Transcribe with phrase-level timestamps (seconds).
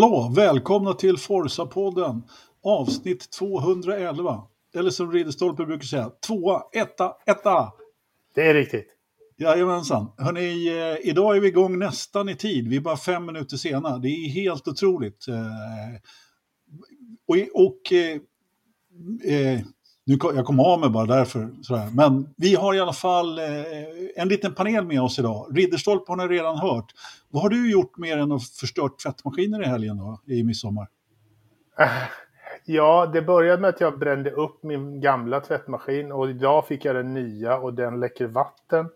[0.00, 2.22] Hallå, välkomna till Forsa-podden,
[2.62, 4.42] avsnitt 211.
[4.74, 7.72] Eller som Ridderstolpe brukar säga, tvåa, etta, etta.
[8.34, 8.86] Det är riktigt.
[9.36, 10.12] Jajamensan.
[10.18, 12.68] Hörrni, eh, idag är vi igång nästan i tid.
[12.68, 13.98] Vi är bara fem minuter sena.
[13.98, 15.28] Det är helt otroligt.
[15.28, 15.34] Eh,
[17.26, 18.20] och, och eh,
[19.34, 19.60] eh,
[20.08, 21.48] nu, jag kom av mig bara därför.
[21.62, 21.88] Sådär.
[21.94, 23.44] Men vi har i alla fall eh,
[24.16, 25.46] en liten panel med oss idag.
[25.56, 26.94] Ridderstolpe har ni redan hört.
[27.30, 30.88] Vad har du gjort mer än att förstört tvättmaskiner i helgen då, i midsommar?
[31.78, 31.86] Eh,
[32.64, 36.94] ja, det började med att jag brände upp min gamla tvättmaskin och idag fick jag
[36.96, 38.88] den nya och den läcker vatten.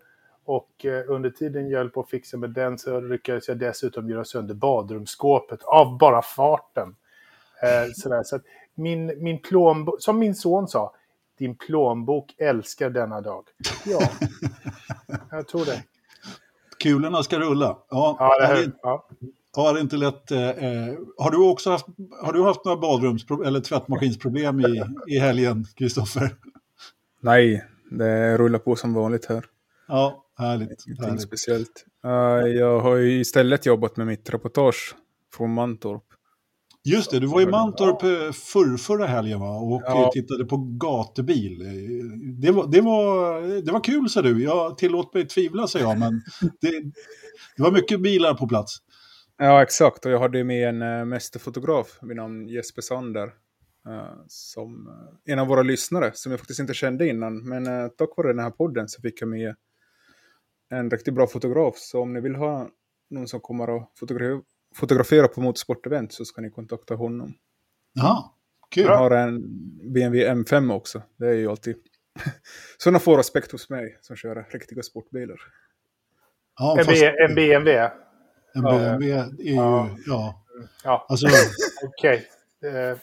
[0.44, 4.10] Och eh, under tiden jag höll på att fixa med den så lyckades jag dessutom
[4.10, 6.96] göra sönder badrumsskåpet av bara farten.
[7.62, 8.22] Eh, sådär.
[8.22, 8.38] Så
[8.74, 10.94] min, min plånbok, som min son sa,
[11.42, 13.44] din plånbok älskar denna dag.
[13.86, 14.10] Ja,
[15.30, 15.82] jag tror det.
[16.82, 17.78] Kulorna ska rulla.
[17.90, 19.08] Ja, ja det här, ja.
[19.56, 20.30] Ja, det är inte lätt.
[20.30, 21.86] Eh, eh, har du också haft,
[22.22, 26.34] har du haft några badrums eller tvättmaskinsproblem i, i helgen, Kristoffer?
[27.20, 29.44] Nej, det rullar på som vanligt här.
[29.88, 30.86] Ja, härligt.
[30.86, 31.22] Ingenting härligt.
[31.22, 31.84] speciellt.
[32.04, 32.12] Uh,
[32.48, 34.94] jag har ju istället jobbat med mitt reportage
[35.34, 36.04] från Mantorp.
[36.84, 39.56] Just det, du var i Mantorp eh, förr, förra helgen va?
[39.56, 40.10] och Ja.
[40.12, 41.58] tittade på gatubil.
[42.40, 44.42] Det var, det, var, det var kul, sa du.
[44.42, 46.22] Jag tillåt mig tvivla, sa jag, men
[46.60, 46.70] det,
[47.56, 48.76] det var mycket bilar på plats.
[49.38, 50.06] Ja, exakt.
[50.06, 53.26] Och jag hade med en mästerfotograf vid namn Jesper Sander.
[53.88, 57.48] eh, som eh, en av våra lyssnare, som jag faktiskt inte kände innan.
[57.48, 59.54] Men tack vare den här podden så fick jag med
[60.70, 61.76] en riktigt bra fotograf.
[61.78, 62.68] Så om ni vill ha
[63.10, 63.92] någon som kommer att
[64.74, 67.34] fotografera, på motorsportevent så ska ni kontakta honom.
[67.92, 68.24] Jaha,
[68.70, 68.84] kul.
[68.84, 69.40] Jag har en
[69.92, 71.02] BMW M5 också.
[71.16, 71.76] Det är ju alltid
[72.78, 75.40] sådana få respekt hos mig som kör riktiga sportbilar.
[76.58, 77.78] Ja, En, fast en BMW.
[78.54, 78.70] en ja.
[78.70, 79.54] BMW är ju...
[79.54, 79.90] Ja.
[80.06, 80.44] Ja.
[80.84, 81.26] Ja, Alltså,
[81.84, 82.26] okej.
[82.64, 82.98] Eh,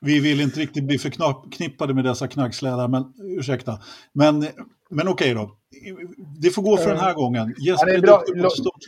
[0.00, 3.80] vi vill inte riktigt bli förknippade med dessa knaggslädar, men ursäkta.
[4.12, 4.46] Men,
[4.90, 5.56] men okej då.
[6.40, 7.54] Det får gå för den här gången.
[7.58, 8.82] Jesper Han är är duktig på stort.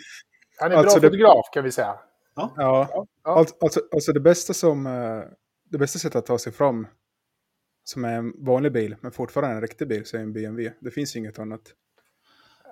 [0.59, 1.95] Han är en Alltså, bra det- fotograf kan vi säga.
[2.37, 3.07] Ja, Ja.
[3.23, 4.87] Alltså, alltså, alltså det bästa som...
[4.87, 5.23] eh,
[5.71, 6.87] Det bästa sättet att ta sig fram
[7.85, 10.73] som är en vanlig bil, men fortfarande en riktig bil, så är en BMW.
[10.81, 11.61] Det finns inget annat.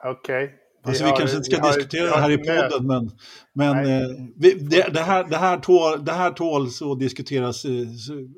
[0.04, 0.54] Okej.
[0.84, 3.10] Alltså, vi har- kanske inte ska har- diskutera det här i podden, men,
[3.52, 7.64] men eh, vi, det, det, här, det, här tål, det här tål så diskuteras.
[7.64, 7.70] eh,
[8.06, 8.28] så-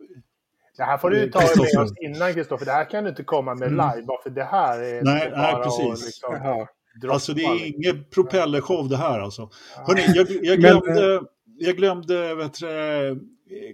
[0.76, 2.66] Det här får du ju ta med oss innan Kristoffer.
[2.66, 4.02] Det här kan du inte komma med live.
[4.06, 5.04] Bara för det här är Mm.
[5.04, 5.92] Nej, nej, bara precis.
[5.92, 7.00] att liksom Jaha.
[7.00, 7.14] droppa.
[7.14, 9.50] Alltså det är ingen propellershow det här alltså.
[9.76, 9.84] Ja.
[9.86, 11.22] Hörrni, jag, jag glömde,
[11.58, 13.16] jag glömde vet du, eh,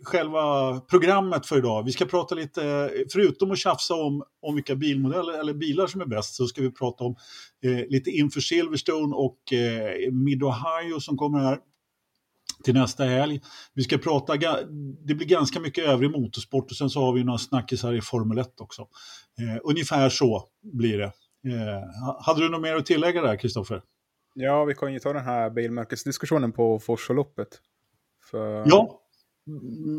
[0.03, 1.83] själva programmet för idag.
[1.85, 6.07] Vi ska prata lite, förutom att tjafsa om, om vilka bilmodeller eller bilar som är
[6.07, 7.17] bäst, så ska vi prata om
[7.65, 11.59] eh, lite inför Silverstone och eh, Mid-Ohio som kommer här
[12.65, 13.41] till nästa helg.
[13.75, 14.37] Vi ska prata,
[15.07, 18.39] det blir ganska mycket övrig motorsport och sen så har vi några snackisar i Formel
[18.39, 18.83] 1 också.
[19.39, 21.13] Eh, ungefär så blir det.
[21.47, 23.83] Eh, hade du något mer att tillägga där, Kristoffer?
[24.35, 27.49] Ja, vi kan ju ta den här bilmärkesdiskussionen på Forsaloppet.
[28.31, 28.65] För...
[28.69, 29.01] Ja,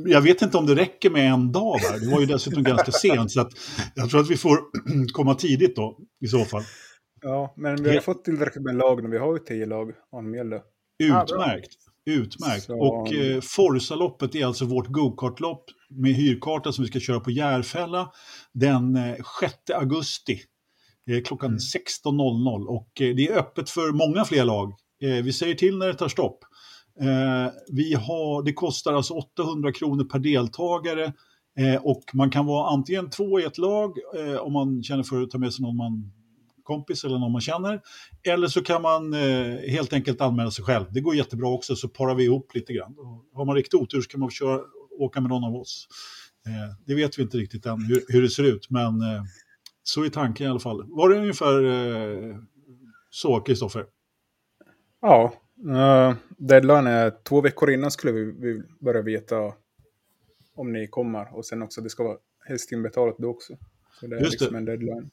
[0.06, 2.00] jag vet inte om det räcker med en dag där.
[2.06, 3.52] Det var ju dessutom ganska sent, så att
[3.96, 4.60] jag tror att vi får
[5.14, 6.64] komma tidigt då i så fall.
[7.22, 8.02] ja, men vi har Ja.
[8.02, 9.10] fått tillräckligt med lag nu.
[9.10, 10.60] Vi har ju tio lag anmälda.
[10.98, 11.24] Ja, bra.
[11.24, 11.70] Utmärkt.
[12.06, 12.64] Utmärkt.
[12.64, 17.32] Så- Och eh, Forsaloppet är alltså vårt go-kartlopp med hyrkarta som vi ska köra på
[17.32, 18.12] Järfälla
[18.54, 20.40] den eh, 6 augusti
[21.20, 21.58] klockan Mm.
[21.58, 22.66] 16.00.
[22.66, 24.74] Och eh, det är öppet för många fler lag.
[25.04, 26.40] Eh, vi säger till när det tar stopp.
[27.02, 31.14] Eh, vi har, det kostar alltså 800 kronor per deltagare
[31.60, 35.22] eh, och man kan vara antingen två i ett lag eh, om man känner för
[35.22, 36.12] att ta med sig någon man
[36.64, 37.82] kompis eller någon man känner.
[38.24, 40.86] Eller så kan man eh, helt enkelt anmäla sig själv.
[40.92, 42.96] Det går jättebra också, så parar vi ihop lite grann.
[43.34, 44.60] Har man riktigt otur så kan man köra,
[45.00, 45.88] åka med någon av oss.
[46.48, 49.24] Eh, det vet vi inte riktigt än hur, hur det ser ut, men eh,
[49.94, 50.84] så är tanken i alla fall.
[50.90, 52.36] Var det ungefär eh,
[53.10, 53.86] så, Kristoffer?
[55.02, 55.34] Ja,
[55.66, 59.36] uh, deadline är två veckor innan skulle vi, vi börja veta
[60.56, 61.38] om ni kommer.
[61.38, 62.18] Och sen också, det ska vara
[62.48, 63.54] helst inbetalat då också.
[64.00, 64.58] Så det är Just liksom det.
[64.58, 65.10] en deadline.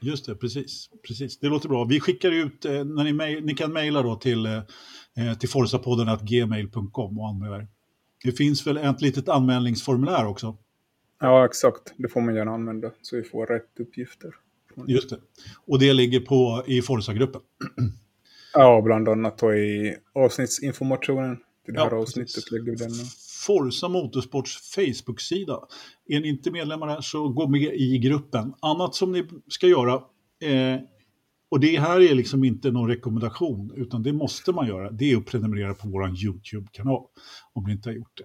[0.00, 0.90] Just det, precis.
[1.08, 1.38] precis.
[1.38, 1.84] Det låter bra.
[1.84, 4.52] Vi skickar ut, eh, när ni, mej- ni kan mejla då till, eh,
[5.16, 7.68] eh, till forsapodden.gmail.com och anmäla er.
[8.24, 10.56] Det finns väl ett litet anmälningsformulär också?
[11.20, 11.94] Ja, exakt.
[11.96, 14.34] Det får man gärna använda så vi får rätt uppgifter.
[14.86, 15.20] Just det.
[15.66, 17.40] Och det ligger på, i Forsa-gruppen.
[18.54, 22.52] Ja, bland annat i avsnittsinformationen till det här Ja, avsnittet precis.
[22.52, 22.90] lägger vi den.
[23.46, 25.60] Forsa Motorsports Facebook-sida.
[26.06, 28.54] Är ni inte medlemmar där så gå med i gruppen.
[28.62, 29.94] Annat som ni ska göra,
[30.42, 30.80] eh,
[31.50, 34.90] och det här är liksom inte någon rekommendation, utan det måste man göra.
[34.90, 37.02] Det är att prenumerera på vår YouTube-kanal,
[37.52, 38.24] om ni inte har gjort det.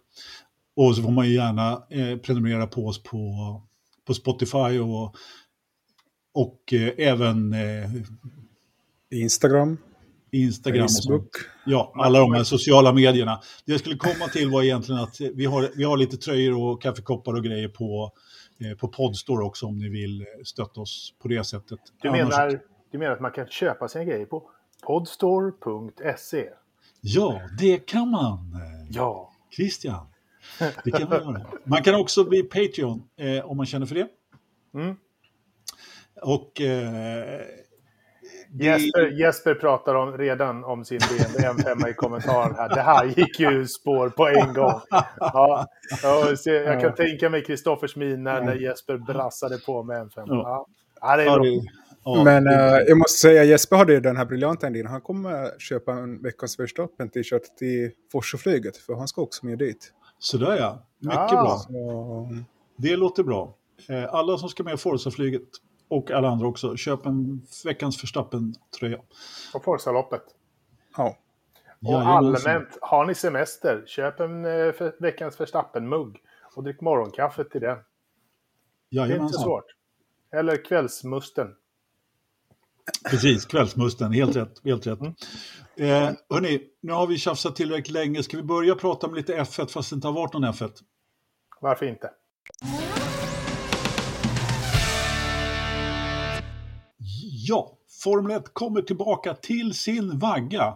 [0.76, 3.18] Och så får man ju gärna eh, prenumerera på oss på,
[4.08, 5.16] på Spotify och,
[6.34, 7.92] och eh, även eh,
[9.12, 9.78] Instagram,
[10.32, 11.30] Instagram Facebook.
[11.66, 13.42] Ja, alla de här sociala medierna.
[13.66, 16.82] Det jag skulle komma till var egentligen att vi har, vi har lite tröjor och
[16.82, 18.12] kaffekoppar och grejer på,
[18.60, 21.80] eh, på Podstore också om ni vill stötta oss på det sättet.
[22.02, 22.60] Du Annars- menar,
[22.92, 24.50] du menar att man kan köpa sina grejer på
[24.88, 26.46] podstore.se?
[27.02, 28.58] Ja, det kan man.
[28.90, 29.32] Ja.
[29.56, 30.08] Christian.
[30.84, 31.42] Det kan man göra.
[31.64, 34.08] Man kan också bli Patreon eh, om man känner för det.
[34.74, 34.96] Mm.
[36.22, 37.42] Och eh,
[38.50, 42.70] det- Jesper, Jesper pratar om, redan om sin BMW M5 i kommentaren här.
[42.70, 44.82] Det här gick ju spår på en gång.
[45.20, 45.68] Ja,
[46.46, 50.24] jag kan tänka mig Kristoffers min när, Jesper brassade på med M5.
[50.28, 50.68] Ja.
[51.02, 51.46] Ja, det är bra.
[52.04, 54.86] ja, Men eh, jag måste säga, Jesper hade ju den här briljanta idén.
[54.88, 59.92] Han kommer köpa en veckans Verstappen t-shirt till Forsaflyget, för han ska också med dit.
[60.26, 61.28] Sådär ja, mycket Ah.
[61.44, 61.58] bra.
[61.58, 62.30] Så,
[62.78, 63.56] Det låter bra.
[63.90, 65.48] Eh, Alla som ska med Forza-flyget
[65.88, 69.02] och alla andra också, köp en veckans Verstappen-tröja.
[69.54, 70.22] På Forsaloppet.
[70.98, 71.18] ja.
[71.86, 72.52] Och Jajamensan.
[72.52, 76.18] allmänt, har ni semester, köp en eh, för, veckans Verstappen-mugg
[76.56, 77.78] och drick morgonkaffe till den.
[78.90, 79.44] Det är inte Jajamensan.
[79.44, 79.66] svårt.
[80.34, 81.56] Eller kvällsmusten.
[83.10, 84.62] Precis, kvällsmusten, helt rätt.
[84.64, 85.00] Helt rätt.
[85.00, 85.14] Mm.
[85.78, 88.24] Eh, hörni, nu har vi tjafsat tillräckligt länge.
[88.24, 90.72] Ska vi börja prata om lite F1 fast det inte har varit någon F1?
[91.62, 92.10] Varför inte?
[97.48, 100.74] Ja, Formel 1 kommer tillbaka till sin vagga.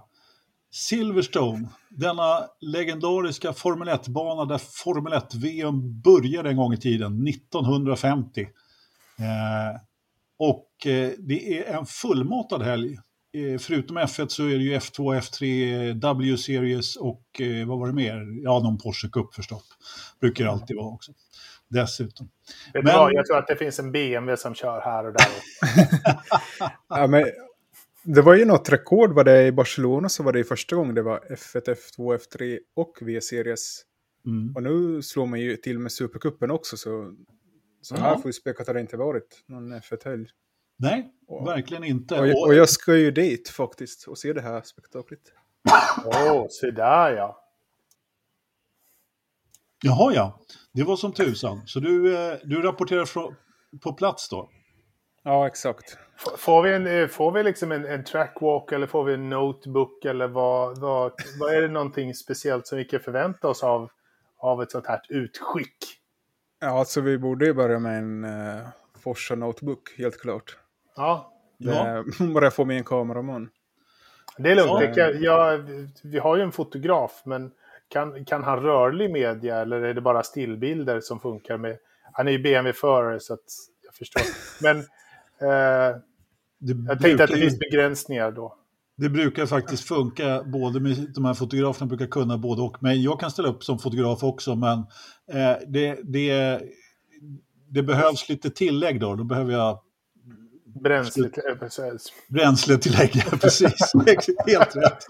[0.72, 8.42] Silverstone, denna legendariska Formel 1-bana där Formel 1-VM började en gång i tiden, 1950.
[8.42, 9.82] Eh,
[10.40, 12.98] och eh, det är en fullmatad helg.
[13.34, 17.94] Eh, förutom F1 så är det ju F2, F3, W-series och eh, vad var det
[17.94, 18.44] mer?
[18.44, 19.64] Ja, någon Porsche Cup förstås.
[20.22, 21.12] Brukar det alltid vara också.
[21.68, 22.30] Dessutom.
[22.74, 23.14] Men- vad?
[23.14, 25.28] Jag tror att det finns en BMW som kör här och där.
[26.90, 27.26] Ja, men,
[28.04, 31.02] det var ju något rekord, var det i Barcelona så var det första gången det
[31.02, 33.82] var F1, F2, F3 och V-series.
[34.26, 34.56] Mm.
[34.56, 37.14] Och nu slår man ju till med Supercupen också, så,
[37.82, 38.18] så här Ja.
[38.18, 40.28] får vi speka att det inte varit någon F1-helg.
[40.78, 42.20] Nej, Och- verkligen inte.
[42.20, 45.20] Och, jag- och jag ska ju dit faktiskt och se det här spektaklet.
[46.06, 47.46] Åh, oh, se där ja.
[49.84, 50.40] Jaha, ja.
[50.72, 51.62] Det var som tusan.
[51.68, 53.06] Så du, eh, du rapporterar
[53.80, 54.50] på plats då?
[55.24, 55.98] Ja, exakt.
[56.16, 59.30] F- Får vi, en, eh, får vi liksom en, en trackwalk eller får vi en
[59.30, 63.90] notebook eller vad, vad, vad är det någonting speciellt som vi kan förvänta oss av,
[64.38, 65.78] av ett sånt här utskick?
[66.60, 68.68] Ja, alltså vi borde ju börja med en uh,
[69.00, 70.58] Forsa Notebook, helt klart.
[70.96, 72.04] Ja, Ja.
[72.20, 73.50] Det, bara jag får med en kameraman.
[74.38, 74.72] det är lugnt.
[74.72, 74.80] Ja.
[74.80, 75.60] Det kan, ja,
[76.04, 77.52] vi har ju en fotograf, men
[77.90, 81.78] kan, kan han rörlig media eller är det bara stillbilder som funkar med...
[82.14, 83.46] Han är ju BMW-förare så att
[83.86, 84.22] jag förstår.
[84.64, 84.78] Men
[85.42, 85.98] eh,
[86.88, 88.56] jag tänkte att det finns begränsningar då.
[89.00, 92.78] Det brukar faktiskt funka, både med de här fotograferna brukar kunna både och.
[92.84, 94.78] Men jag kan ställa upp som fotograf också, men
[95.32, 96.62] eh, det, det,
[97.70, 99.16] det behövs lite tillägg då.
[99.16, 99.80] Då behöver jag
[100.84, 102.14] Bränsle, eh, precis.
[102.30, 103.74] bränsletillägg, ja, precis.
[104.48, 105.06] Helt rätt.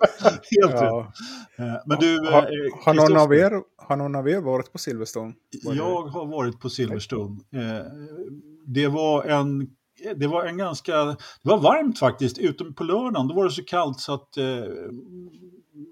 [0.61, 0.81] Helt rätt.
[0.81, 1.13] Ja.
[1.57, 4.77] Eh, Men du, eh, Har, har, någon av er, har någon av er varit på
[4.77, 5.33] Silverstone?
[5.63, 7.39] Var det- Jag har varit på Silverstone.
[7.53, 7.85] Eh,
[8.65, 9.67] Det var en
[10.15, 13.27] det var en ganska, det var varmt faktiskt, utom på lördagen.
[13.27, 14.63] Då var det så kallt så att eh,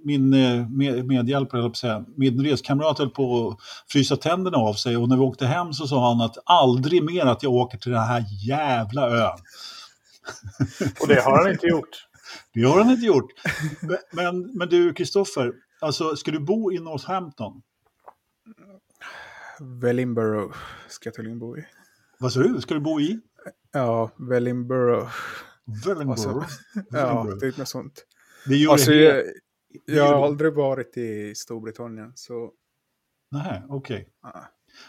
[0.03, 3.57] min eh, med, medhjälpare, höll på säga, min reskamrat höll på att
[3.91, 4.97] frysa tänderna av sig.
[4.97, 7.91] Och när vi åkte hem så sa han att aldrig mer att jag åker till
[7.91, 9.39] den här jävla ön.
[11.01, 12.07] Och det har han inte gjort.
[12.53, 13.31] Det har han inte gjort.
[13.81, 17.61] Men, men, men du, Kristoffer, alltså, ska du bo i Northampton?
[19.59, 20.57] Wellingborough
[20.89, 21.65] ska jag tydligen bo i.
[22.19, 22.61] Vad sa du?
[22.61, 23.19] Ska du bo i?
[23.72, 25.12] Ja, Wellingborough.
[25.86, 26.38] Wellingborough?
[26.38, 28.06] Alltså, Ja, typ något sånt.
[28.46, 29.24] Det gör Alltså, det jag,
[29.86, 32.51] jag har aldrig varit i Storbritannien, så...
[33.32, 34.08] Nej, okej.
[34.22, 34.39] ah.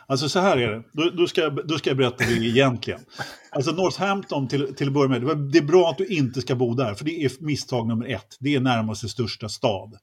[0.07, 3.01] Alltså så här är det, då, då, ska, jag, då ska jag berätta det egentligen.
[3.51, 6.41] Alltså Northampton till, till att börja med, det var- det är bra att du inte
[6.41, 8.37] ska bo där, för det är misstag nummer ett.
[8.41, 9.95] Det är närmaste största stad.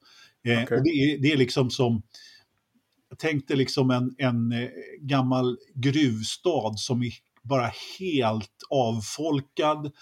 [0.44, 2.02] Eh, och det, är, det är liksom som,
[3.08, 4.68] jag tänkte liksom en, en eh,
[5.00, 7.12] gammal gruvstad som är
[7.48, 9.92] bara helt avfolkad.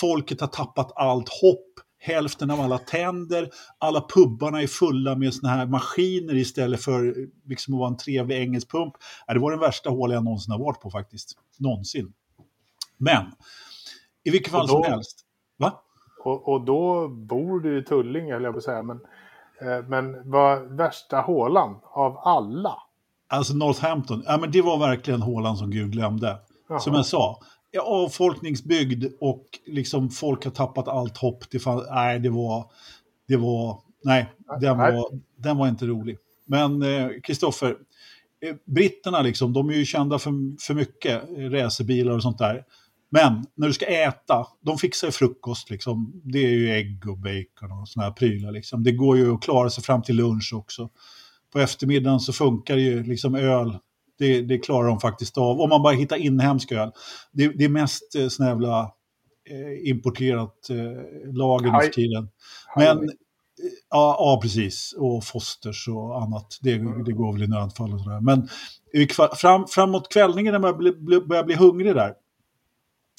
[0.00, 1.70] Folket har tappat allt hopp.
[1.98, 7.14] Hälften av alla tänder, alla pubbarna är fulla med såna här maskiner istället för
[7.48, 8.94] liksom att vara en trevlig engelsk pump.
[9.26, 11.38] Det var den värsta hål jag någonsin har varit på faktiskt.
[11.58, 12.12] Någonsin.
[12.96, 13.26] Men,
[14.24, 15.20] i vilket fall då- som helst.
[15.56, 15.82] Va?
[16.24, 18.82] Och, och då bor du i Tullinge, höll jag på att säga.
[18.82, 19.00] Men,
[19.60, 22.74] eh, men vad värsta hålan av alla?
[23.28, 26.38] Alltså Northampton, ja, men det var verkligen hålan som Gud glömde.
[26.68, 26.80] Jaha.
[26.80, 27.40] Som jag sa,
[27.82, 31.44] avfolkningsbygd och liksom folk har tappat allt hopp.
[31.50, 32.70] Det fann, nej, det var,
[33.28, 36.18] det var, nej, den var, den var inte rolig.
[36.46, 37.76] Men eh, Kristoffer,
[38.40, 40.32] eh, britterna liksom, de är ju kända för,
[40.66, 42.64] för mycket eh, racerbilar och sånt där.
[43.10, 46.20] Men när du ska äta, de fixar ju frukost liksom.
[46.24, 48.84] Det är ju ägg och bacon och såna här prylar liksom.
[48.84, 50.90] Det går ju att klara sig fram till lunch också.
[51.52, 53.78] På eftermiddagen så funkar ju liksom öl.
[54.18, 55.60] Det, det klarar de faktiskt av.
[55.60, 56.90] Om man bara hittar inhemsk öl.
[57.32, 58.80] Det, det är mest eh, såna jävla
[59.50, 62.28] eh, importerat eh, lager nu för tiden.
[62.76, 63.14] Men, eh,
[63.90, 64.94] ja, ja, precis.
[64.98, 66.58] Och Fosters och annat.
[66.62, 68.20] Det, det går väl i nödfall och sådär.
[68.20, 68.48] Men
[69.36, 70.78] fram, framåt kvällningen när man
[71.28, 72.14] börjar bli hungrig där.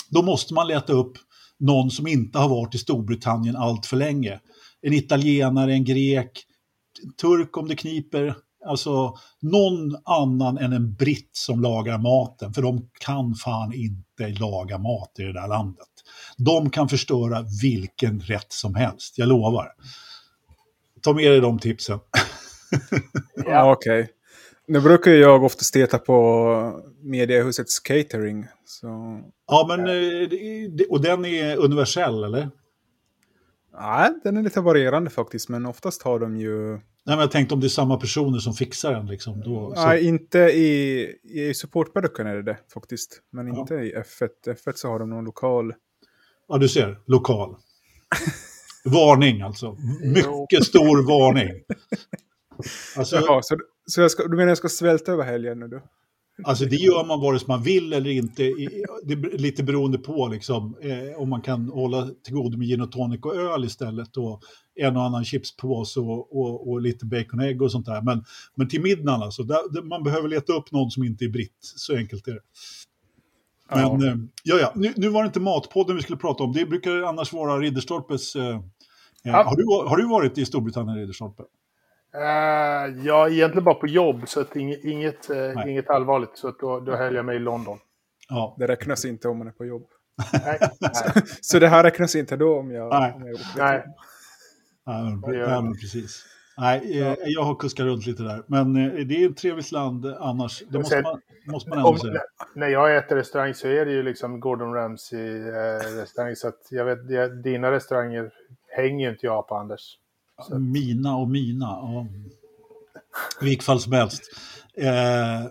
[0.10, 1.18] Då måste man leta upp
[1.60, 4.40] någon som inte har varit i Storbritannien allt för länge.
[4.82, 6.46] En italienare, en grek,
[7.22, 8.36] turk om det kniper.
[8.66, 12.54] Alltså någon annan än en britt som lagar maten.
[12.54, 15.88] För de kan fan inte laga mat i det där landet.
[16.38, 19.72] De kan förstöra vilken rätt som helst, jag lovar.
[21.02, 22.00] Ta med dig de tipsen.
[23.48, 24.10] Ja, okej.
[24.68, 28.48] Nu brukar jag oftast äta på mediehusets catering.
[28.66, 29.22] Så...
[29.48, 32.50] Ja, men, eh, och den är universell, eller?
[33.80, 36.80] Nej, den är lite varierande faktiskt, men oftast har de ju...
[37.08, 39.06] Nej, men jag tänkte om det är samma personer som fixar den.
[39.06, 43.22] Liksom, då, så, Nej, inte i, i supportböckerna är det det faktiskt.
[43.32, 43.60] Men Ja.
[43.60, 44.30] inte i F1.
[44.48, 45.74] F1 så har de någon lokal.
[46.48, 47.00] Ja, du ser.
[47.06, 47.56] Lokal.
[48.86, 49.78] Varning alltså.
[50.04, 51.64] Mycket stor varning.
[52.98, 55.82] Alltså, Jaha, så, så ska, du menar jag ska svälta över helgen nu då?
[56.44, 58.44] Alltså det gör man vare sig man vill eller inte.
[58.44, 62.68] I- Det är lite beroende på liksom, eh, om man kan hålla till godo med
[62.68, 64.18] gin och tonic och öl istället.
[64.18, 64.42] Och
[64.76, 68.02] en och annan chipspåse och, och, och lite baconägg och sånt där.
[68.02, 68.24] Men,
[68.56, 71.58] men till middagen alltså, där, man behöver leta upp någon som inte är britt.
[71.60, 72.42] Så enkelt är det.
[73.70, 74.08] Men Ja.
[74.08, 74.72] eh, ja, ja.
[74.76, 76.52] Nu, nu var det inte Matpodden vi skulle prata om.
[76.54, 78.36] Det brukar annars vara Ridderstolpes...
[78.36, 78.62] Eh, eh,
[79.24, 79.44] Ja.
[79.44, 81.44] har, du, har du varit i Storbritannien, Ridderstolpe?
[82.22, 85.70] Eh, ja, egentligen bara på jobb, så att inget, inget, eh, Nej.
[85.72, 86.38] inget allvarligt.
[86.38, 87.78] Så att då, då höll jag mig i London.
[88.30, 88.56] Ja.
[88.60, 89.86] Det räknas inte om man är på jobb.
[90.46, 90.92] Nej, nej.
[91.42, 92.90] Så det här räknas inte då om jag...
[92.90, 93.14] Nej.
[93.16, 93.86] Om jag åker nej.
[94.86, 96.26] Ja, men, precis.
[96.58, 98.44] Nej, eh, jag har kuskat runt lite där.
[98.48, 100.64] Men eh, det är ett trevligt land eh, annars.
[100.70, 102.22] Det måste sen- man, måste man ändå Om, säga.
[102.56, 106.36] när jag äter restaurang så är det ju liksom Gordon Ramsay-restaurang.
[106.36, 108.32] så att jag vet, jag, dina restauranger
[108.76, 109.98] hänger ju inte jag på, Anders.
[110.60, 111.66] Mina och mina.
[111.66, 112.08] Ja.
[113.42, 114.22] I vilket fall som helst.
[114.78, 115.50] Eh,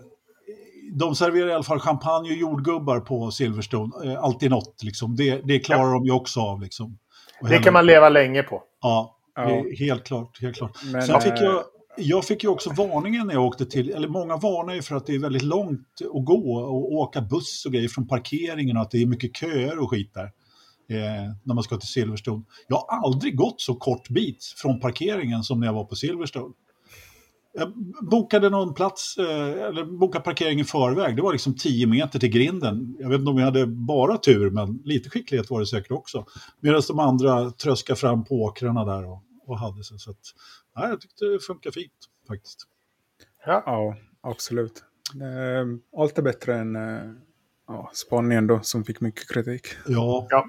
[0.91, 4.11] de serverar i alla fall champagne och jordgubbar på Silverstone.
[4.11, 5.15] Eh, alltid något, liksom.
[5.15, 6.61] det, det klarar de ju också av.
[6.61, 6.97] Liksom.
[7.49, 8.63] Det kan man leva länge på.
[8.81, 9.63] Ja, Ja.
[9.79, 10.41] helt klart.
[10.41, 10.77] Helt klart.
[10.93, 11.63] Men, Sen fick eh, jag,
[11.97, 15.05] jag fick ju också varningen när jag åkte till, eller många varnar ju för att
[15.05, 18.91] det är väldigt långt att gå och åka buss och grejer från parkeringen och att
[18.91, 20.31] det är mycket köer och skit där.
[20.89, 22.43] Eh, när man ska till Silverstone.
[22.67, 26.53] Jag har aldrig gått så kort bit från parkeringen som när jag var på Silverstone.
[27.53, 31.15] Jag bokade någon plats, eh, eller bokade parkering i förväg.
[31.15, 32.95] Det var liksom 10 meter till grinden.
[32.99, 36.25] Jag vet inte om jag hade bara tur, men lite skicklighet var det säkert också.
[36.59, 39.99] Medan de andra tröskade fram på åkrarna där och, och hade sig.
[39.99, 40.17] Så att,
[40.75, 41.91] nej, jag tyckte det funkar fint
[42.27, 42.67] faktiskt.
[43.45, 43.95] Ja.
[44.21, 44.83] Absolut.
[45.21, 47.11] Eh, Allt är bättre än eh,
[47.67, 49.67] ja, Spanien då, som fick mycket kritik.
[49.87, 50.45] Ja, Ja.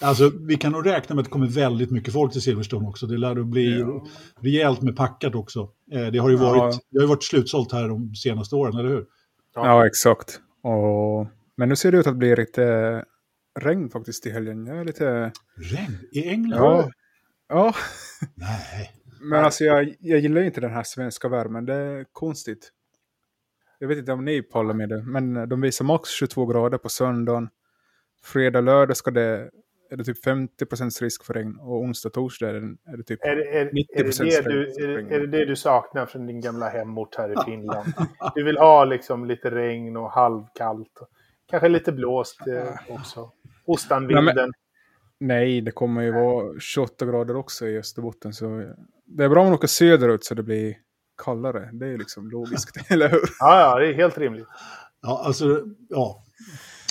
[0.00, 3.06] alltså vi kan nog räkna med att det kommer väldigt mycket folk till Silverstone också.
[3.06, 4.06] Det lär att bli Ja.
[4.40, 5.70] rejält med packat också.
[5.92, 6.42] Eh, det har ju Ja.
[6.42, 9.06] varit, det har ju varit slutsålt här de senaste åren, eller hur?
[9.54, 9.66] Ja.
[9.66, 10.40] Ja, exakt.
[10.62, 11.26] Och,
[11.56, 13.04] men nu ser det ut att bli lite
[13.60, 14.66] regn faktiskt i helgen.
[14.66, 15.32] Jag är lite...
[15.56, 16.60] Regn i England?
[16.62, 16.90] Ja,
[17.48, 17.74] ja.
[18.34, 18.90] Nej.
[19.20, 21.64] men alltså jag, jag gillar inte den här svenska värmen.
[21.66, 22.70] Det är konstigt.
[23.82, 26.88] Jag vet inte om ni pallar med det, men de visar max 22 grader på
[26.88, 27.48] söndagen.
[28.24, 29.50] Fredag, lördag ska det,
[29.90, 33.24] är det typ 50% risk för regn och onsdag, torsdag är det, är det typ...
[33.24, 36.40] Är, är, är, det 90% det du, är, är det det du saknar från din
[36.40, 37.92] gamla hemort här i Finland?
[38.34, 41.00] Du vill ha liksom lite regn och halvkallt.
[41.50, 43.30] Kanske lite blåst eh, också.
[43.64, 44.52] Ostanvinden.
[45.20, 48.32] Nej, det kommer ju vara 28 grader också i Österbotten.
[48.32, 48.74] Så
[49.04, 50.76] det är bra om man åker söderut så det blir
[51.24, 51.70] kallare.
[51.72, 53.22] Det är liksom logiskt, eller hur?
[53.38, 54.48] Ja, ja, det är helt rimligt.
[55.02, 56.24] Ja, alltså, ja.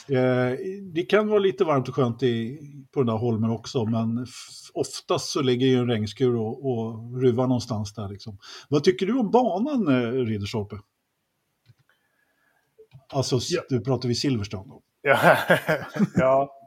[0.09, 0.57] Eh,
[0.93, 2.59] det kan vara lite varmt och skönt i,
[2.93, 4.27] på den där holmen också, men
[4.73, 8.09] oftast så ligger ju en regnskur och, och ruvar någonstans där.
[8.09, 8.37] Liksom.
[8.69, 10.75] Vad tycker du om banan, eh, Ridderstolpe?
[13.13, 13.61] Alltså, Ja.
[13.69, 14.81] nu pratar vi Silverstone då.
[15.01, 15.37] Ja,
[16.15, 16.57] ja.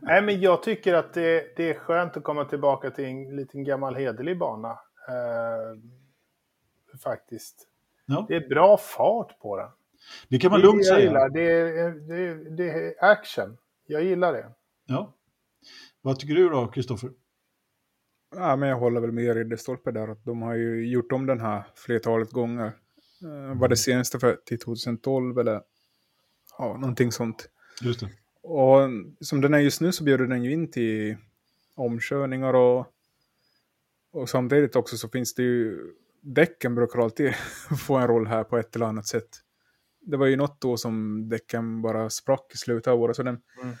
[0.00, 3.64] Nej, men jag tycker att det, det, är skönt att komma tillbaka till en liten
[3.64, 4.70] gammal hederlig bana.
[5.08, 5.78] Eh,
[7.02, 7.66] faktiskt.
[8.06, 8.26] Ja.
[8.28, 9.68] Det är bra fart på den.
[10.28, 11.00] Det kan man lugnt säga.
[11.00, 11.28] Gillar.
[11.28, 13.56] Det, är, det, det är action.
[13.86, 14.52] Jag gillar det.
[14.86, 15.14] Ja.
[16.00, 17.10] Vad tycker du då, Kristoffer?
[18.34, 20.08] Ja, men jag håller väl med Ridderstolpe där.
[20.08, 22.72] Att de har ju gjort om den här flertalet gånger.
[23.22, 25.62] Eh, var det senaste för, till 2012 eller
[26.58, 27.48] ja, någonting sånt.
[27.82, 28.08] Just det.
[28.42, 28.78] Och
[29.20, 31.16] som den är just nu så bjuder den ju in till
[31.74, 32.86] omkörningar och,
[34.12, 37.34] och samtidigt också så finns det ju däcken brukar alltid
[37.86, 39.28] få en roll här på ett eller annat sätt.
[40.00, 43.16] Det var ju något då som däcken bara sprack i slutet av året.
[43.16, 43.76] Så den, mm.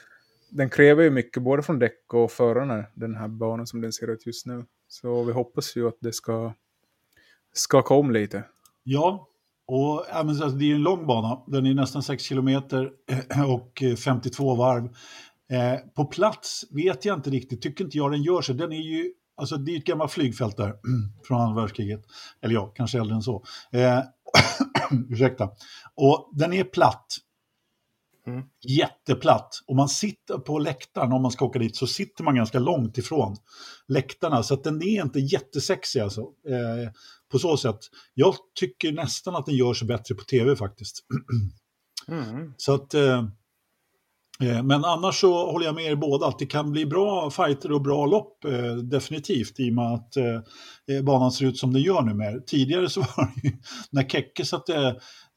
[0.50, 4.10] den kräver ju mycket både från däck och förarna, den här banan som den ser
[4.10, 4.64] ut just nu.
[4.88, 6.54] Så vi hoppas ju att det ska
[7.52, 8.44] skaka om lite.
[8.82, 9.28] Ja,
[9.66, 11.42] och ja, men, alltså, det är ju en lång bana.
[11.46, 12.90] Den är nästan 6 kilometer
[13.48, 14.84] och 52 varv.
[15.50, 18.54] Eh, på plats vet jag inte riktigt, tycker inte jag den gör sig.
[18.54, 20.74] Den är ju, alltså det är ett gammalt flygfält där
[21.24, 22.02] från andra världskriget.
[22.40, 23.44] Eller ja, kanske äldre än så.
[23.72, 24.00] Eh,
[25.10, 25.50] ursäkta.
[25.94, 27.16] Och den är platt.
[28.26, 28.42] Mm.
[28.68, 29.62] Jätteplatt.
[29.66, 32.98] Och man sitter på läktaren, om man ska åka dit, så sitter man ganska långt
[32.98, 33.36] ifrån
[33.88, 34.42] läktarna.
[34.42, 36.20] Så att den är inte jättesexig alltså.
[36.20, 36.92] Eh,
[37.30, 37.78] på så sätt.
[38.14, 41.04] Jag tycker nästan att den gör sig bättre på tv faktiskt.
[42.08, 42.54] Mm.
[42.56, 42.94] Så att...
[42.94, 43.24] Eh,
[44.42, 47.72] Eh, men annars så håller jag med er båda att det kan bli bra fighter
[47.72, 51.72] och bra lopp eh, definitivt i och med att eh, eh banan ser ut som
[51.72, 52.40] den gör nu mer.
[52.46, 53.56] Tidigare så var det ju
[53.90, 54.74] när Kekke satte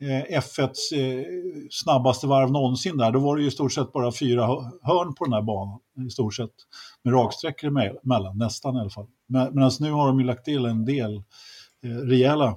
[0.02, 1.26] eh, F1s eh,
[1.72, 4.46] snabbaste varv någonsin där, då var det ju i stort sett bara fyra
[4.82, 5.80] hörn på den här banan.
[6.08, 6.54] I stort sett.
[7.04, 9.08] Med raksträckor emellan, nästan i alla fall.
[9.28, 11.16] Medan nu har de ju lagt till en del
[11.84, 12.56] eh, rejäla.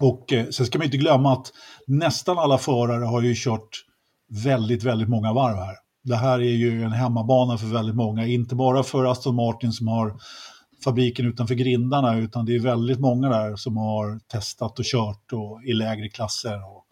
[0.00, 1.52] Och eh, sen ska man inte glömma att
[1.86, 3.84] nästan alla förare har ju kört
[4.28, 5.76] väldigt, väldigt många varv här.
[6.02, 9.88] Det här är ju en hemmabana för väldigt många, inte bara för Aston Martin som
[9.88, 10.14] har
[10.84, 15.64] fabriken utanför grindarna, utan det är väldigt många där som har testat och kört och,
[15.64, 16.54] i lägre klasser.
[16.54, 16.86] Och,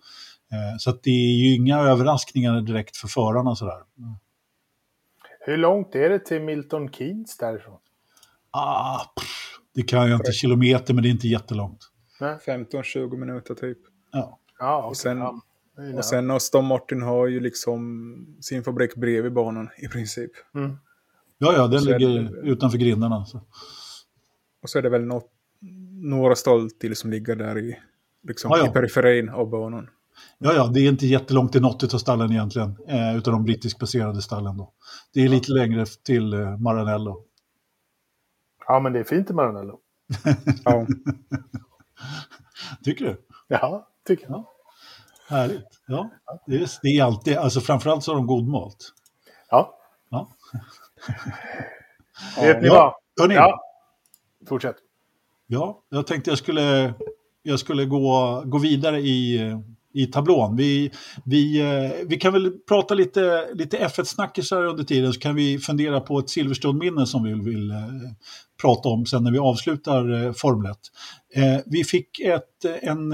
[0.52, 3.80] eh, så det är ju inga överraskningar direkt för förarna sådär.
[3.98, 4.14] Mm.
[5.40, 7.78] Hur långt är det till Milton Keynes därifrån?
[8.50, 11.88] Ah, pff, det kan jag inte kilometer, men det är inte jättelångt.
[12.20, 13.78] 15-20 minuter typ.
[14.12, 14.38] Ja.
[14.58, 14.88] ja okay.
[14.88, 15.18] och, sen,
[15.96, 20.30] och sen Aston Martin har ju liksom sin fabrik bredvid banan i princip.
[20.54, 20.76] Mm.
[21.38, 23.24] Ja, ja, den ligger det, utanför grindarna.
[23.24, 23.40] Så.
[24.62, 25.30] Och så är det väl något,
[25.90, 27.78] några stall till som ligger där i,
[28.22, 28.70] liksom, ja, ja.
[28.70, 29.88] i periferin av banan.
[30.38, 34.22] Ja, ja, det är inte jättelångt till något av stallen egentligen, eh, utan de brittiskbaserade
[34.22, 34.72] stallen då.
[35.14, 37.24] Det är lite längre till eh, Maranello.
[38.66, 39.78] Ja, men det är fint i Maranello.
[40.64, 40.86] ja.
[42.84, 43.16] Tycker du?
[43.48, 44.44] Ja, tycker jag.
[45.32, 45.80] Härligt.
[45.86, 46.10] Ja,
[46.46, 48.76] det är, det är alltid, alltså framförallt så har de god mat.
[49.50, 49.78] Ja.
[50.10, 50.30] Ja.
[52.42, 52.94] Vet ni vad?
[53.20, 53.60] Hörrni, ja.
[54.48, 54.76] Fortsätt.
[55.46, 56.94] Ja, jag tänkte jag skulle,
[57.42, 59.40] jag skulle gå, gå vidare i,
[59.92, 60.56] i tablån.
[60.56, 60.90] Vi,
[61.24, 66.00] vi, eh, vi kan väl prata lite, lite F1-snackisar under tiden så kan vi fundera
[66.00, 67.76] på ett Silverstone-minne som vi vill eh,
[68.60, 70.78] prata om sen när vi avslutar eh, Formel 1.
[71.66, 73.12] Vi fick ett, en,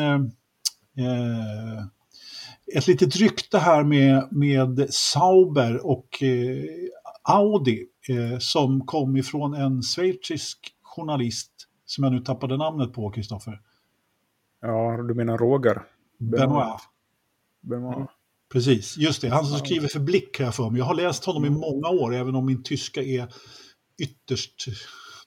[2.75, 6.23] ett litet rykte här med, med Sauber och
[7.23, 7.87] Audi
[8.39, 11.53] som kom ifrån en schweizisk journalist
[11.85, 13.61] som jag nu tappade namnet på, Kristoffer.
[14.61, 15.83] Ja, du menar Roger?
[16.19, 16.81] Benoit.
[17.61, 17.97] Benoit.
[17.97, 18.09] Mm.
[18.53, 19.29] Precis, just det.
[19.29, 20.79] Han som skriver för Blick har jag för mig.
[20.79, 23.33] Jag har läst honom i många år, även om min tyska är
[23.99, 24.65] ytterst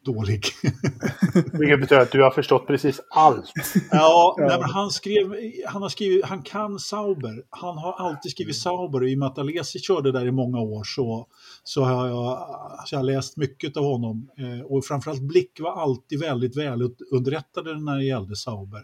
[0.05, 0.45] dålig.
[1.53, 3.51] Vilket betyder att du har förstått precis allt.
[3.91, 5.35] Ja, nej, men han, skrev,
[5.67, 7.43] han, har skrivit, han kan Sauber.
[7.49, 10.59] Han har alltid skrivit Sauber och i och med att Alesi körde där i många
[10.59, 11.27] år så,
[11.63, 12.47] så har jag,
[12.85, 14.29] så jag har läst mycket av honom.
[14.37, 18.81] Eh, och framförallt Blick var alltid väldigt väl underrättade när det gällde Sauber.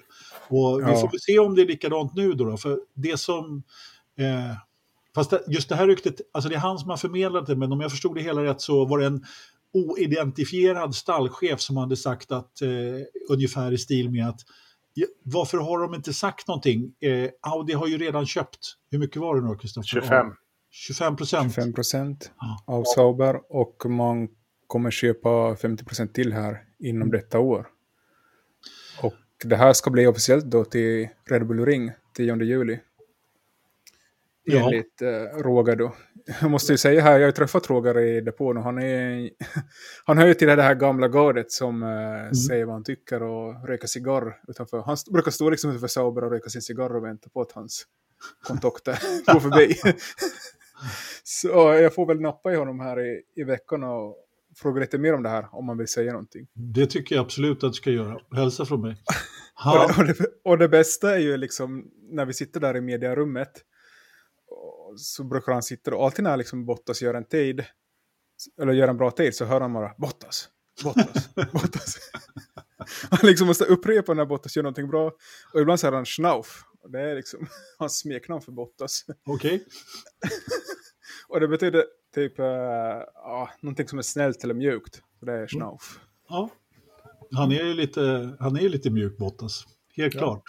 [0.47, 0.87] Och ja.
[0.87, 3.63] vi får väl se om det är likadant nu då, då för det som
[4.17, 4.57] eh,
[5.17, 7.81] Fast just det här ryktet, alltså det är han som har förmedlat det, men om
[7.81, 9.25] jag förstod det hela rätt så var det en
[9.77, 12.69] oidentifierad stallchef som hade sagt att eh,
[13.29, 14.41] ungefär i stil med att
[15.23, 16.93] varför har de inte sagt någonting?
[16.99, 18.59] Eh, Audi har ju redan köpt,
[18.91, 19.87] hur mycket var det nu Kristoffer?
[19.87, 20.33] 25.
[20.69, 21.53] 25 procent.
[21.53, 22.31] 25 procent
[22.65, 24.27] av Sauber och man
[24.67, 27.67] kommer köpa 50 procent till här inom detta år.
[29.01, 29.13] Och
[29.43, 32.79] det här ska bli officiellt då till Red Bull Ring 10 juli.
[34.51, 35.07] Enligt ja.
[35.07, 35.95] eh, Roger då.
[36.41, 39.29] Jag måste ju säga här, jag har ju träffat Roger i depån och han, är,
[40.05, 42.33] han hör ju till det här gamla gardet som eh, mm.
[42.33, 44.81] säger vad han tycker och röker cigarr utanför.
[44.81, 47.85] Han brukar stå liksom utanför Sauber och röka sin cigarr och vänta på att hans
[48.43, 48.99] kontakter
[49.33, 49.75] går förbi.
[51.23, 54.15] Så jag får väl nappa i honom här i, i veckan och
[54.55, 56.47] fråga lite mer om det här, om man vill säga någonting.
[56.53, 58.19] Det tycker jag absolut att du ska göra.
[58.31, 58.95] Hälsa från mig.
[59.65, 62.81] Och det, och, det, och det bästa är ju liksom när vi sitter där i
[62.81, 63.51] mediarummet
[64.97, 67.65] så brukar han sitta och alltid när liksom Bottas gör en tid
[68.61, 70.49] eller gör en bra tid så hör han bara Bottas,
[70.83, 71.97] Bottas, Bottas.
[73.09, 75.11] Han liksom måste upprepa när Bottas gör någonting bra.
[75.53, 76.63] Och ibland säger han Schnauf.
[76.89, 79.05] Det är liksom hans smeknamn för Bottas.
[79.25, 79.55] Okej.
[79.55, 79.65] Okay.
[81.27, 85.01] och det betyder typ uh, uh, någonting som är snällt eller mjukt.
[85.21, 85.99] Det är Schnauf.
[86.29, 86.49] Ja.
[87.31, 89.65] Han är ju lite, han är lite mjuk Bottas.
[89.93, 90.19] Helt ja.
[90.19, 90.43] klart.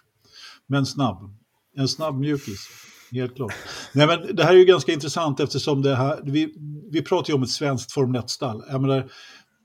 [0.66, 1.34] Men snabb.
[1.76, 2.68] En snabb mjukis.
[3.12, 3.52] Helt klart.
[3.92, 6.54] Nej, men det här är ju ganska intressant eftersom det här, vi,
[6.90, 8.62] vi pratar ju om ett svenskt Formel 1-stall.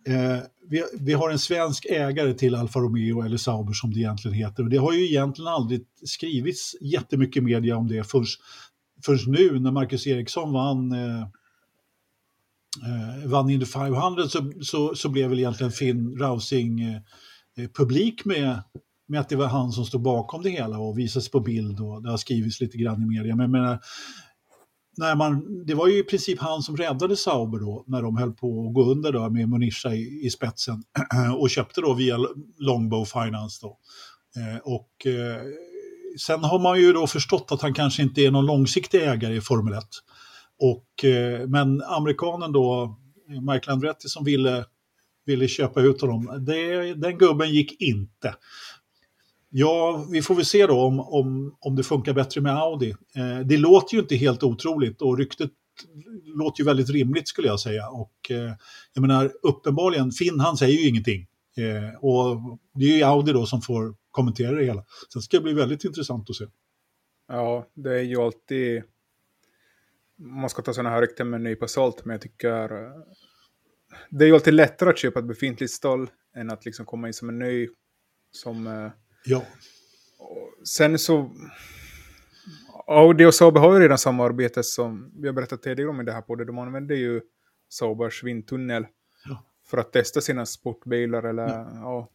[0.08, 4.38] Eh, vi, vi, har en svensk ägare till Alfa Romeo, eller Sauber som det egentligen
[4.38, 4.64] heter.
[4.64, 8.26] Och det har ju egentligen aldrig skrivits jättemycket media om det förrän,
[9.06, 11.22] förrän nu när Marcus Eriksson vann, eh,
[12.82, 18.64] eh, vann Indy 500 så, så, så, blev väl egentligen Finn Rausing eh, publik med,
[19.14, 22.04] med att det var han som stod bakom det hela och visades på bild och
[22.04, 23.36] det har skrivits lite grann i media.
[23.36, 23.80] Men men
[24.98, 28.34] när man, det var ju i princip han som räddade Sauber då, när de höll
[28.34, 30.84] på att gå under då med Monisha i, i spetsen
[31.38, 32.18] och köpte då via
[32.58, 33.60] Longbow Finance.
[33.62, 33.78] Då.
[34.36, 35.42] Eh, och eh,
[36.20, 39.42] sen har man ju då förstått att han kanske inte är någon långsiktig ägare i
[39.42, 39.84] Formel 1.
[40.60, 42.98] Och, eh, men amerikanen då,
[43.28, 44.66] Michael Andretti som ville,
[45.26, 48.36] ville köpa ut honom, det, den gubben gick inte.
[49.56, 52.96] Ja, vi får väl se då om, om, om det funkar bättre med Audi.
[53.16, 55.52] Eh, det låter ju inte helt otroligt och ryktet
[56.24, 57.90] låter ju väldigt rimligt skulle jag säga.
[57.90, 58.54] Och eh,
[58.94, 61.28] jag menar, uppenbarligen, Finn han säger ju ingenting.
[61.58, 64.86] Eh, och det är ju Audi då som får kommentera det hela.
[65.10, 66.46] Så det ska bli väldigt intressant att se.
[67.28, 68.84] Ja, det är ju alltid...
[70.18, 72.64] Man ska ta sådana här rykten med en nypa salt, men jag tycker...
[72.64, 72.92] Eh,
[74.10, 77.14] det är ju alltid lättare att köpa ett befintligt stall än att liksom komma in
[77.14, 77.68] som en ny
[78.32, 78.92] som eh,
[79.26, 79.44] Ja.
[80.64, 81.32] Sen så...
[82.88, 86.12] Audi och Sauber har ju redan samarbete som vi har berättat tidigare om i det
[86.12, 86.48] här podden.
[86.48, 87.22] De använder ju
[87.70, 88.86] Saubers vindtunnel
[89.26, 89.44] ja.
[89.66, 91.24] för att testa sina sportbilar.
[91.24, 91.72] Eller, ja.
[91.74, 92.10] ja.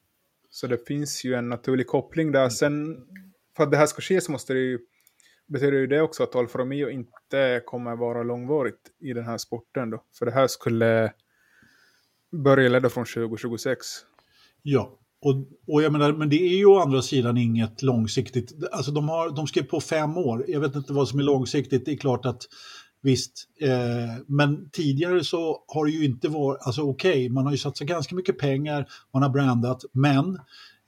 [0.51, 2.49] Så det finns ju en naturlig koppling där.
[2.49, 3.07] Sen
[3.57, 4.79] för att det här ska ske så måste det ju
[5.47, 9.91] betyder ju det också att Alfa Romeo inte kommer vara långvarigt i den här sporten
[9.91, 10.05] då.
[10.19, 11.13] För det här skulle
[12.33, 13.87] börja ledda från 2026.
[14.63, 15.35] Ja, och,
[15.67, 18.53] och jag menar, men det är ju å andra sidan inget långsiktigt.
[18.73, 20.45] Alltså de, har, de skrev på fem år.
[20.49, 21.85] Jag vet inte vad som är långsiktigt.
[21.85, 22.43] Det är klart att
[23.03, 27.53] visst, eh, men tidigare så har det ju inte varit, alltså okej, okay, man har
[27.53, 30.39] ju satsat ganska mycket pengar, man har brandat, men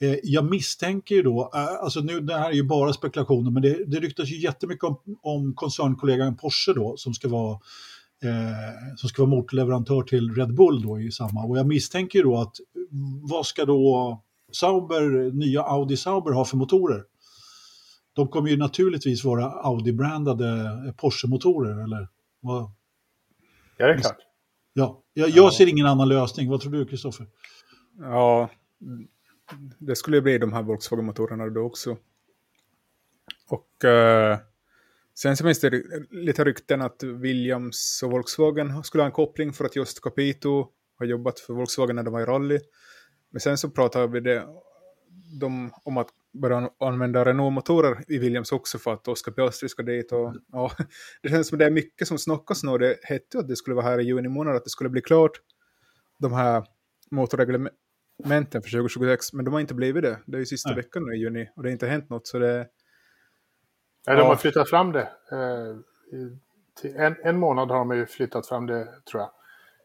[0.01, 3.63] eh, jag misstänker ju då, eh, alltså nu det här är ju bara spekulationer, men
[3.63, 7.59] det, det ryktas ju jättemycket om, om koncernkollegan Porsche då som ska vara
[8.25, 11.45] eh, som ska vara motorleverantör till Red Bull då i samma.
[11.45, 12.57] Och jag misstänker då att
[13.23, 17.05] vad ska då Sauber, nya Audi Sauber ha för motorer?
[18.13, 22.09] De kommer ju naturligtvis vara Audi-brandade Porsche-motorer, eller?
[22.41, 22.71] Vad?
[23.77, 24.17] Ja, det är klart.
[24.73, 26.51] Ja, jag, jag ser ingen annan lösning.
[26.51, 27.27] Vad tror du, Kristoffer?
[27.99, 28.51] Ja,
[29.79, 31.97] det skulle bli de här Volkswagen-motorerna då också.
[33.49, 34.39] Och uh,
[35.23, 39.65] Sen så finns det lite rykten att Williams och Volkswagen skulle ha en koppling för
[39.65, 42.61] att just Capito har jobbat för Volkswagen när de var i rally.
[43.31, 44.47] Men sen så pratar vi det,
[45.41, 50.13] de, om att börja använda Renault-motorer i Williams också för att Oscar Piastri ska dit.
[50.13, 50.73] Och, ja,
[51.23, 52.79] det känns som det är mycket som snackas nu.
[52.79, 55.33] Det hette att det skulle vara här i juni månad, att det skulle bli klart.
[56.19, 56.65] De här
[57.11, 60.19] motorreglementen för 2026, men de har inte blivit det.
[60.27, 60.77] Det är ju sista Nej.
[60.77, 62.27] veckan nu i juni och det har inte hänt något.
[62.27, 62.67] Så det,
[64.07, 65.09] Ja, de har flyttat fram det.
[65.33, 65.77] Eh,
[67.07, 69.31] en, en månad har de ju flyttat fram det, tror jag.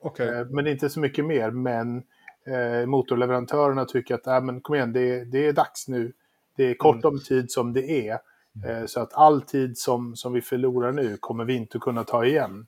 [0.01, 0.27] Okay.
[0.27, 1.51] Eh, men inte så mycket mer.
[1.51, 2.03] Men
[2.47, 6.13] eh, motorleverantörerna tycker att äh, men kom igen, det, det är dags nu.
[6.57, 7.07] Det är kort mm.
[7.07, 8.19] om tid som det är.
[8.65, 8.87] Mm.
[8.87, 12.67] Så att all tid som, som vi förlorar nu kommer vi inte kunna ta igen.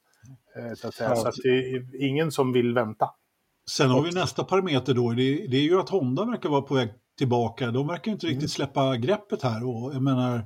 [0.76, 1.16] Så att, säga.
[1.16, 3.10] Så att det är ingen som vill vänta.
[3.70, 6.76] Sen har vi nästa parameter då, det, det är ju att Honda verkar vara på
[6.76, 7.72] väg tillbaka.
[7.72, 8.50] De verkar inte riktigt mm.
[8.50, 9.68] släppa greppet här.
[9.68, 10.44] Och jag menar,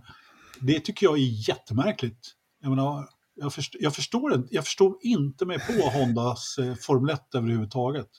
[0.62, 2.28] det tycker jag är jättemärkligt.
[2.62, 7.36] Jag, menar, jag, först, jag, förstår, jag förstår inte mig på Hondas eh, Formel 1
[7.36, 8.10] överhuvudtaget.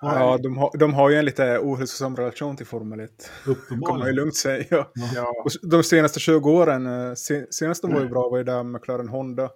[0.00, 3.10] Ja, de har, de har ju en lite ohälsosam relation till Formel 1.
[3.46, 3.86] Uppenbarligen.
[3.86, 4.64] kan man ju lugnt säga.
[4.70, 4.90] Ja.
[5.14, 5.44] Ja.
[5.62, 7.14] de senaste 20 åren, eh,
[7.50, 9.50] senast de var ju bra var ju där med McLaren Honda.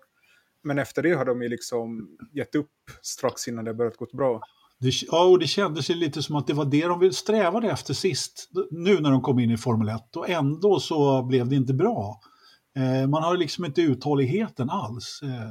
[0.63, 2.71] Men efter det har de ju liksom gett upp
[3.03, 4.41] strax innan det börjat gå bra.
[4.85, 8.51] Det, ja, och det kändes lite som att det var det de strävade efter sist,
[8.71, 10.17] nu när de kom in i Formel 1.
[10.17, 12.21] Och ändå så blev det inte bra.
[12.77, 15.21] Eh, man har liksom inte uthålligheten alls.
[15.23, 15.51] Eh,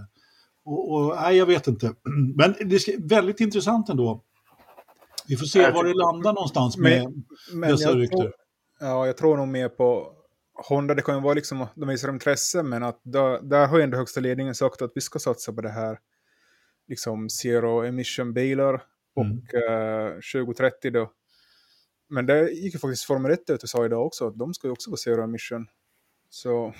[0.66, 1.94] och, och, nej, jag vet inte.
[2.36, 4.24] Men det är väldigt intressant ändå.
[5.28, 8.32] Vi får se var det landar någonstans med men, men dessa rykten.
[8.80, 10.12] Ja, jag tror nog mer på
[10.70, 10.94] Honda.
[10.94, 13.98] Det kan ju vara liksom, de visar intresse, men att där, där har ju ändå
[13.98, 16.00] högsta ledningen sagt att vi ska satsa på det här
[16.88, 18.82] liksom zero emission bilar
[19.16, 19.38] och mm.
[19.38, 21.12] uh, 2030 då.
[22.10, 24.68] Men det gick ju faktiskt Formel 1 ut och sa idag också att de ska
[24.68, 25.68] ju också vara zero emission.
[26.30, 26.74] Så...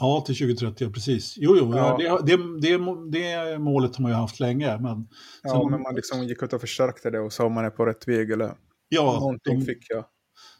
[0.00, 1.34] Ja, till 2030, precis.
[1.36, 1.96] Jo, jo, ja.
[1.96, 2.78] det, det, det,
[3.10, 4.78] det, målet har man ju haft länge.
[4.78, 5.08] Men,
[5.42, 7.70] ja, sen, men man liksom gick ut och förstärkte det och sa om man är
[7.70, 8.54] på rätt väg eller
[8.88, 10.04] ja, någonting de, fick jag.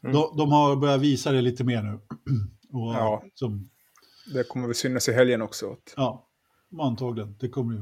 [0.02, 0.14] Mm.
[0.14, 1.90] De, de, har börjat visa det lite mer nu.
[2.72, 3.70] och, ja, som,
[4.34, 5.72] det kommer väl synas i helgen också.
[5.72, 5.94] Att...
[5.96, 6.28] Ja,
[6.80, 7.36] antagligen.
[7.40, 7.80] Det kommer ju.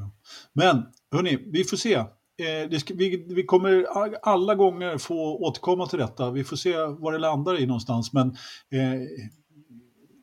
[0.52, 2.04] Men, hörni, vi får se.
[2.40, 3.86] Eh, ska, vi, vi, kommer
[4.22, 6.30] alla gånger få återkomma till detta.
[6.30, 8.12] Vi får se var det landar i någonstans.
[8.12, 8.28] Men
[8.70, 9.00] eh,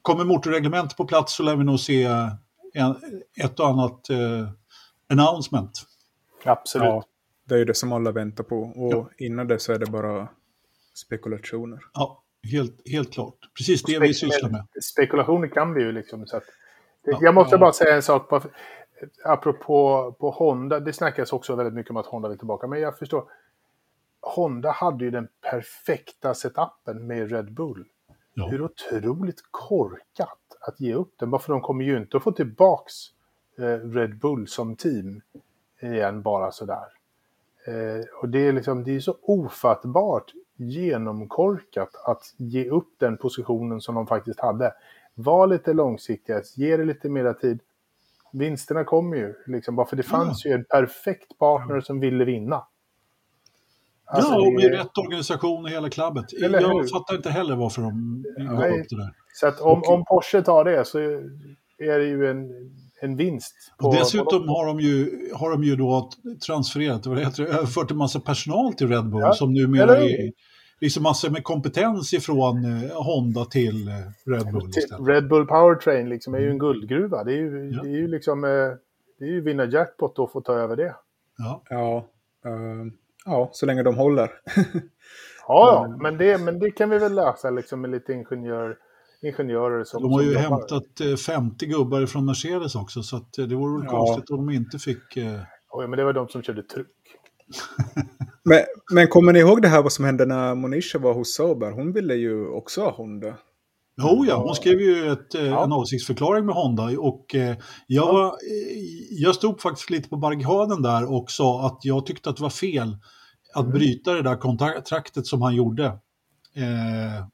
[0.01, 2.03] kommer motorreglementet på plats så lär vi nog se
[2.73, 2.95] en,
[3.43, 4.49] ett och annat eh,
[5.09, 5.71] announcement.
[6.43, 6.85] Absolut.
[6.85, 7.03] Ja,
[7.45, 8.55] det är ju det som alla väntar på.
[8.61, 9.09] Och ja.
[9.17, 10.27] innan det så är det bara
[10.93, 11.79] spekulationer.
[11.93, 13.37] Ja, helt, helt klart.
[13.57, 14.67] Precis det vi sysslar med.
[14.83, 16.25] Spekulationer kan vi ju liksom.
[16.25, 16.43] Så att,
[17.05, 17.59] det, ja, jag måste ja.
[17.59, 18.29] bara säga en sak.
[18.99, 20.79] På, apropå på Honda.
[20.79, 22.67] Det snackas också väldigt mycket om att Honda vill tillbaka.
[22.67, 23.23] Men jag förstår.
[24.21, 27.85] Honda hade ju den perfekta setupen med Red Bull.
[28.33, 28.47] Ja.
[28.47, 31.31] Hur otroligt korkat att ge upp den.
[31.31, 32.93] Bara för de kommer ju inte att få tillbaks
[33.57, 35.21] eh, Red Bull som team
[35.81, 36.87] igen bara sådär.
[37.67, 43.81] Eh, och det är liksom, det är så ofattbart genomkorkat att ge upp den positionen
[43.81, 44.73] som de faktiskt hade.
[45.13, 47.59] Var lite långsiktiga, ge det lite mera tid.
[48.33, 50.51] Vinsterna kommer ju, liksom, bara för det fanns ja.
[50.51, 52.63] ju en perfekt partner som ville vinna.
[54.05, 54.77] Alltså, ja, och med det...
[54.77, 56.25] rätt organisation och hela klabbet.
[56.31, 59.13] Jag fattar inte heller varför de gav upp det där.
[59.33, 60.99] Så att om, om Porsche tar det så
[61.77, 62.49] är det ju en,
[63.01, 63.55] en vinst.
[63.79, 66.09] På, och dessutom på har, de ju, har de ju då
[66.45, 69.33] transfererat, vad heter det, överfört en massa personal till Red Bull ja.
[69.33, 70.31] som numera är
[70.81, 73.93] liksom massor med kompetens ifrån eh, Honda till eh,
[74.25, 74.69] Red Bull.
[74.69, 75.07] Istället.
[75.07, 76.59] Red Bull Powertrain liksom är ju en mm.
[76.59, 77.23] guldgruva.
[77.23, 77.83] Det är ju, ja.
[77.83, 78.49] det är ju liksom, eh,
[79.19, 80.95] det är ju vinna jackpot att få ta över det.
[81.37, 82.07] Ja, ja,
[83.25, 84.31] ja så länge de håller.
[85.47, 88.77] ja, ja, men det, men det kan vi väl lösa liksom med lite ingenjör
[89.21, 90.01] ingenjörer som...
[90.01, 93.97] De har ju hämtat 50 gubbar från Mercedes också, så att det vore väl ja.
[93.97, 95.17] konstigt om de inte fick...
[95.71, 96.87] Ja, men det var de som körde truck.
[98.43, 98.59] Men,
[98.93, 101.71] men kommer ni ihåg det här vad som hände när Monisha var hos Sauber?
[101.71, 103.37] Hon ville ju också ha Honda.
[104.01, 105.63] Jo, ja, hon skrev ju ett, eh, ja.
[105.63, 107.57] en avsiktsförklaring med Honda och eh,
[107.87, 108.77] jag, var, eh,
[109.11, 112.49] jag stod faktiskt lite på barrikaden där och sa att jag tyckte att det var
[112.49, 112.97] fel
[113.53, 113.77] att mm.
[113.77, 115.85] bryta det där kontraktet som han gjorde.
[116.55, 117.25] Eh,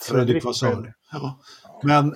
[0.00, 0.94] Fredrik Vassör.
[1.12, 1.40] Ja.
[1.82, 2.14] Men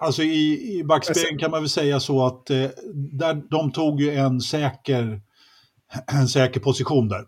[0.00, 4.10] alltså i, i backspegeln kan man väl säga så att eh, där, de tog ju
[4.10, 5.20] en säker,
[6.06, 7.24] en säker position där.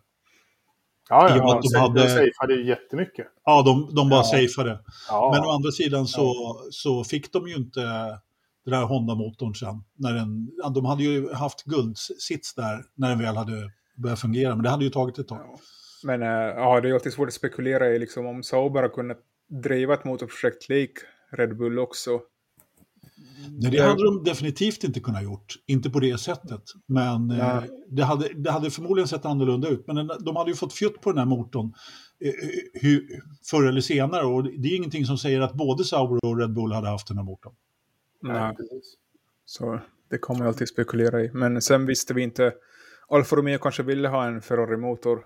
[1.08, 1.60] Ja, ja, ja.
[1.72, 2.08] De hade...
[2.08, 3.26] safeade ju jättemycket.
[3.44, 4.24] Ja, de, de bara ja.
[4.24, 4.78] safeade.
[5.08, 5.30] Ja.
[5.34, 6.68] Men å andra sidan så, ja.
[6.70, 7.80] så fick de ju inte
[8.64, 9.84] den där Honda-motorn sen.
[9.94, 14.62] När den, de hade ju haft guldsits där när den väl hade börjat fungera, men
[14.62, 15.58] det hade ju tagit ett tag.
[16.04, 19.18] Men äh, ja, det är alltid svårt att spekulera i liksom, om Sauber har kunnat
[19.48, 20.92] driva ett motorprojekt lik
[21.30, 22.20] Red Bull också
[23.50, 26.62] Nej, det hade de definitivt inte kunnat gjort, inte på det sättet.
[26.86, 29.86] Men eh, det, hade, det hade förmodligen sett annorlunda ut.
[29.86, 31.74] Men de hade ju fått fjutt på den här motorn
[32.20, 32.32] eh,
[32.72, 33.06] hur,
[33.50, 34.26] förr eller senare.
[34.26, 37.16] Och det är ingenting som säger att både Sauber och Red Bull hade haft den
[37.16, 37.54] här motorn.
[38.22, 38.56] Nej,
[39.44, 41.30] så det kommer jag alltid spekulera i.
[41.32, 42.52] Men sen visste vi inte,
[43.08, 45.24] Alfa Romeo kanske ville ha en Ferrari-motor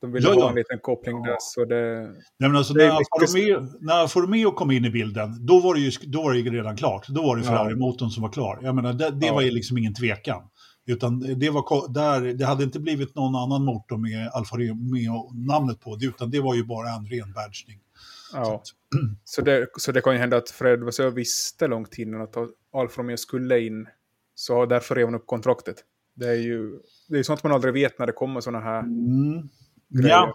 [0.00, 1.36] de ville ja, ha en liten koppling där.
[1.40, 5.46] Så det, Nej, alltså, det när, Alfa Romeo, när Alfa Romeo kom in i bilden,
[5.46, 7.08] då var det ju, då var det ju redan klart.
[7.08, 8.58] Då var det Ferrari-motorn som var klar.
[8.62, 9.34] Jag menar, det, det ja.
[9.34, 10.42] var ju liksom ingen tvekan.
[10.86, 15.98] Utan det, var där, det hade inte blivit någon annan motor med Alfa Romeo-namnet på,
[16.00, 17.80] utan det var ju bara en ren badgning.
[18.32, 18.44] Ja.
[18.44, 18.66] Så, att,
[19.24, 22.36] så, det, så det kan ju hända att Fred Vassör visste långt innan att
[22.72, 23.88] Alfa Romeo skulle in,
[24.34, 25.76] så därför rev han upp kontraktet.
[26.14, 29.48] Det är ju det är sånt man aldrig vet när det kommer sådana här mm
[29.88, 30.08] grejer.
[30.08, 30.32] Ja,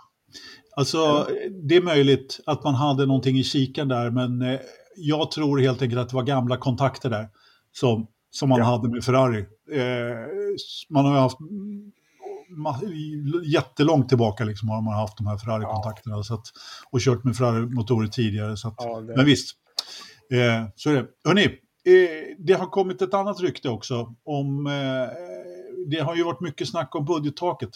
[0.75, 1.27] alltså
[1.63, 4.59] det är möjligt att man hade någonting i kikan där, men eh,
[4.95, 7.29] jag tror helt enkelt att det var gamla kontakter där
[7.71, 8.65] som, som man ja.
[8.65, 9.39] hade med Ferrari.
[9.71, 10.17] Eh,
[10.89, 11.37] man har haft
[13.43, 16.43] jättelångt tillbaka liksom har man haft de här Ferrari-kontakterna ja.
[16.91, 18.57] och kört med Ferrari-motorer tidigare.
[18.57, 19.15] Så att, ja, det...
[19.15, 19.57] Men visst,
[20.31, 21.07] eh, så är det.
[21.23, 24.73] Hörrni, eh, det har kommit ett annat rykte också om, eh,
[25.87, 27.71] det har ju varit mycket snack om budgettaket.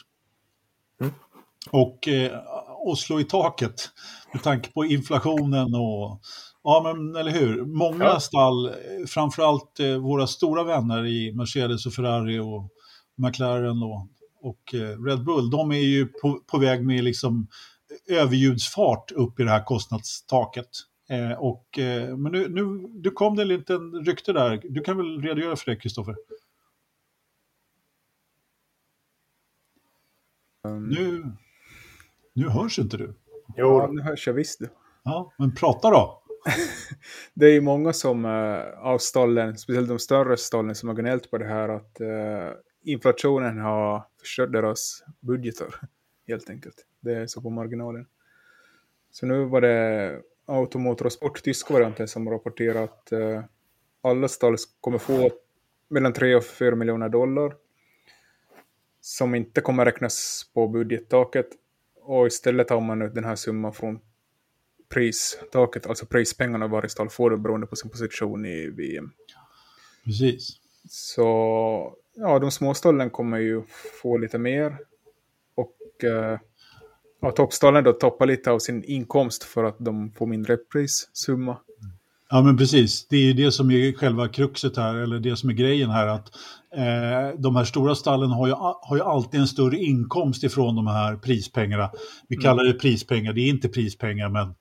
[1.01, 1.13] Mm
[1.71, 2.39] och, eh,
[2.85, 3.89] och slå i taket
[4.33, 6.21] med tanke på inflationen och,
[6.63, 7.65] Ja, men eller hur.
[7.65, 8.19] Många Ja.
[8.19, 8.73] stall, eh,
[9.07, 12.69] framförallt eh, våra stora vänner i Mercedes och Ferrari och
[13.15, 14.07] McLaren och,
[14.41, 17.47] och eh, Red Bull, de är ju på, på väg med liksom
[18.07, 20.69] överljudsfart upp i det här kostnadstaket.
[21.09, 22.65] Eh, och, eh, men nu, nu,
[23.03, 24.61] nu kom det en liten rykte där.
[24.63, 26.15] Du kan väl redogöra för det, Kristoffer?
[30.63, 31.31] Um, Nu,
[32.37, 33.13] nu hörs inte du.
[33.55, 34.59] Jo, ja, nu hörs jag visst.
[34.59, 34.69] du.
[35.03, 36.23] Ja, men prata då.
[37.33, 41.31] Det är ju många som uh, av stallen, speciellt de större stallen, som har gnällt
[41.31, 42.51] på det här att eh,
[42.83, 45.75] inflationen har förstört deras budgetar.
[46.27, 46.85] Helt enkelt.
[46.99, 48.05] Det är så på marginalen.
[49.11, 53.43] Så nu var det Automotor och Sport, tyska varianten, som rapporterar att eh,
[54.01, 55.29] alla stall kommer få
[55.89, 57.53] mellan 3 och 4 miljoner dollar
[59.01, 61.47] som inte kommer räknas på budgettaket
[62.07, 63.99] och istället tar man ut den här summan från
[64.89, 69.11] pristaket, alltså prispengarna varje stall får beroende på sin position i VM.
[70.03, 70.59] Precis.
[70.89, 71.23] Så
[72.15, 73.63] ja, de små stallen kommer ju
[74.01, 74.77] få lite mer
[75.55, 76.39] och eh,
[77.21, 81.57] ja, toppstallen då toppar lite av sin inkomst för att de får mindre prissumma.
[82.29, 83.07] Ja, men precis.
[83.07, 86.07] Det är ju det som är själva kruxet här, eller det som är grejen här,
[86.07, 86.35] att
[86.75, 90.87] eh, de här stora stallen har ju, har ju alltid en större inkomst ifrån de
[90.87, 91.91] här prispengarna.
[92.27, 94.55] Vi kallar det prispengar, det är inte prispengar, men,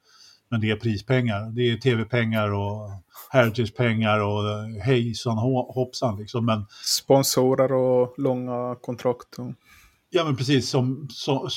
[0.48, 1.50] men det är prispengar.
[1.50, 2.90] Det är tv-pengar och
[3.31, 6.46] heritage-pengar och eh, hejsan hoppsan liksom.
[6.46, 9.38] Men, Sponsorer och långa kontrakt.
[9.38, 9.52] Och,
[10.11, 11.48] ja, men precis som, som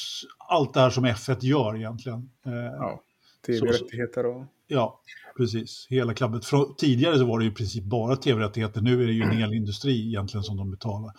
[0.50, 2.30] allt det här som F1 gör egentligen.
[2.46, 3.02] Eh, ja,
[3.46, 4.46] tv-rättigheter och...
[4.72, 5.02] Ja,
[5.38, 5.88] precis.
[5.90, 6.46] Hela klabbet.
[6.46, 8.82] Från, tidigare så var det ju i princip bara tv-rättigheter.
[8.82, 11.12] Nu är det ju en elindustri egentligen som de betalar.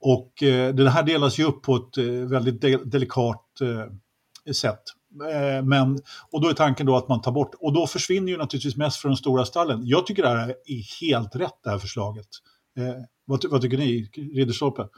[0.00, 4.82] Och eh, det här delas ju upp på ett eh, väldigt de delikat eh, sätt.
[5.32, 5.98] Eh, men,
[6.30, 8.96] och då är tanken då att man tar bort, och då försvinner ju naturligtvis mest
[8.96, 9.80] från de stora stallen.
[9.84, 12.26] Jag tycker det här är helt rätt, det här förslaget.
[12.78, 14.88] Eh, vad, ty- vad tycker ni, Ridderstolpe?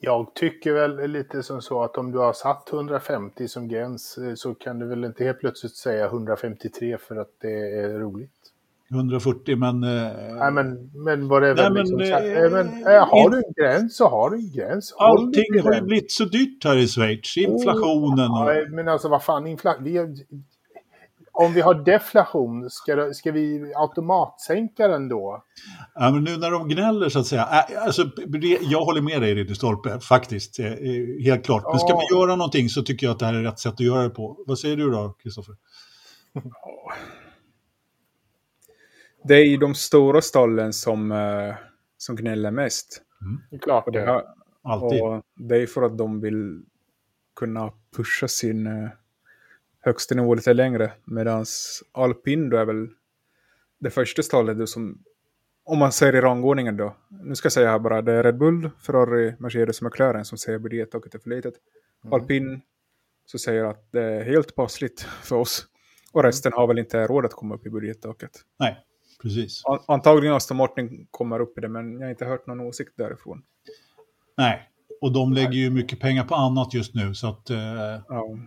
[0.00, 4.34] Jag tycker väl lite som så att om du har satt 150 som gräns eh,
[4.34, 8.30] så kan du väl inte helt plötsligt säga 153 för att det är roligt.
[8.90, 9.84] 140, men...
[9.84, 14.08] Eh, Nej men, men vad det är liksom, eh, men, Har du en gräns så
[14.08, 14.92] har du en gräns.
[14.96, 17.36] Håll allting har ju blivit så dyrt här i Schweiz.
[17.36, 18.54] Inflationen och...
[18.54, 19.74] Ja, men alltså vad fan, infla...
[19.80, 19.98] vi,
[21.32, 25.44] om vi har deflation, ska, ska vi automatsänka den då?
[25.94, 27.42] Ja, men nu när de gnäller så att säga.
[27.44, 30.58] Alltså, det- jag håller med dig Ridderstolpe, faktiskt.
[30.58, 31.64] eh, eh, Helt klart.
[31.70, 33.80] Men ska man göra någonting så tycker jag att det här är rätt sätt att
[33.80, 34.44] göra det på.
[34.46, 35.54] Vad säger du då, Kristoffer?
[39.24, 41.54] Det är ju de stora stallen som, eh,
[41.96, 43.02] som gnäller mest.
[43.50, 44.24] Det är klart Och det,
[44.62, 45.02] Alltid.
[45.02, 46.62] och det är för att de vill
[47.36, 48.66] kunna pusha sin
[49.80, 50.92] högsta nivå lite längre.
[51.04, 51.44] Medan
[51.92, 52.88] alpin då är väl
[53.78, 55.04] det första stallet som,
[55.64, 56.96] om man ser i rangordningen då.
[57.08, 60.38] Nu ska jag säga här bara, det är Red Bull, Ferrari, Mercedes och McLaren som
[60.38, 61.54] säger budgettaket är för litet.
[62.10, 62.60] Alpin
[63.26, 65.66] så säger att det är helt passligt för oss.
[66.12, 68.30] Och resten har väl inte råd att komma upp i budgettaket.
[68.58, 68.78] Nej,
[69.22, 69.62] precis.
[69.64, 72.92] An- Antagligen Aston Martin kommer upp i det, men jag har inte hört någon åsikt
[72.96, 73.42] därifrån.
[74.36, 77.58] Nej, och de lägger ju mycket pengar på annat just nu, så att eh,
[78.08, 78.38] Ja.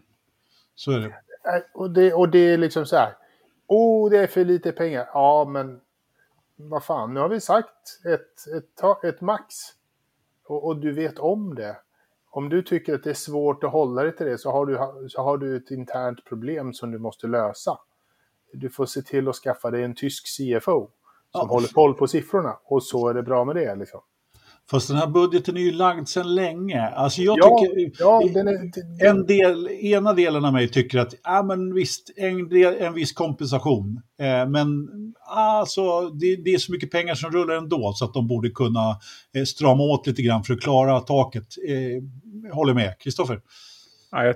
[0.76, 1.15] så är det.
[1.45, 3.17] Nej, Och det, och det är liksom så här.
[3.67, 5.10] Oh, det är för lite pengar.
[5.13, 5.82] Ja, men
[6.56, 9.56] vad fan, nu har vi sagt ett, ett, ett max.
[10.45, 11.77] Och, och du vet om det.
[12.29, 14.79] Om du tycker att det är svårt att hålla dig till det så har du,
[15.10, 17.77] så har du ett internt problem som du måste lösa.
[18.53, 20.89] Du får se till att skaffa dig en tysk CFO som
[21.32, 21.45] Ja.
[21.45, 22.58] håller koll på siffrorna.
[22.63, 23.75] Och så är det bra med det.
[23.75, 24.01] Liksom.
[24.71, 26.82] Fast den här budgeten är ju lagd sedan länge.
[26.82, 27.91] Alltså jag Ja, tycker...
[28.04, 32.73] ja, är, En del, ena delen av mig tycker att ja, men visst, en, del,
[32.76, 34.02] en viss kompensation.
[34.19, 34.88] Eh, men
[35.28, 38.89] alltså, det, det är så mycket pengar som rullar ändå så att de borde kunna
[39.36, 41.47] eh, strama åt lite grann för att klara taket.
[41.68, 42.99] Eh, håller med.
[42.99, 43.41] Kristoffer?
[44.11, 44.36] Ja, jag,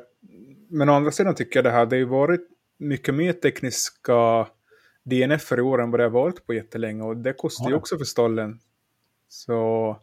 [0.69, 2.41] men å andra sidan tycker jag det här, det har varit
[2.79, 4.47] mycket mer tekniska
[5.05, 7.77] DNF i år än vad det har varit på jättelänge och det kostar ju Ja.
[7.77, 8.59] också för stallen.
[9.29, 9.97] Så...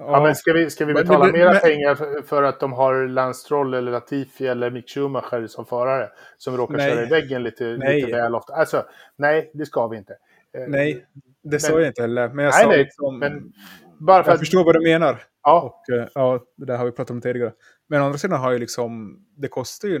[0.00, 2.72] Ja, men ska vi, ska vi betala men- mera men- pengar för, för att de
[2.72, 6.90] har Lance Stroll eller Latifi eller Mick Schumacher som förare som råkar Nej.
[6.90, 8.00] köra i väggen lite, Nej.
[8.00, 8.52] lite väl ofta?
[8.52, 8.84] Alltså,
[9.16, 10.12] nej, det ska vi inte.
[10.52, 11.06] Eh, Nej,
[11.42, 12.28] det sa jag inte heller.
[12.28, 13.18] Men jag Nej, sa nej, liksom...
[13.18, 13.52] men
[13.98, 14.40] bara för jag att...
[14.40, 15.22] förstår vad du menar.
[15.42, 17.52] Ja, Och eh, ja, det där har vi pratat om tidigare.
[17.86, 20.00] Men å andra sidan har ju liksom, det kostar ju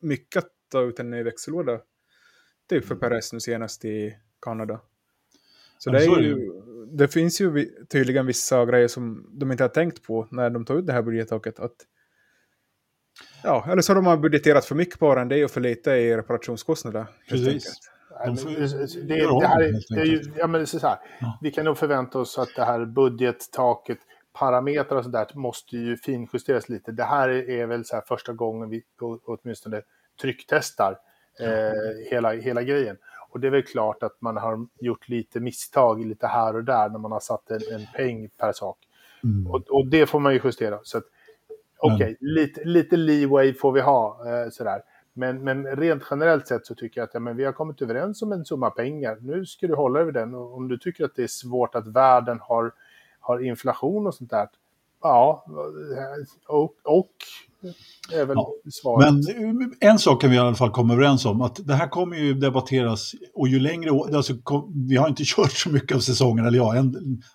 [0.00, 1.80] mycket att ta ut en ny växellåda.
[2.68, 4.80] Typ för Perez nu senast i Kanada.
[5.78, 6.52] Så det, är ju,
[6.98, 10.74] det finns ju tydligen vissa grejer som de inte har tänkt på när de tar
[10.74, 11.60] ut det här budgettaket.
[11.60, 11.76] Att
[13.42, 17.06] Ja, eller så har de budgeterat för mycket på är ju för lite i reparationskostnader.
[17.28, 17.80] Precis.
[18.26, 21.38] De får, det, det, det, här är, det är ju, ja, men så här, ja.
[21.42, 23.98] Vi kan nog förvänta oss att det här budgettaket,
[24.38, 26.92] parametrar och sådär måste ju finjusteras lite.
[26.92, 28.82] Det här är väl så här första gången vi
[29.24, 29.82] åtminstone
[30.20, 30.98] trycktestar
[31.40, 32.96] eh, hela, hela grejen.
[33.32, 36.88] Och det är väl klart att man har gjort lite misstag lite här och där
[36.88, 38.78] när man har satt en, en peng per sak.
[39.24, 39.46] Mm.
[39.46, 40.78] Och, och, det får man ju justera.
[40.82, 40.98] Så
[41.78, 42.16] okej, okay, mm.
[42.20, 44.18] lite, lite leeway får vi ha.
[44.26, 44.82] Eh, sådär.
[45.12, 48.22] Men, men rent generellt sett så tycker jag att ja, men vi har kommit överens
[48.22, 49.18] om en summa pengar.
[49.20, 50.34] Nu ska du hålla över den.
[50.34, 52.72] Och om du tycker att det är svårt att världen har,
[53.20, 54.48] har inflation och sånt där.
[55.02, 55.46] Ja,
[56.46, 57.14] och, och
[58.10, 58.52] ja.
[58.98, 59.22] Men
[59.80, 62.34] en sak kan vi i alla fall komma överens om, att det här kommer ju
[62.34, 64.32] debatteras och ju längre, alltså,
[64.88, 66.94] vi har inte kört så mycket av säsongen, eller ja, en,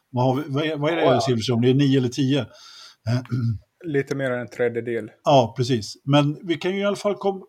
[0.10, 2.46] vad, har vi, vad, är, vad är det ja, Silverstone, det är nio eller tio?
[3.86, 5.10] Lite mer än en tredjedel.
[5.24, 5.94] Ja, precis.
[6.04, 7.44] Men vi kan ju i alla fall kom,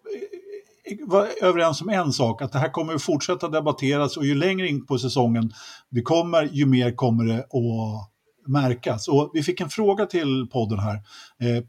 [1.07, 4.69] vara överens om en sak, att det här kommer att fortsätta debatteras och ju längre
[4.69, 5.51] in på säsongen
[5.91, 8.11] vi kommer, ju mer kommer det att
[8.49, 9.09] märkas.
[9.09, 10.95] Och vi fick en fråga till podden här
[11.41, 11.65] eh,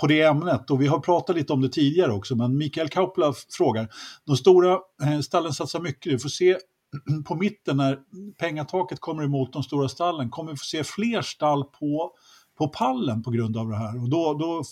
[0.00, 3.34] på det ämnet och vi har pratat lite om det tidigare också, men Mikael Kaupla
[3.58, 3.88] frågar,
[4.26, 6.56] de stora eh, stallen satsar mycket, vi får se
[7.26, 7.98] på mitten när
[8.38, 12.12] pengataket kommer emot de stora stallen, kommer vi få se fler stall på
[12.58, 14.02] på pallen på grund av det här.
[14.02, 14.62] Och då, då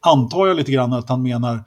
[0.00, 1.64] antar jag lite grann att han menar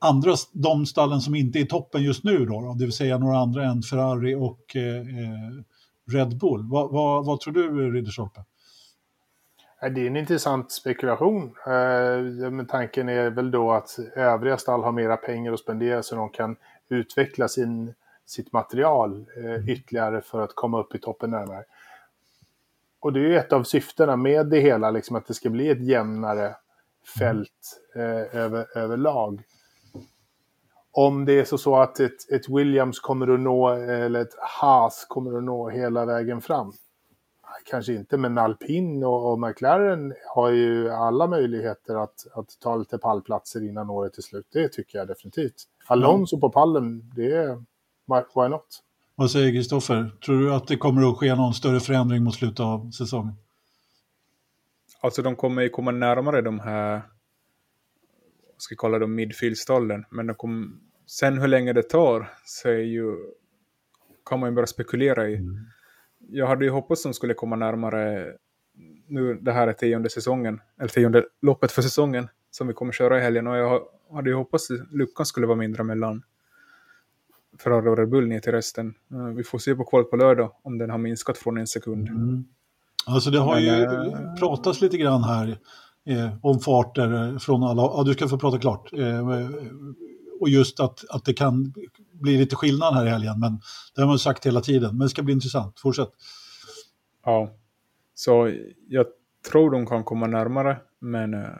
[0.00, 3.18] andra, de stallen som inte är i toppen just nu då, då det vill säga
[3.18, 5.62] några andra än Ferrari och eh, eh
[6.10, 6.68] Red Bull.
[6.68, 8.44] Vad, va, vad tror du, Ridderstolpe?
[9.80, 11.54] Det är en intressant spekulation.
[11.66, 16.16] Eh, men tanken är väl då att övriga stall har mera pengar att spendera så
[16.16, 16.56] de kan
[16.88, 17.94] utveckla sin,
[18.26, 21.64] sitt material eh, ytterligare för att komma upp i toppen närmare
[23.00, 25.70] och det är ju ett av syftena med det hela, liksom att det ska bli
[25.70, 26.56] ett jämnare
[27.18, 29.42] fält eh, över, överlag.
[30.92, 35.06] Om det är så, så att ett, ett, Williams kommer att nå, eller ett Haas
[35.08, 36.72] kommer att nå hela vägen fram.
[37.64, 42.98] Kanske inte, men Alpin och, och McLaren har ju alla möjligheter att, att ta lite
[42.98, 44.46] pallplatser innan året är slut.
[44.52, 45.64] Det tycker jag definitivt.
[45.86, 47.64] Alonso på pallen, det är
[48.06, 48.82] why not?
[49.14, 50.10] Vad säger Kristoffer?
[50.24, 53.34] Tror du att det kommer att ske någon större förändring mot slutet av säsongen?
[55.00, 57.02] Alltså de kommer ju komma närmare de här,
[58.56, 62.78] ska jag kalla dem midfield-stallen, men de kom, sen hur länge det tar så är
[62.78, 63.16] ju,
[64.24, 65.36] kan man ju bara spekulera i.
[65.36, 65.66] Mm.
[66.30, 68.32] Jag hade ju hoppats att de skulle komma närmare,
[69.06, 73.18] nu det här är tionde säsongen, eller tionde loppet för säsongen som vi kommer köra
[73.18, 76.22] i helgen och jag hade ju hoppats att luckan skulle vara mindre mellan
[77.58, 78.94] Ferrari och Red Bull ner till resten.
[79.12, 82.08] Eh, vi får se på kvalet på lördag om den har minskat från en sekund.
[82.08, 82.44] Mm.
[83.06, 84.34] Alltså det har Men, ju äh...
[84.34, 85.58] pratats lite grann här
[86.06, 88.92] eh, om farter från alla, ja du ska få prata klart.
[88.92, 89.28] Eh,
[90.40, 91.72] och just att, att det kan
[92.12, 93.60] bli lite skillnad här i helgen, men
[93.94, 94.90] det har man sagt hela tiden.
[94.90, 96.10] Men det ska bli intressant, fortsätt.
[97.24, 97.50] Ja,
[98.14, 98.52] så
[98.88, 99.06] jag
[99.50, 101.50] tror de kan komma närmare, men eh,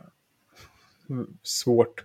[1.42, 2.04] svårt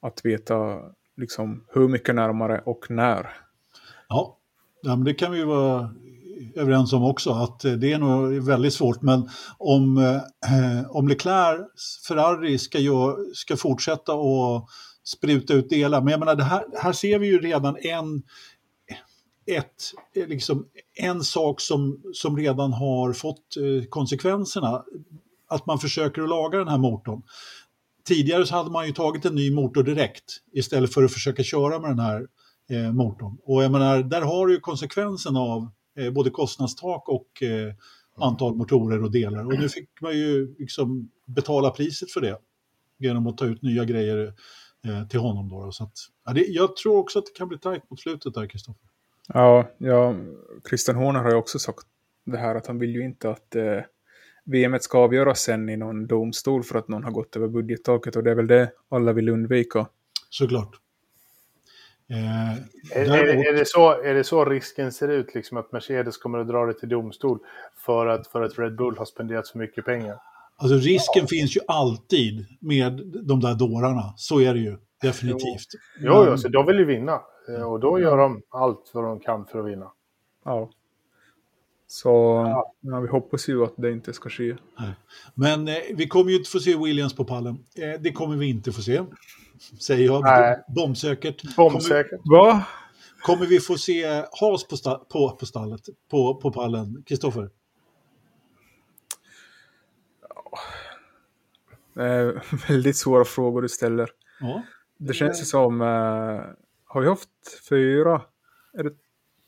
[0.00, 0.80] att veta
[1.16, 3.30] liksom, hur mycket närmare och när.
[4.08, 4.38] Ja,
[4.82, 5.94] ja men det kan vi vara
[6.54, 9.02] överens om också, att det är nog väldigt svårt.
[9.02, 9.28] Men
[9.58, 11.60] om, eh, om Leclerc,
[12.08, 14.68] Ferrari, ska, gör, ska fortsätta att
[15.04, 18.22] spruta ut delar, men jag menar, det här, här ser vi ju redan en,
[19.46, 19.92] ett,
[20.28, 24.84] liksom, en sak som, som redan har fått eh, konsekvenserna,
[25.48, 27.22] att man försöker att laga den här motorn.
[28.04, 31.78] Tidigare så hade man ju tagit en ny motor direkt istället för att försöka köra
[31.78, 32.26] med den här
[32.70, 33.38] eh, motorn.
[33.44, 37.74] Och jag menar, där har du ju konsekvensen av eh, både kostnadstak och eh,
[38.16, 39.46] antal motorer och delar.
[39.46, 42.38] Och nu fick man ju liksom betala priset för det
[42.98, 44.32] genom att ta ut nya grejer
[44.84, 45.48] eh, till honom.
[45.48, 45.72] Då.
[45.72, 45.92] Så att,
[46.24, 48.88] ja, det, jag tror också att det kan bli tajt mot slutet där, Kristoffer.
[49.28, 50.16] Ja, ja,
[50.68, 51.86] Christian Horner har ju också sagt
[52.24, 53.80] det här att han vill ju inte att eh,
[54.44, 58.24] VM ska avgöras sen i någon domstol för att någon har gått över budgettaket och
[58.24, 59.86] det är väl det alla vill undvika.
[60.30, 60.80] Såklart.
[62.10, 62.52] Eh,
[62.98, 66.38] är, är, är, det så, är det så risken ser ut, liksom att Mercedes kommer
[66.38, 67.38] att dra det till domstol
[67.76, 70.18] för att, för att Red Bull har spenderat så mycket pengar?
[70.56, 71.26] Alltså risken ja.
[71.26, 72.92] finns ju alltid med
[73.22, 75.68] de där dårarna, så är det ju definitivt.
[76.00, 79.04] Jo, jo, jo så de vill ju vinna eh, och då gör de allt vad
[79.04, 79.90] de kan för att vinna.
[80.44, 80.70] Ja.
[81.86, 82.08] Så
[82.80, 83.00] ja.
[83.00, 84.56] vi hoppas ju att det inte ska ske.
[85.34, 87.58] Men eh, vi kommer ju inte få se Williams på pallen.
[87.76, 89.02] Eh, det kommer vi inte få se.
[89.80, 90.22] Säger jag.
[90.22, 90.64] Nej.
[90.68, 91.56] Bombsäkert.
[91.56, 92.22] Bombsäkert.
[92.22, 92.64] Kommer, Va?
[93.22, 95.80] kommer vi få se Haas på, sta, på, på stallet,
[96.10, 97.02] på, på pallen?
[97.06, 97.50] Kristoffer?
[101.96, 104.10] Eh, väldigt svåra frågor du ställer.
[104.40, 104.62] Ja.
[104.98, 106.40] Det känns ju som, eh,
[106.84, 108.22] har vi haft fyra,
[108.72, 108.92] är det,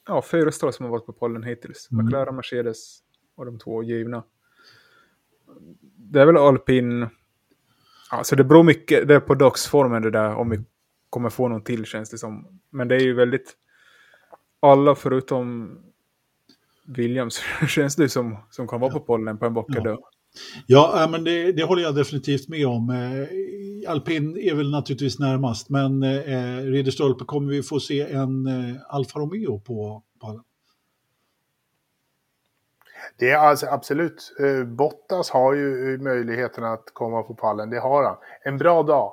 [0.06, 1.88] ja, fyra stall som har varit på pollen hittills.
[1.92, 2.04] Mm.
[2.04, 2.98] McLaren, Mercedes
[3.34, 4.24] och de två givna.
[5.96, 7.08] Det är väl alpin,
[8.10, 10.60] alltså det beror mycket, det är på dagsformen det där, om vi
[11.10, 12.60] kommer få någon till känns det som.
[12.70, 13.56] Men det är ju väldigt,
[14.60, 15.78] alla förutom
[16.86, 20.10] Williams känns det som, som kan vara på pollen på en bocka Ja.
[20.66, 22.90] Ja, äh, men det, det håller jag definitivt med om.
[22.90, 28.76] Eh, Alpin är väl naturligtvis närmast, men eh, Ridderstolpe kommer vi få se en eh,
[28.88, 30.42] Alfa Romeo på pallen.
[33.18, 34.34] Det är alltså absolut.
[34.40, 37.70] Eh, Bottas har ju eh, möjligheten att komma på pallen.
[37.70, 38.16] Det har han.
[38.44, 39.12] En bra dag.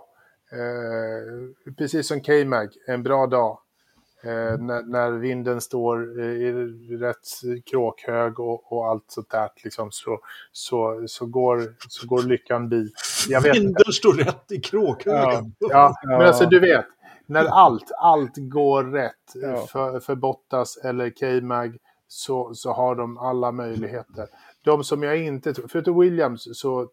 [0.52, 3.60] Eh, precis som K-Mag, en bra dag.
[4.24, 6.52] Eh, när, när vinden står eh, i
[6.98, 7.28] rätt
[7.66, 10.20] kråkhög och, och allt sånt där, liksom, så,
[10.52, 12.92] så, så, går, så går lyckan bi.
[13.30, 13.60] Jag vet inte.
[13.60, 15.56] Vinden står rätt i kråkhögen.
[15.60, 16.86] Ja, men alltså du vet,
[17.26, 19.66] när allt, allt går rätt Ja.
[19.68, 24.28] för, för Bottas eller K-Mag så, så har de alla möjligheter.
[24.64, 26.88] De som jag inte tror, förutom Williams så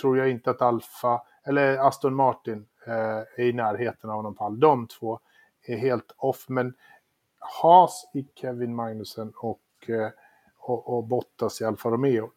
[0.00, 2.94] tror jag inte att Alfa, eller Aston Martin eh,
[3.36, 4.60] är i närheten av någon pall.
[4.60, 5.20] De två
[5.66, 6.74] är helt off, men
[7.62, 10.10] Haas i Kevin Magnussen och, eh,
[10.58, 12.30] och, och Bottas i Alfa Romeo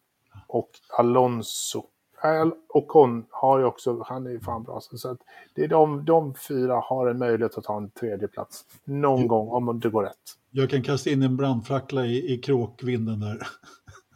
[0.48, 1.84] och Alonso.
[2.24, 4.82] Äh, Ocon har ju också, han är ju fan bra.
[4.82, 5.20] Så att
[5.56, 9.50] det är de, de fyra har en möjlighet att ta en tredje plats någon gång
[9.50, 10.16] om det går rätt.
[10.52, 13.48] Jag kan kasta in en brandfackla i, i kråkvinden där.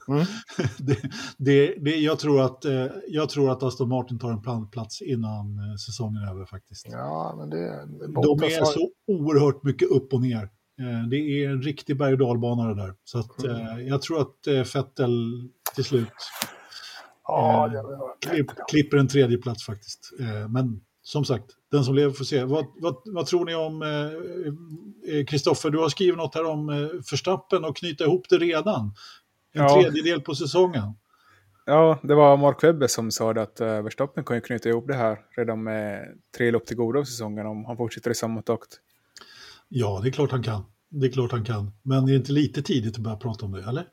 [0.08, 0.26] Mm.
[0.78, 0.98] det,
[1.38, 5.60] det, det, jag, tror att, eh, jag tror att Aston Martin tar en plats innan
[5.60, 6.88] eh, säsongen är över faktiskt.
[6.92, 7.88] Ja, men det...
[8.08, 10.44] De är så oerhört mycket upp och ner.
[10.80, 12.94] Eh, Det är en riktig berg och dalbana det där.
[13.04, 13.56] Så att, Mm.
[13.62, 16.08] eh, jag tror att eh, Vettel till slut
[17.28, 20.12] Ja, eh, det klipp, klipper en tredje plats faktiskt.
[20.20, 22.44] Eh, Men som sagt, den som lever får se.
[22.44, 25.70] Vad, vad, vad tror ni om eh, Kristoffer?
[25.70, 28.94] du har skrivit något här om eh, Förstappen och knyta ihop det redan.
[29.54, 29.82] En Ja.
[29.82, 30.94] tredjedel på säsongen.
[31.66, 34.88] Ja, det var Mark Webber som sa det att uh, Verstappen kan ju knyta ihop
[34.88, 38.42] det här redan med tre lopp till goda av säsongen om han fortsätter i samma
[38.42, 38.80] takt.
[39.70, 40.66] Ja, det är klart han kan.
[40.90, 41.72] Det är klart han kan.
[41.82, 43.88] Men är det inte lite tidigt att börja prata om det, eller?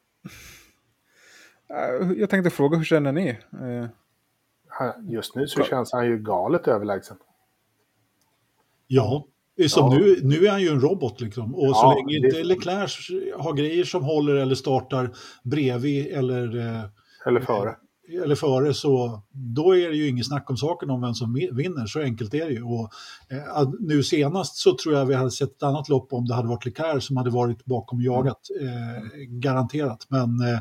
[1.71, 3.29] Eh, jag tänkte fråga, hur känner ni?
[3.53, 3.87] Eh,
[5.09, 7.17] Just nu så känns han ju galet överlägsen.
[8.87, 9.27] Ja,
[9.69, 9.99] som Ja.
[9.99, 11.55] Nu, nu är han ju en robot liksom.
[11.55, 15.11] Och så Ja, länge det- inte Leclerc har grejer som håller eller startar
[15.45, 16.83] bredvid eller, eh,
[17.27, 17.75] Eller före.
[18.25, 21.51] eller före så då är det ju inget snack om saken om vem som vi-
[21.53, 21.87] vinner.
[21.87, 22.63] Så enkelt är det ju.
[22.63, 22.91] Och,
[23.31, 26.49] eh, nu senast så tror jag vi hade sett ett annat lopp om det hade
[26.49, 28.41] varit Leclerc som hade varit bakom jagat.
[28.61, 30.07] Eh, garanterat.
[30.09, 30.59] Men eh,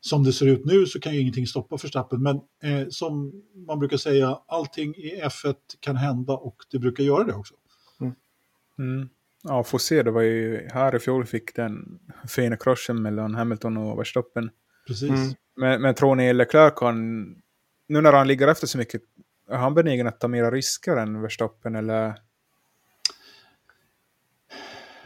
[0.00, 2.22] som det ser ut nu så kan ju ingenting stoppa Verstappen.
[2.22, 3.32] Men eh, som
[3.66, 7.54] man brukar säga, allting i F1 kan hända och det brukar göra det också.
[8.78, 9.08] Mm.
[9.44, 10.02] Ja, får se.
[10.02, 11.98] Det var ju här i fjol fick den
[12.28, 14.50] fina kraschen mellan Hamilton och Verstappen.
[14.86, 15.10] Precis.
[15.10, 15.34] Mm.
[15.56, 17.22] Men, men tror ni Leclerc kan,
[17.88, 19.02] nu när han ligger efter så mycket,
[19.48, 22.14] är han benägen att ta mera risker än Verstappen eller?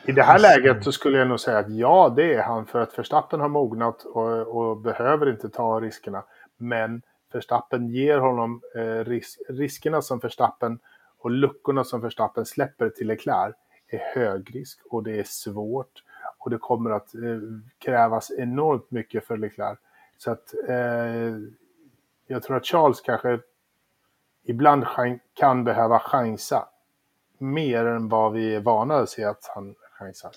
[0.04, 2.66] I det här läget så skulle jag nog säga att ja, det är han.
[2.66, 6.24] För att Verstappen har mognat och, och behöver inte ta riskerna.
[6.56, 7.02] Men
[7.32, 10.78] Verstappen ger honom eh, ris riskerna som Verstappen
[11.26, 13.54] och luckorna som Verstappen släpper till Leclerc
[13.88, 16.02] är hög risk och det är svårt.
[16.38, 17.40] Och det kommer att eh,
[17.78, 19.78] krävas enormt mycket för Leclerc.
[20.18, 21.36] Så att eh,
[22.26, 23.40] jag tror att Charles kanske
[24.44, 24.84] ibland
[25.34, 26.68] kan behöva chansa
[27.38, 30.32] mer än vad vi är vana att se att han chansar.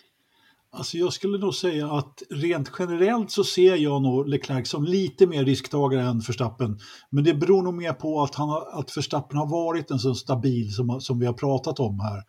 [0.71, 5.27] Alltså jag skulle nog säga att rent generellt så ser jag nog Leclerc som lite
[5.27, 6.79] mer risktagare än Verstappen.
[7.09, 10.15] Men det beror nog mer på att, han har, att Verstappen har varit en så
[10.15, 12.23] stabil som, som vi har pratat om här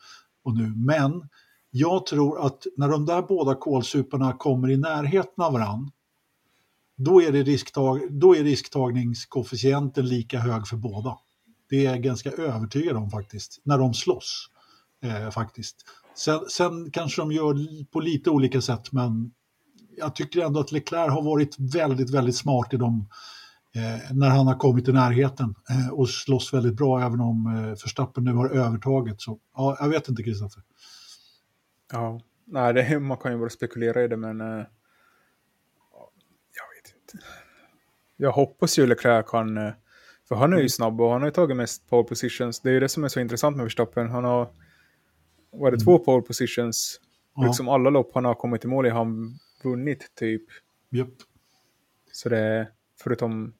[0.44, 0.72] och nu.
[0.76, 1.28] Men
[1.70, 5.90] jag tror att när de där båda kolsuperna kommer i närheten av varandra
[7.04, 11.18] då är, det risktag, då är risktagningskoefficienten lika hög för båda.
[11.68, 14.50] Det är jag ganska övertygad om faktiskt, när de slåss.
[15.02, 15.76] Eh, faktiskt.
[16.14, 19.32] Sen, sen kanske de gör på lite olika sätt, men
[19.96, 23.08] jag tycker ändå att Leclerc har varit väldigt, väldigt smart i dem
[23.74, 27.68] eh, när han har kommit i närheten eh, och slåss väldigt bra, även om eh,
[27.68, 29.20] Verstappen nu har övertaget.
[29.20, 30.62] Så, ja, jag vet inte, Kristoffer.
[31.92, 34.40] Ja, nej, det, man kan ju bara spekulera i det, men...
[34.40, 34.46] Eh,
[36.56, 37.24] jag vet inte.
[38.16, 39.58] Jag hoppas ju Leclerc kan...
[39.58, 39.72] Eh,
[40.28, 42.60] för han är ju snabb och han har ju tagit mest pole positions.
[42.60, 44.10] Det är ju det som är så intressant med Verstappen.
[44.10, 44.48] Han har...
[45.50, 47.00] Vad är det, två pole positions?
[47.36, 47.46] Ja.
[47.46, 50.42] Liksom alla lopp han har kommit i mål i har han vunnit, typ.
[50.90, 51.14] Japp.
[52.12, 52.68] Så det är...
[53.02, 53.52] Förutom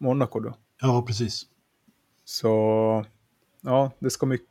[0.00, 0.54] Monaco då.
[0.80, 1.46] Ja, precis.
[2.24, 3.04] Så
[3.60, 4.48] ja, det ska mycket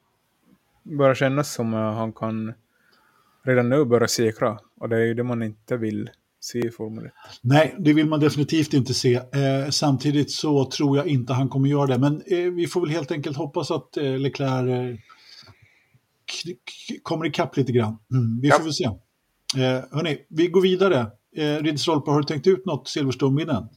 [0.83, 2.53] börja kännas som att han kan
[3.43, 4.59] redan nu börja säkra.
[4.79, 6.09] Och det är ju det man inte vill
[6.39, 7.11] se i Formel 1.
[7.41, 9.15] Nej, det vill man definitivt inte se.
[9.15, 11.97] Eh, samtidigt så tror jag inte han kommer göra det.
[11.97, 14.99] Men eh, vi får väl helt enkelt hoppas att eh, Leclerc eh,
[17.03, 17.97] kommer ikapp lite grann.
[18.13, 18.55] Mm, vi Ja.
[18.55, 18.83] får väl se.
[18.85, 20.99] Eh, hörni, vi går vidare.
[21.35, 23.67] Eh, Ridderstolpe, har du tänkt ut något Silverstone-minne?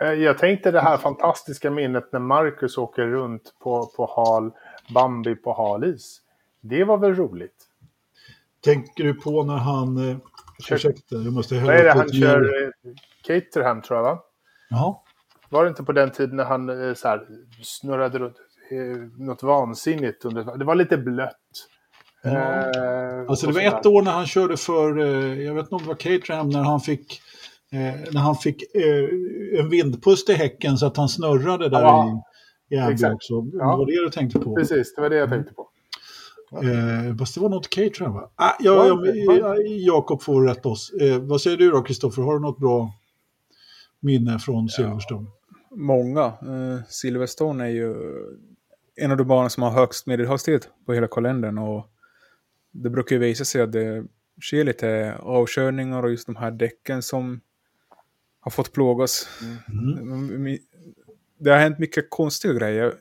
[0.00, 4.50] Eh, Jag tänkte det här fantastiska minnet när Marcus åker runt på, på hal
[4.94, 6.20] Bambi på hal is.
[6.60, 7.66] Det var väl roligt?
[8.64, 10.10] Tänker du på när han...
[10.10, 10.16] Eh,
[10.68, 12.64] Kör- ursäkta, jag måste Vad är det han kör?
[12.64, 12.70] eh,
[13.26, 14.18] Caterham tror jag va?
[14.70, 14.94] Jaha.
[15.48, 17.26] Var det inte på den tiden när han eh, så här,
[17.62, 18.36] snurrade runt
[18.72, 20.24] eh, något vansinnigt?
[20.24, 21.36] Under, det var lite blött.
[22.22, 22.30] Ja.
[22.30, 25.82] Eh, Alltså det var ett år när han körde för, eh, jag vet inte om
[25.82, 27.20] det var Caterham, när han fick,
[27.72, 32.22] eh, när han fick eh, en vindpust i häcken så att han snurrade där Ja,
[32.70, 33.14] i, i Abbey exakt.
[33.14, 33.32] också.
[33.34, 33.70] Ja.
[33.70, 34.56] Det var det du tänkte på.
[34.56, 35.66] Precis, det var det jag tänkte på.
[36.52, 38.30] Eh, fast det var något Caterham va?
[38.34, 38.86] Ah, ja,
[39.40, 40.92] ja, Jakob får rätta oss.
[41.00, 42.92] Eh, vad säger du då Kristoffer, har du något bra
[44.00, 45.26] minne från Silverstone?
[45.76, 46.24] Många.
[46.24, 47.94] Eh, Silverstone är ju
[49.00, 51.58] en av de banor som har högst medelhastighet på hela kalendern.
[51.58, 51.90] Och
[52.72, 54.04] det brukar ju visa sig att det
[54.42, 57.40] sker lite avkörningar och just de här däcken som
[58.40, 59.28] har fått plågas.
[59.68, 60.58] Mm,
[61.38, 62.94] Det har hänt mycket konstiga grejer.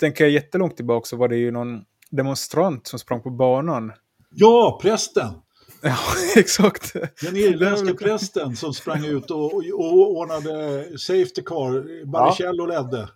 [0.00, 3.92] Tänker jag jättelångt tillbaka så var det ju någon demonstrant som sprang på banan.
[4.30, 5.28] Ja, prästen!
[5.80, 5.98] Ja,
[6.36, 6.92] exakt.
[7.22, 12.04] Den irländska prästen som sprang ut och, och, och ordnade safety car.
[12.06, 13.08] Baricello ledde.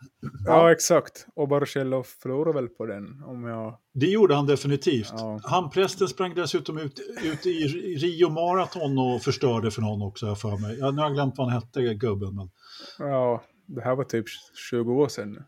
[0.47, 1.27] Ja, exakt.
[1.35, 3.23] Och Barrichello förlorade väl på den.
[3.27, 3.79] Om jag...
[3.95, 5.13] Det gjorde han definitivt.
[5.17, 5.41] Ja.
[5.45, 10.41] Han prästen sprang dessutom ut, ut i Rio Marathon och förstörde för någon också, jag
[10.41, 10.77] för mig.
[10.79, 12.37] Ja, nu har jag glömt vad han hette, gubben.
[12.37, 12.51] Men...
[12.99, 14.27] Ja, det här var typ
[14.71, 15.45] 20 år sedan.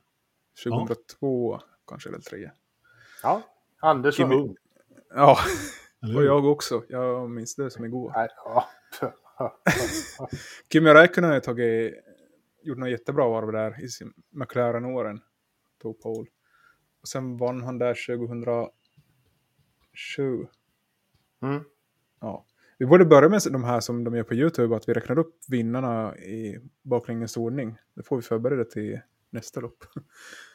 [0.64, 2.50] 2002 kanske, eller 3.
[3.22, 3.42] Ja,
[3.80, 4.56] Anders var ung.
[5.14, 5.38] Ja,
[6.16, 6.84] och jag också.
[6.88, 8.12] Jag minns det som igår.
[8.44, 8.68] Ja.
[10.72, 11.94] Kimi Räikkönen har tagit,
[12.62, 15.20] gjort något jättebra varv där i sin McLaren-åren.
[15.82, 16.30] Tog pole.
[17.00, 18.70] Och sen vann han där 2007.
[21.42, 21.64] Mm.
[22.20, 22.46] Ja.
[22.78, 25.36] Vi borde börja med de här som de gör på YouTube, att vi räknar upp
[25.48, 27.76] vinnarna i baklänges ordning.
[27.94, 29.00] Det får vi förbereda till
[29.30, 29.84] nästa lopp.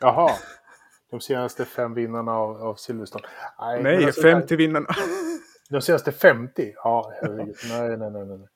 [0.01, 0.29] Jaha.
[1.11, 3.23] De senaste fem vinnarna av, av Silverstone.
[3.59, 4.87] Nej, Nej, alltså, 50 vinnarna.
[5.69, 6.73] De senaste 50?
[6.83, 7.55] Ja, herregud.
[7.69, 8.25] Nej, nej, nej.
[8.25, 8.47] nej.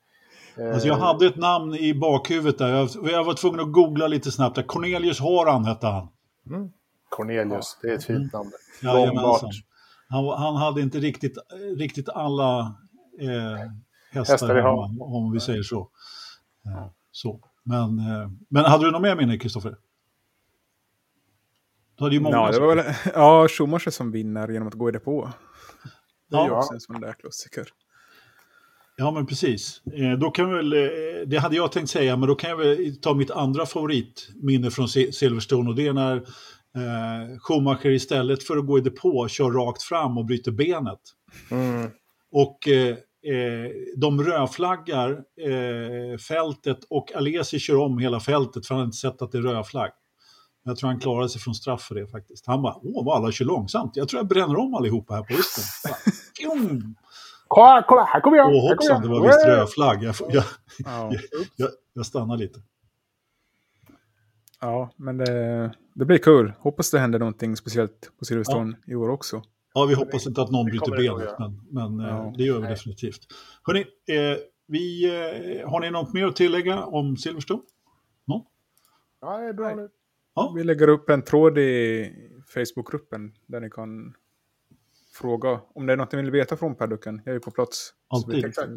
[0.68, 2.68] Eh, Alltså jag hade ett namn i bakhuvudet där.
[2.68, 4.66] Jag, jag var tvungen att googla lite snabbt.
[4.66, 6.08] Cornelius Haran hette han.
[7.08, 8.50] Cornelius, det är ett fint namn.
[8.82, 9.42] Långbart.
[10.08, 11.38] Han, han hade inte riktigt,
[11.76, 12.58] riktigt alla
[13.20, 13.70] eh,
[14.10, 15.88] hästar, Hästar hemma, om vi säger så.
[16.66, 17.40] Eh, så.
[17.62, 19.76] Men, eh, men hade du något mer minne, Kristoffer?
[22.04, 22.36] Hade ju många.
[22.36, 22.84] Ja, det var väl
[23.14, 25.30] ja, Schumacher som vinner genom att gå i depå.
[26.30, 27.66] Det är ju också en sån där klassiker.
[28.96, 29.82] Ja, men precis.
[29.94, 30.88] Eh, då kan vi väl, eh,
[31.26, 34.88] det hade jag tänkt säga, men då kan jag väl ta mitt andra favoritminne från
[34.88, 39.50] Si- Silverstone och det är när eh, Schumacher istället för att gå i depå kör
[39.50, 41.00] rakt fram och bryter benet.
[41.50, 41.90] Mm.
[42.32, 42.88] Och eh,
[43.34, 48.96] eh, de rödflaggar eh, fältet och Alesi kör om hela fältet för han har inte
[48.96, 49.90] sett att det är rödflagg.
[50.66, 52.46] Jag tror han klarar sig från straff för det faktiskt.
[52.46, 53.96] Han bara, åh vad alla kör långsamt.
[53.96, 55.64] Jag tror jag bränner om allihopa här på isen.
[57.48, 58.54] Kolla, kolla, här kommer jag!
[58.54, 59.02] Åh hoppsan, jag.
[59.02, 60.02] det var visst rödflagg.
[60.02, 60.44] Jag, jag,
[60.84, 61.12] Ja,
[61.56, 62.60] jag, jag stannar lite.
[64.60, 66.52] ja men det, det blir kul.
[66.58, 69.42] Hoppas det händer någonting speciellt på Silverstone i år också.
[69.74, 72.32] Ja, vi hoppas inte att någon bryter benet, men, men eh, Ja.
[72.36, 72.70] det gör vi Nej.
[72.70, 73.20] definitivt.
[73.62, 74.36] Hörrni, eh,
[74.66, 75.04] vi,
[75.60, 77.62] eh, har ni något mer att tillägga om Silverstone?
[78.26, 78.42] Någon?
[79.20, 79.88] Ja, det är bra nu.
[80.56, 82.12] Vi lägger upp en tråd i
[82.54, 84.14] Facebookgruppen där ni kan
[85.12, 87.22] fråga om det är något ni vill veta från paddocken.
[87.24, 87.92] Jag är på plats.
[88.08, 88.42] Alltid.
[88.42, 88.68] tänkte-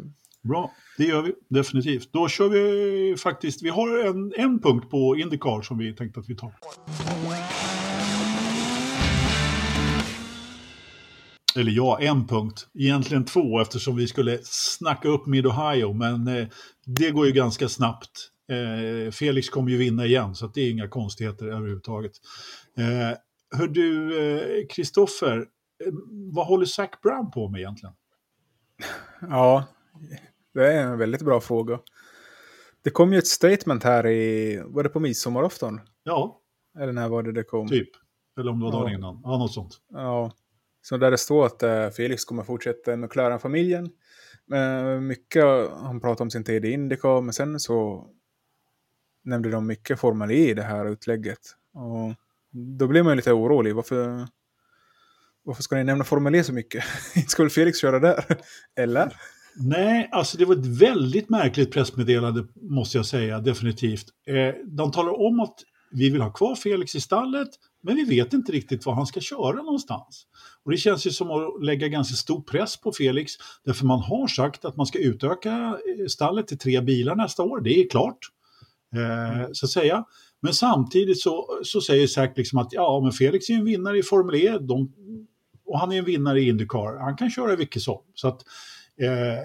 [0.42, 2.12] Bra, det gör vi definitivt.
[2.12, 6.28] Då kör vi faktiskt, vi har en, en punkt på Indycar som vi tänkte att
[6.30, 6.52] vi tar.
[11.56, 12.68] Eller ja, en punkt.
[12.78, 16.46] Egentligen två eftersom vi skulle snacka upp Mid-Ohio, men eh,
[16.86, 18.10] det går ju ganska snabbt.
[18.48, 22.12] Eh, Felix kommer ju vinna igen, så det är inga konstigheter överhuvudtaget.
[22.78, 23.18] Eh,
[23.58, 24.18] hör du,
[24.60, 25.92] eh, Kristoffer, eh,
[26.32, 27.94] vad håller Zac Brown på med egentligen?
[29.20, 29.64] Ja,
[30.54, 31.78] det är en väldigt bra fråga.
[32.82, 35.80] Det kom ju ett statement här i, var det på midsommarafton?
[36.02, 36.40] Ja,
[36.78, 37.68] Eller när var det det kom?
[37.68, 37.88] typ.
[38.40, 38.98] Eller om det var dagen Ja.
[38.98, 39.20] innan.
[39.24, 39.74] Ja, något sånt.
[39.92, 40.32] Ja,
[40.82, 43.90] så där det står att eh, Felix kommer fortsätta med McLaren-familjen.
[44.46, 48.06] Men mycket, han pratar om sin tid i Indycar, men sen så
[49.28, 51.38] nämnde de mycket Formel E i det här utlägget.
[51.74, 52.14] Och
[52.78, 53.74] då blir man ju lite orolig.
[53.74, 54.28] Varför,
[55.42, 56.84] varför ska ni nämna Formel E så mycket?
[57.16, 58.24] Inte ska väl Felix köra där?
[58.76, 59.12] Eller?
[59.60, 64.06] Nej, alltså det var ett väldigt märkligt pressmeddelande måste jag säga, definitivt.
[64.26, 65.54] Eh, de talar om att
[65.90, 67.48] vi vill ha kvar Felix i stallet,
[67.82, 70.26] men vi vet inte riktigt var han ska köra någonstans.
[70.64, 73.32] Och det känns ju som att lägga ganska stor press på Felix,
[73.64, 75.50] därför man har sagt att man ska utöka
[75.98, 78.18] eh, stallet till tre bilar nästa år, det är klart.
[78.96, 80.04] Eh, så att säga.
[80.40, 84.02] Men samtidigt så, så säger Zack liksom att ja, men Felix är en vinnare i
[84.02, 84.92] Formel E de,
[85.66, 87.00] och han är en vinnare i Indycar.
[87.00, 88.02] Han kan köra vilket som.
[88.14, 88.42] Så att,
[89.00, 89.42] eh,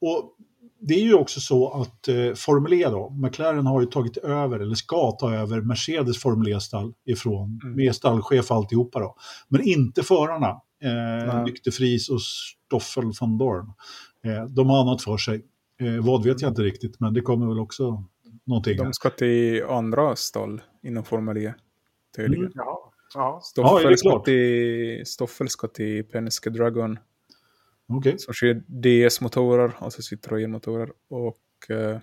[0.00, 0.34] och
[0.80, 4.60] det är ju också så att eh, Formel E då, McLaren har ju tagit över,
[4.60, 7.76] eller ska ta över, Mercedes Formel E-stall ifrån, mm.
[7.76, 9.16] med stallchef alltihopa då.
[9.48, 13.72] Men inte förarna, eh, Nykter Fries och Stoffel van Dorn.
[14.24, 15.44] Eh, de har annat för sig.
[15.80, 18.04] Eh, vad vet jag inte riktigt, men det kommer väl också
[18.48, 18.76] någonting.
[18.76, 21.54] De ska till andra stall inom Formel E,
[22.16, 22.44] tydligen.
[22.44, 22.52] Mm.
[22.54, 22.92] Ja.
[23.14, 23.40] Ja.
[23.42, 26.98] Stoffel, ja, ska till, Stoffel ska till Penske Dragon.
[27.88, 28.18] Okay.
[28.18, 30.90] Som kör DS-motorer, alltså Citroën-motorer.
[31.08, 31.98] Och eh,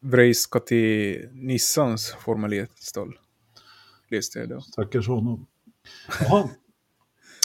[0.00, 3.18] Vreis ska till Nissans Formel 1-stall.
[4.10, 4.60] Läste jag då.
[4.60, 5.46] Stackars honom.
[6.20, 6.48] Jaha.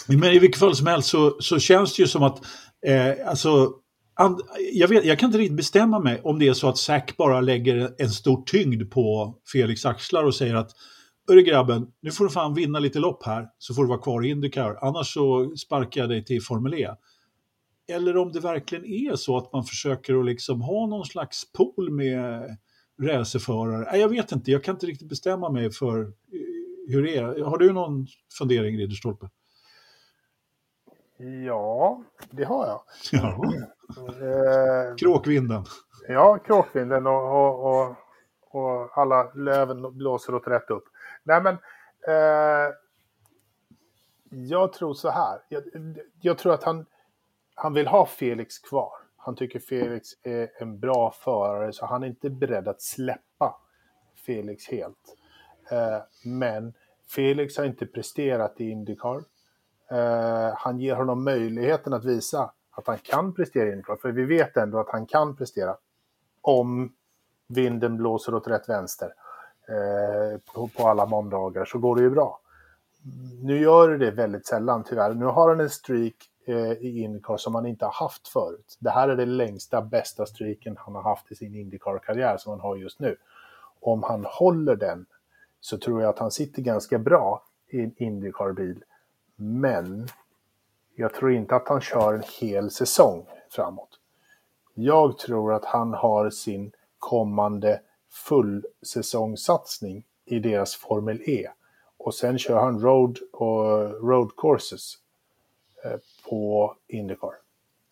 [0.08, 2.46] Men i vilket fall som helst så, så känns det ju som att
[2.86, 3.74] eh, alltså,
[4.18, 4.42] and,
[4.74, 7.42] jag, vet, jag kan inte riktigt bestämma mig om det är så att Zack bara
[7.42, 10.72] lägger en stor tyngd på Felix axlar och säger att
[11.28, 14.26] Hörru grabben, nu får du fan vinna lite lopp här så får du vara kvar
[14.26, 14.78] i Indycar.
[14.82, 16.90] Annars så sparkar jag dig till Formel E.
[17.88, 21.92] Eller om det verkligen är så att man försöker att liksom ha någon slags pool
[21.92, 22.58] med
[23.02, 23.98] racerförare.
[23.98, 26.08] Jag vet inte, jag kan inte riktigt bestämma mig för eh,
[26.88, 27.44] hur det är.
[27.44, 28.08] Har du någon
[28.38, 29.30] fundering, Ridderstolpe?
[31.46, 32.82] Ja, det har jag.
[33.12, 33.46] Ja.
[33.98, 35.66] Eh, kråkvinden.
[36.08, 37.96] Ja, kråkvinden och, och, och,
[38.52, 40.84] och alla löven blåser åt rätt upp.
[41.24, 41.54] Nej, men
[42.08, 42.74] eh,
[44.30, 45.40] jag tror så här.
[45.50, 45.64] Jag,
[46.22, 46.86] jag, tror att han,
[47.56, 48.92] han vill ha Felix kvar.
[49.18, 53.56] Han tycker Felix är en bra förare, så han är inte beredd att släppa
[54.26, 55.16] Felix helt.
[55.72, 56.74] Eh, men
[57.16, 59.24] Felix har inte presterat i Indycar.
[59.92, 64.26] Eh, han ger honom möjligheten att visa att han kan prestera i Indycar, för vi
[64.26, 65.78] vet ändå att han kan prestera
[66.42, 66.94] om
[67.48, 69.14] vinden blåser åt rätt vänster
[69.68, 72.40] eh, på, på, alla måndagar så går det ju bra.
[73.44, 75.14] Nu gör det det väldigt sällan tyvärr.
[75.14, 76.16] Nu har han en streak
[76.46, 78.78] eh, i Indycar som han inte har haft förut.
[78.80, 82.60] Det här är den längsta, bästa streaken han har haft i sin Indycar-karriär som han
[82.60, 83.18] har just nu.
[83.80, 85.06] Om han håller den
[85.60, 88.84] så tror jag att han sitter ganska bra i en Indycar-bil.
[89.36, 90.08] Men
[91.00, 93.90] jag tror inte att han kör en hel säsong framåt.
[94.74, 97.82] Jag tror att han har sin kommande
[98.28, 101.48] fullsäsongssatsning i deras Formel E.
[101.98, 104.94] Och sen kör han road och road courses
[105.86, 107.34] eh, på Indycar.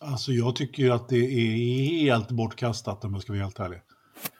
[0.00, 1.56] Alltså jag tycker ju att det är
[2.00, 3.80] helt bortkastat om jag ska vara helt ärlig.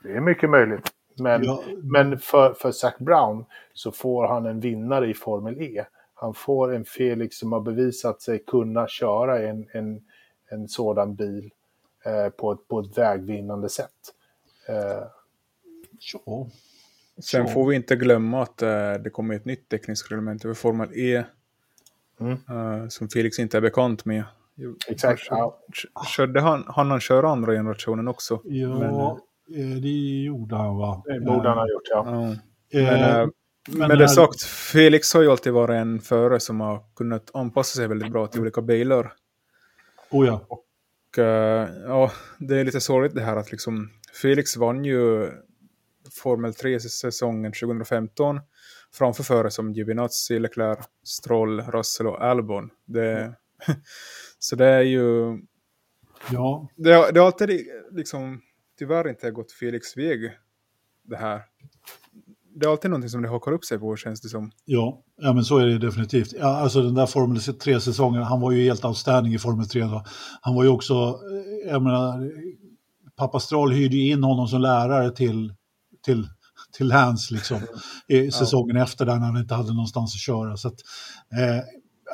[0.03, 0.93] Det är mycket möjligt.
[1.19, 1.63] Men, ja.
[1.83, 5.85] men för, för Zac Brown så får han en vinnare i Formel E.
[6.19, 10.05] Han får en Felix som har bevisat sig kunna köra en, en,
[10.51, 11.51] en sådan bil
[12.05, 13.93] eh, på, ett, på ett vägvinnande sätt.
[14.69, 15.07] Eh,
[16.27, 16.47] Ja.
[17.19, 20.89] Sen får vi inte glömma att uh, det kommer ett nytt tekniskt reglement över Formel
[20.95, 21.25] E.
[22.21, 22.33] Mm.
[22.33, 24.25] Uh, som Felix inte är bekant med.
[24.89, 25.23] Exakt.
[25.31, 25.59] Ja.
[26.17, 28.41] Körde han, han han köra andra generationen också?
[28.45, 31.03] Ja, men, uh, det gjorde han va?
[31.05, 32.35] Det borde han ha gjort ja.
[32.73, 33.33] Men,
[33.69, 37.77] men, med det sagt, Felix har ju alltid varit en förare som har kunnat anpassa
[37.77, 39.13] sig väldigt bra till olika bilar.
[40.11, 40.47] Oh ja.
[40.49, 40.65] Och
[41.87, 43.91] ja, det är lite sorgligt det här att liksom
[44.23, 45.31] Felix vann ju
[46.13, 48.41] Formel 3-säsongen 2015
[48.93, 52.71] framför förare som Giovinazzi, Leclerc, Stroll, Russell och Albon.
[52.85, 53.35] Det,
[54.39, 55.39] så det är ju...
[56.33, 56.69] Ja.
[56.77, 58.43] Det, det har alltid liksom
[58.79, 60.39] tyvärr inte gått Felix väg
[61.03, 61.43] det här.
[62.61, 64.51] Det är alltid någonting som det hakar upp sig på känns det som.
[64.65, 66.35] Ja, ja men så är det definitivt.
[66.39, 69.83] Ja, alltså den där Formel 3-säsongen, han var ju helt outstanding i Formel 3.
[69.83, 70.05] Då.
[70.41, 72.31] Han var ju också, eh, jag menar,
[73.17, 75.55] pappa Stroll hyrde in honom som lärare till
[76.07, 76.29] till,
[76.77, 77.61] till Lance liksom,
[78.09, 78.83] i säsongen ja.
[78.83, 80.57] efter där när han inte hade någonstans att köra.
[80.57, 80.81] Så att,
[81.33, 81.65] eh,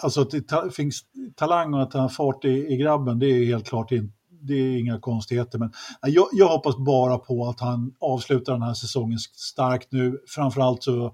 [0.03, 1.03] alltså att det finns
[1.37, 4.55] talang och att han har fart i, i grabben, det är helt klart inte det
[4.55, 5.59] är inga konstigheter.
[5.59, 5.73] Men
[6.03, 10.19] jag, jag, hoppas bara på att han avslutar den här säsongen starkt nu.
[10.27, 11.05] Framförallt så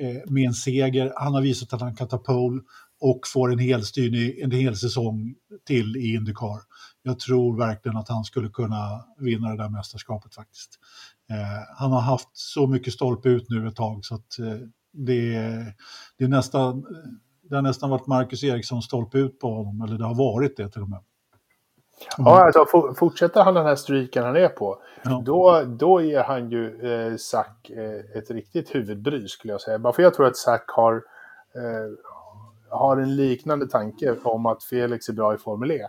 [0.00, 1.12] eh, med en seger.
[1.16, 2.60] Han har visat att han kan ta pole
[3.00, 5.34] och får en hel, styrning, en hel säsong
[5.66, 6.60] till i Indycar.
[7.02, 10.78] Jag tror verkligen att han skulle kunna vinna det där mästerskapet faktiskt.
[11.30, 15.32] Eh, han har haft så mycket stolpe ut nu ett tag så att eh, det,
[16.18, 16.84] det, är nästan,
[17.48, 20.68] det har nästan varit Marcus Eriksson stolpe ut på honom, eller det har varit det
[20.68, 21.00] till och med.
[22.18, 22.32] Mm.
[22.32, 25.22] Ja, alltså fortsätter han den här streaken han är på, Ja.
[25.24, 29.78] då, då ger han ju eh, Zack eh, ett riktigt huvudbry skulle jag säga.
[29.78, 30.94] Bara för jag tror att Zack har,
[31.54, 31.92] eh,
[32.68, 35.88] har en liknande tanke om att Felix är bra i Formel E.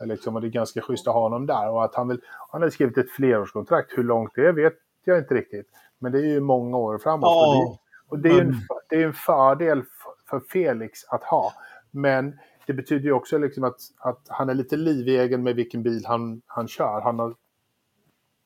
[0.00, 1.70] Liksom, och det är ganska schysst att ha honom där.
[1.70, 3.98] Och att han, vill, han har skrivit ett flerårskontrakt.
[3.98, 5.66] Hur långt det är vet jag inte riktigt.
[5.98, 7.24] Men det är ju många år framåt.
[7.30, 7.78] Ja,
[8.08, 9.82] och det, och det är ju en, men- det är en fördel
[10.30, 11.52] för Felix att ha.
[11.90, 16.04] Men det betyder ju också liksom att, att han är lite livegen med vilken bil
[16.06, 17.00] han, han kör.
[17.00, 17.34] Han har,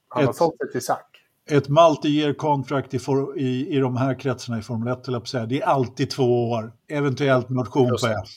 [0.09, 1.07] han har Ett- sålt sig till Zack.
[1.51, 5.23] ett multi-year contract i, for, i, i de här kretsarna i Formel 1, höll jag
[5.23, 5.47] på att säga.
[5.47, 7.51] det är alltid två år, eventuellt
[7.89, 8.29] Just på ett.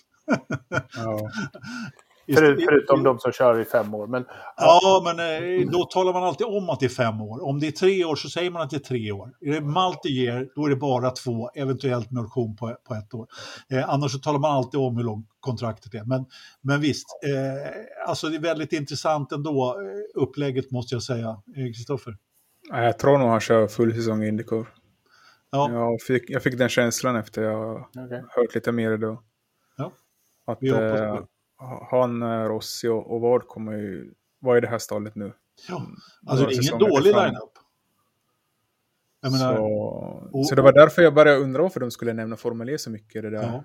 [0.95, 1.29] Ja.
[2.27, 4.07] För, förutom de som kör i fem år.
[4.07, 4.25] Men
[4.57, 7.43] Ja, men eh, då talar man alltid om att det är fem år.
[7.43, 9.31] Om det är tre år så säger man att det är tre år.
[9.41, 13.27] Är det multi-year, då är det bara två, eventuellt med option på, på ett år.
[13.69, 16.03] Eh, annars så talar man alltid om hur långt kontraktet är.
[16.05, 16.25] Men,
[16.61, 21.41] men visst, eh, alltså det är väldigt intressant ändå, eh, upplägget måste jag säga.
[21.57, 22.17] Eh, Kristoffer?
[22.71, 24.65] Jag tror nog han kör full säsong i Indycar.
[25.51, 28.23] Ja, Jag, fick, jag fick den känslan efter jag Okej.
[28.29, 29.23] hört lite mer då.
[29.77, 29.91] Ja,
[30.47, 31.27] Att vi hoppas på det.
[31.91, 35.33] Han, eh, Rossi och, och Ward kommer ju vara i det här stallet nu.
[35.69, 35.75] ja.
[35.75, 37.49] alltså Några det är ingen dålig lineup.
[39.21, 39.63] Jag menar, så,
[40.33, 42.89] och- så det var därför jag började undra varför de skulle nämna Formel E så
[42.89, 43.21] mycket.
[43.23, 43.43] Det där.
[43.43, 43.63] Ja.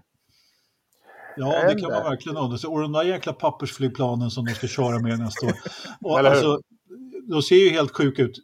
[1.37, 2.59] Ja, det kan man verkligen undra.
[2.59, 2.69] sig.
[2.71, 5.53] Och de där jäkla pappersflygplanen som de ska köra med nästa år.
[6.03, 6.61] Och alltså,
[7.31, 8.37] de ser ju helt sjuka ut.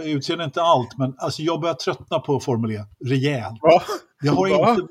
[0.00, 3.58] Utseende inte allt, men alltså jag börjar tröttna på Formel E rejält.
[3.62, 3.82] Va?
[4.22, 4.70] Det har, Va?
[4.70, 4.82] inte,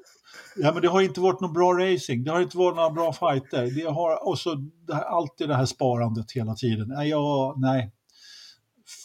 [0.58, 3.14] ja, men det har inte varit någon bra racing, det har inte varit några bra
[3.14, 3.72] fighter.
[3.76, 4.56] Det har, och så
[4.88, 6.88] det här, alltid det här sparandet hela tiden.
[6.88, 7.92] Nej, jag, nej.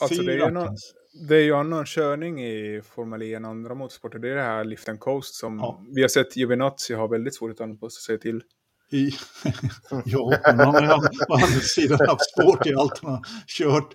[0.00, 0.94] Alltså, det är ju Fy någon- rackans.
[1.28, 4.18] Det är ju annan körning i Formel E än andra motorsporter.
[4.18, 5.82] Det är det här lift and coast som Ja.
[5.94, 8.42] vi har sett Giovinazzi ha väldigt svårt att anpassa sig till.
[8.92, 9.10] I,
[10.04, 10.98] ja, men han har
[11.28, 13.94] å andra sidan haft svårt i allt han har kört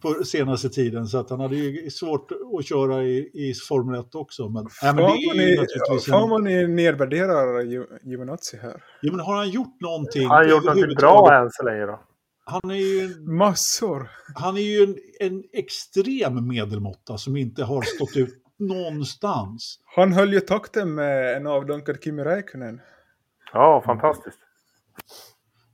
[0.00, 1.06] på senaste tiden.
[1.06, 4.48] Så att han hade ju svårt att köra i, i Formel 1 också.
[4.48, 8.56] Men, nej, men det är ju ni, naturligtvis fan en, vad ni nedvärderar Gio- Giovinazzi
[8.56, 8.82] här.
[9.02, 10.26] ja, men har han gjort någonting?
[10.28, 12.00] Han har gjort något bra än så länge då.
[12.44, 14.10] Han är ju, en, Massor!
[14.34, 19.80] han är ju en, en extrem medelmåtta som inte har stått ut någonstans.
[19.96, 22.80] Han höll ju takten med en avdankad Kimi Räikkönen.
[23.52, 24.38] Ja, fantastiskt.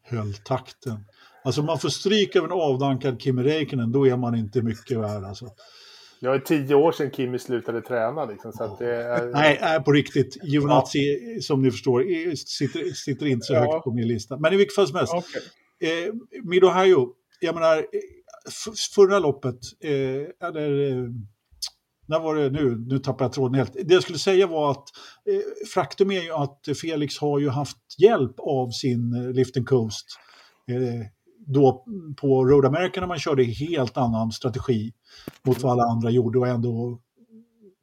[0.03, 1.05] Höll takten.
[1.45, 4.99] Alltså om man får stryk av en avdankad Kimi Räikkönen, då är man inte mycket
[4.99, 5.25] värd.
[5.25, 5.49] Alltså.
[6.21, 8.25] Det var tio år sedan Kimi slutade träna.
[8.25, 9.27] Liksom, så att det är...
[9.33, 10.37] Nej, är på riktigt.
[10.45, 13.61] Giovinazzi, som ni förstår, är- sitter, sitter inte så Ja.
[13.73, 14.39] högt på min lista.
[14.39, 16.03] Men i vilket fall som helst, Okej.
[16.07, 16.13] eh,
[16.45, 17.09] Midohajo,
[17.41, 17.83] jag menar, eh,
[18.95, 21.05] förra loppet, eh, eller eh,
[22.09, 22.77] när var det nu?
[22.89, 23.73] Nu tappar jag tråden helt.
[23.73, 24.85] Det jag skulle säga var att
[25.31, 29.67] eh, faktum är ju att Felix har ju haft hjälp av sin eh, Lift and
[29.69, 30.07] Coast.
[31.47, 31.85] Då
[32.17, 34.93] på Road America när man körde helt annan strategi
[35.43, 37.01] mot vad alla andra gjorde och ändå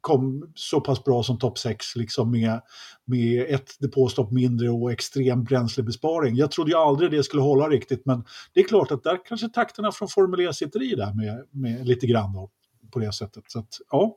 [0.00, 2.60] kom så pass bra som topp 6 liksom med,
[3.04, 6.36] med ett depåstopp mindre och extrem bränslebesparing.
[6.36, 9.48] Jag trodde ju aldrig det skulle hålla riktigt men det är klart att där kanske
[9.48, 12.50] takterna från Formel E sitter i där med, med lite grann då,
[12.92, 13.44] på det sättet.
[13.46, 14.16] Så att, ja,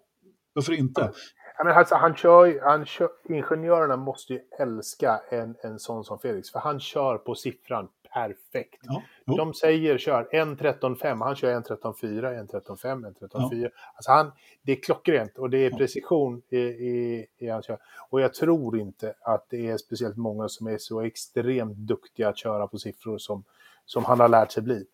[0.53, 1.11] varför inte?
[1.57, 6.19] Ja, men alltså, han kör, han kör, ingenjörerna måste ju älska en, en sån som
[6.19, 8.81] Felix, för han kör på siffran perfekt.
[8.81, 9.01] Ja.
[9.25, 13.69] De säger kör 1.13.5, han kör 1.13.4, 1.13.5, 1.13.4.
[13.95, 17.77] Alltså han, det är klockrent och det är precision i, i, i hans kör.
[18.09, 22.37] Och jag tror inte att det är speciellt många som är så extremt duktiga att
[22.37, 23.43] köra på siffror som,
[23.85, 24.85] som han har lärt sig bli.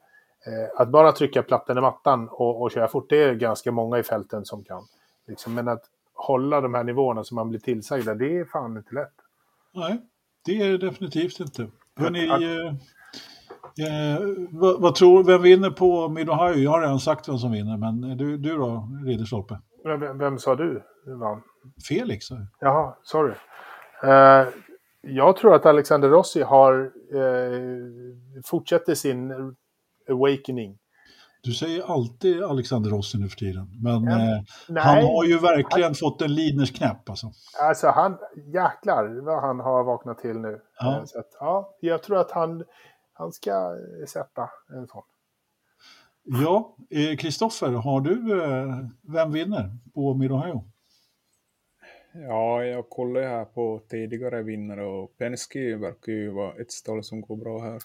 [0.45, 3.99] Eh, att bara trycka platten i mattan och, och köra fort, det är ganska många
[3.99, 4.83] i fälten som kan.
[5.27, 8.95] Liksom, men att hålla de här nivåerna som man blir tillsagda, det är fan inte
[8.95, 9.13] lätt.
[9.73, 10.01] Nej,
[10.45, 11.67] det är det definitivt inte.
[11.95, 12.73] Hörrni, Att- eh,
[13.79, 14.19] eh,
[14.51, 16.55] vad, vad tror vem vinner på Midohajo?
[16.57, 19.59] Jag har redan sagt vem som vinner, men du, du då, Ridderstolpe?
[19.83, 20.83] Vem, vem sa du
[21.19, 21.41] vann?
[21.87, 22.25] Felix?
[22.59, 23.33] Jaha, sorry.
[24.03, 24.47] Eh,
[25.01, 29.31] jag tror att Alexander Rossi har eh, fortsätter sin
[30.09, 30.77] awakening.
[31.43, 35.39] Du säger alltid Alexander Rossi nu för tiden, men Ja, eh, Nej, han har ju
[35.39, 37.27] verkligen fått en Liners knäpp alltså.
[37.61, 38.17] alltså han,
[38.53, 40.59] jäklar vad han har vaknat till nu.
[40.79, 40.97] Ja.
[40.97, 42.63] Eh, Så att, ja, jag tror att han,
[43.21, 45.03] han ska eh, sätta en sån.
[46.23, 50.63] Ja, eh, Kristoffer, har du, eh, vem vinner på Midohajo?
[52.13, 57.21] Ja, jag kollar här på tidigare vinnare och Penske verkar ju vara ett stall som
[57.21, 57.81] går bra här.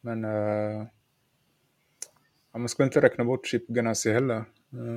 [0.00, 0.22] Men
[2.52, 4.44] ja, man ska inte räkna bort Chip Ganassi heller.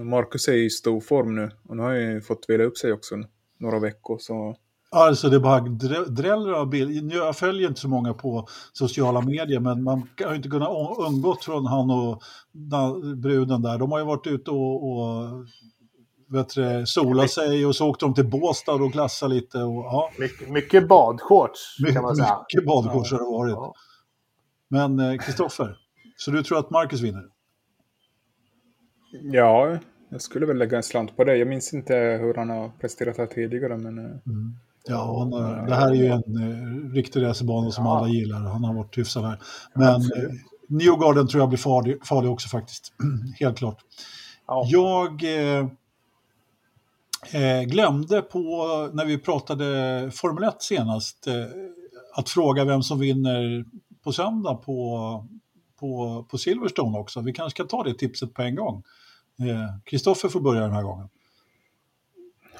[0.03, 2.93] Marcus är i stor form nu och nu har han ju fått vila upp sig
[2.93, 3.23] också
[3.57, 4.17] några veckor.
[4.17, 4.55] Så
[4.89, 7.15] Alltså det bara drä- dräller av bilder.
[7.17, 11.43] Jag följer inte så många på sociala medier men man har ju inte kunnat undgått
[11.43, 12.21] från han och
[13.17, 13.77] bruden där.
[13.77, 15.29] De har ju varit ute och, och
[16.29, 19.57] vet du, sola sig och så åkte de till Båstad och glassade lite.
[19.57, 22.45] Och, ja, Mycket, mycket badshorts kan man säga.
[22.53, 23.51] mycket badkors har det varit.
[23.53, 23.73] Ja.
[24.69, 25.77] Men eh, Kristoffer,
[26.17, 27.23] så du tror att Marcus vinner?
[29.21, 29.77] ja,
[30.09, 31.37] jag skulle väl lägga en slant på det.
[31.37, 34.11] Jag minns inte hur han har presterat här tidigare men eh,
[34.89, 37.97] Ja, han, har- det här är ju en eh, riktig racerbana som Ja.
[37.97, 38.39] alla gillar.
[38.39, 39.39] Han har varit hyfsad här.
[39.73, 40.29] Men eh,
[40.69, 42.93] Newgarden tror jag blir farlig, farlig också faktiskt.
[43.39, 43.77] Helt klart.
[44.47, 44.63] Ja.
[44.67, 45.67] Jag eh,
[47.41, 48.39] eh, glömde på,
[48.93, 51.33] när vi pratade Formel 1 senast, eh,
[52.15, 53.65] att fråga vem som vinner
[54.03, 55.25] på söndag på,
[55.79, 57.21] på, på Silverstone också.
[57.21, 58.83] Vi kanske ska ta det tipset på en gång.
[59.39, 61.09] Eh, Kristoffer får börja den här gången.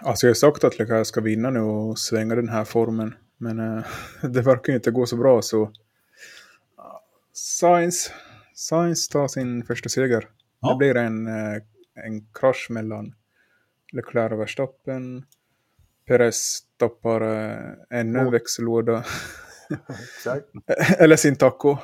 [0.02, 3.16] Alltså jag har sagt att Leclerc ska vinna nu och svänga den här formen.
[3.38, 3.86] Men eh,
[4.30, 5.72] det verkar ju inte gå så bra så...
[7.34, 8.12] Science,
[8.56, 10.30] Science tar sin första seger.
[10.60, 10.70] Ja.
[10.70, 11.62] Det blir en, eh,
[12.06, 13.14] en krasch mellan
[13.94, 15.26] Leclerc och Verstappen.
[16.08, 19.04] Perez stoppar eh, ännu en Och- växellåda.
[20.98, 21.78] Eller sin taco.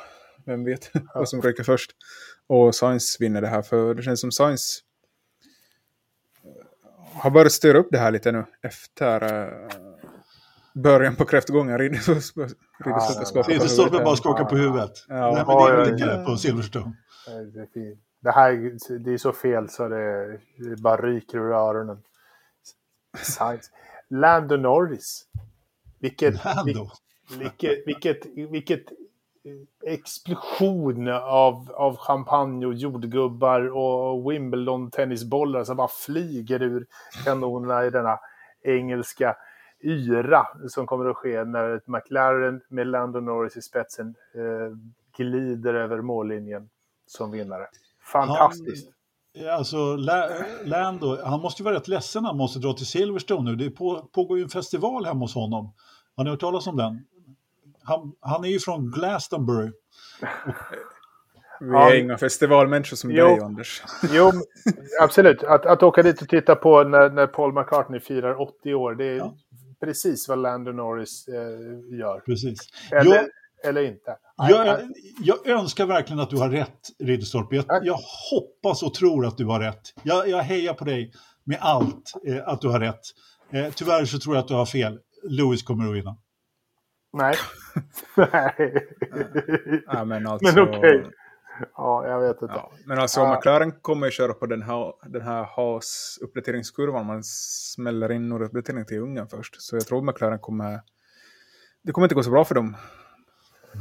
[0.46, 1.90] Vem vet vad som ryker först.
[2.46, 4.83] Och Science vinner det här för det känns som Science eh,
[7.14, 9.48] har börjat styra upp det här lite nu efter eh,
[10.74, 11.78] början på kräftgången.
[11.78, 15.04] Ridderstolpe ja, bara skakar på huvudet.
[15.08, 15.14] Ja.
[15.14, 16.92] Nej, men det är ja, det på Silverstone.
[18.24, 22.02] Här det är så fel så det, det bara ryker ur öronen.
[23.22, 23.70] Science.
[24.08, 25.26] Lando Norris.
[25.98, 26.90] Vilket, Lando.
[27.38, 28.84] vilket, vilket, vilket
[29.86, 36.86] explosion av, av champagne och jordgubbar och Wimbledon-tennisbollar som bara flyger ur
[37.24, 38.18] kanonerna i denna
[38.62, 39.36] engelska
[39.80, 44.76] yra som kommer att ske när ett McLaren med Lando Norris i spetsen eh,
[45.16, 46.68] glider över mållinjen
[47.06, 47.66] som vinnare.
[48.12, 48.90] Fantastiskt!
[49.50, 49.96] Alltså,
[50.64, 53.56] Lando, han måste ju vara rätt ledsen när han måste dra till Silverstone nu.
[53.56, 55.72] Det på, pågår ju en festival hemma hos honom.
[56.16, 57.06] Har ni hört talas om den?
[57.84, 59.70] Han, han är ju från Glastonbury.
[61.60, 61.90] Vi Ja.
[61.90, 63.26] är inga festivalmänniskor som Jo.
[63.26, 63.82] dig, Anders.
[64.12, 64.30] Jo,
[65.02, 65.42] absolut.
[65.42, 69.04] Att, att åka dit och titta på när, när Paul McCartney firar 80 år, det
[69.04, 69.34] är Ja.
[69.80, 72.20] precis vad Lando Norris eh, gör.
[72.26, 72.58] Precis.
[72.92, 73.24] Eller, Jag,
[73.64, 74.16] eller inte.
[74.48, 74.80] jag,
[75.20, 77.56] jag önskar verkligen att du har rätt, Ridderstolpe.
[77.56, 77.98] Jag, jag
[78.30, 79.82] hoppas och tror att du har rätt.
[80.02, 81.12] Jag, jag hejar på dig
[81.44, 83.00] med allt, eh, att du har rätt.
[83.50, 84.98] Eh, tyvärr så tror jag att du har fel.
[85.28, 86.16] Lewis kommer att vinna.
[87.14, 87.34] Nej.
[88.16, 88.86] Nej.
[89.86, 91.10] Ja, men alltså, Men okej.
[91.76, 92.54] Ja, jag vet inte.
[92.54, 93.34] Ja, men alltså Ja.
[93.34, 97.06] McLaren kommer ju köra på den här, den här has-uppdateringskurvan.
[97.06, 99.62] Man smäller in några uppdateringar till Ungern först.
[99.62, 100.80] Så jag tror McLaren kommer...
[101.82, 102.76] Det kommer inte gå så bra för dem.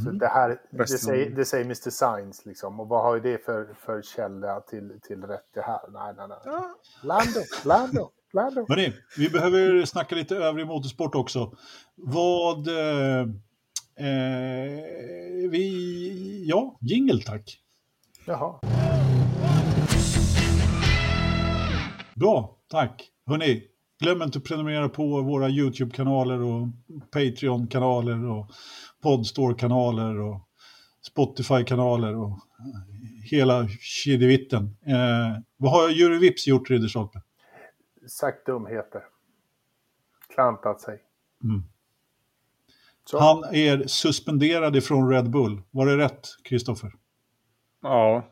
[0.04, 1.90] Så det, här, det, säger, det säger Mr.
[1.90, 2.80] Science liksom.
[2.80, 5.80] Och vad har ju det för, för källa till, till rätt det här?
[5.90, 6.64] Nej, nej, nej.
[7.04, 8.66] Lando, Lando, Lando.
[8.70, 11.56] Hörrni, vi behöver snacka lite övrig motorsport också.
[11.96, 12.68] Vad...
[12.68, 13.22] Eh,
[14.00, 14.84] eh,
[15.50, 16.44] vi...
[16.48, 17.60] Ja, jingle tack.
[18.26, 18.60] Jaha.
[22.16, 23.10] Bra, tack.
[23.28, 23.64] Hörrni,
[24.04, 26.68] glöm inte att prenumerera på våra YouTube-kanaler och
[27.12, 28.52] Patreon-kanaler och
[29.04, 30.48] Podstore-kanaler och
[31.02, 32.40] Spotify-kanaler och
[33.32, 34.64] hela kedjevitten.
[34.88, 37.22] Eh, vad har Jury Vips gjort, Ridderstolpe?
[38.08, 39.04] Sagt dumheter.
[40.34, 41.04] Klantat sig.
[41.44, 41.64] Mm.
[43.06, 43.20] Så.
[43.20, 45.62] Han är suspenderad ifrån Red Bull.
[45.72, 46.94] Var det rätt, Kristoffer?
[47.82, 48.28] Ja.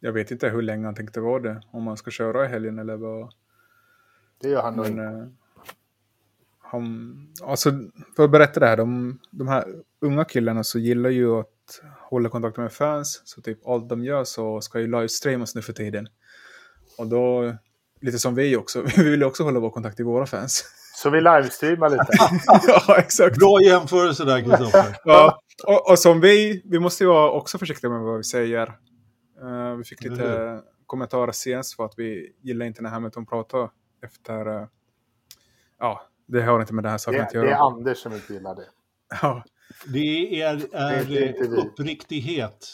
[0.00, 1.62] Jag vet inte hur länge han tänkte vara det.
[1.70, 3.32] Om han ska köra i helgen eller vad.
[4.40, 5.02] Det gör han nog inte.
[5.02, 5.26] eh,
[6.58, 7.70] han, alltså,
[8.16, 12.28] för att berätta det här, de, de här unga killarna så gillar ju att hålla
[12.28, 13.22] kontakt med fans.
[13.24, 16.08] Så typ allt de gör så ska ju livestreamas nu för tiden.
[16.98, 17.54] Och då,
[18.04, 20.64] lite som vi också, vi vill också hålla vår kontakt till våra fans.
[20.96, 22.06] Så vi livestreamar lite.
[22.86, 23.38] ja, exakt.
[23.38, 24.96] Bra jämförelse där, Kristoffer.
[25.04, 28.66] Ja, och, och som vi, vi måste ju vara också försiktiga med vad vi säger.
[29.42, 33.70] Eh, vi fick lite Eller kommentarer senast för att vi gillar inte när Hamilton pratar
[34.04, 34.46] efter...
[34.60, 34.66] eh,
[35.78, 37.50] ja, det har inte med det här saken Det, att det göra.
[37.50, 38.66] är Anders som inte gillar det.
[39.22, 39.44] Ja,
[39.86, 41.56] Det är, är Det vi.
[41.56, 42.66] uppriktighet.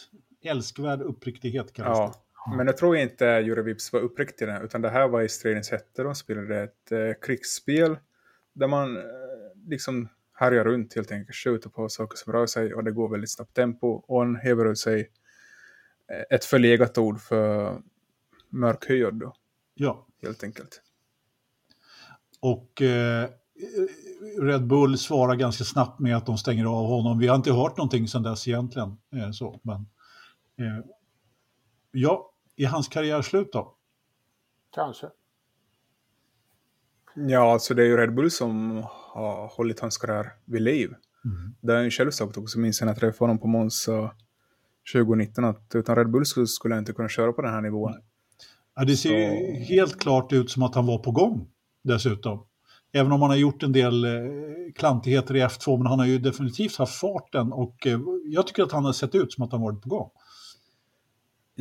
[0.45, 2.15] Älskvärd uppriktighet kallas ja.
[2.57, 6.03] Men jag tror inte Jure Vips var uppriktiga, utan det här var i stridens hette.
[6.03, 7.99] De spelade ett eh, krigsspel
[8.53, 9.03] där man eh,
[9.67, 13.31] liksom härjar runt helt enkelt, skjuter på saker som rör sig och det går väldigt
[13.31, 13.87] snabbt tempo.
[13.87, 15.11] Och han häver ut sig
[16.13, 17.83] eh, ett förlegat ord för
[18.49, 19.35] mörkhyad då.
[19.75, 20.07] Ja.
[20.23, 20.83] Helt enkelt.
[22.41, 23.29] Och eh,
[24.41, 27.19] Red Bull svarar ganska snabbt med att de stänger av honom.
[27.19, 28.97] Vi har inte hört någonting sedan dess egentligen.
[29.15, 29.77] Eh, så, men,
[30.59, 30.85] eh,
[31.91, 32.30] ja,
[32.65, 33.75] är hans karriär slut då?
[34.75, 35.07] Kanske.
[37.15, 40.95] Ja, alltså det är ju Red Bull som har hållit hans karriär vid liv.
[41.25, 41.55] Mm.
[41.61, 44.11] Det har han själv sagt också, minns jag när jag träffade honom på Monza
[44.93, 47.95] 2019, att utan Red Bull skulle skulle jag inte kunna köra på den här nivån.
[48.77, 51.49] Ja, det ser ju helt klart ut som att han var på gång
[51.83, 52.47] dessutom.
[52.93, 54.11] Även om han har gjort en del eh,
[54.75, 58.73] klantigheter i F2, men han har ju definitivt haft farten och eh, jag tycker att
[58.73, 60.11] han har sett ut som att han varit på gång.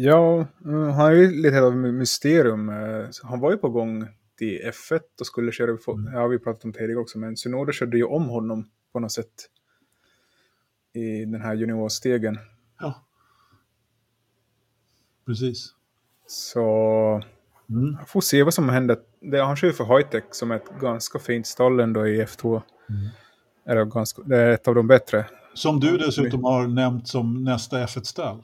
[0.01, 2.69] Ja, mm, han är ju lite av ett mysterium.
[2.69, 6.13] Eh, Han var ju på gång till F1 och skulle köra, Mm.
[6.13, 9.33] ja vi pratat om tidigare också, men Synoda körde ju om honom på något sätt
[10.93, 12.37] i den här juniorstegen.
[12.79, 13.05] Ja.
[15.25, 15.73] Precis.
[16.27, 16.63] Så
[17.69, 17.95] Mm.
[17.99, 18.97] jag får se vad som händer.
[19.21, 22.61] Det, han kör ju för Hitech som är ett ganska fint stall ändå i F2.
[22.89, 23.07] Mm.
[23.65, 25.25] Eller ganska, det är ett av de bättre.
[25.53, 28.43] Som du dessutom har nämnt som nästa F1-ställ.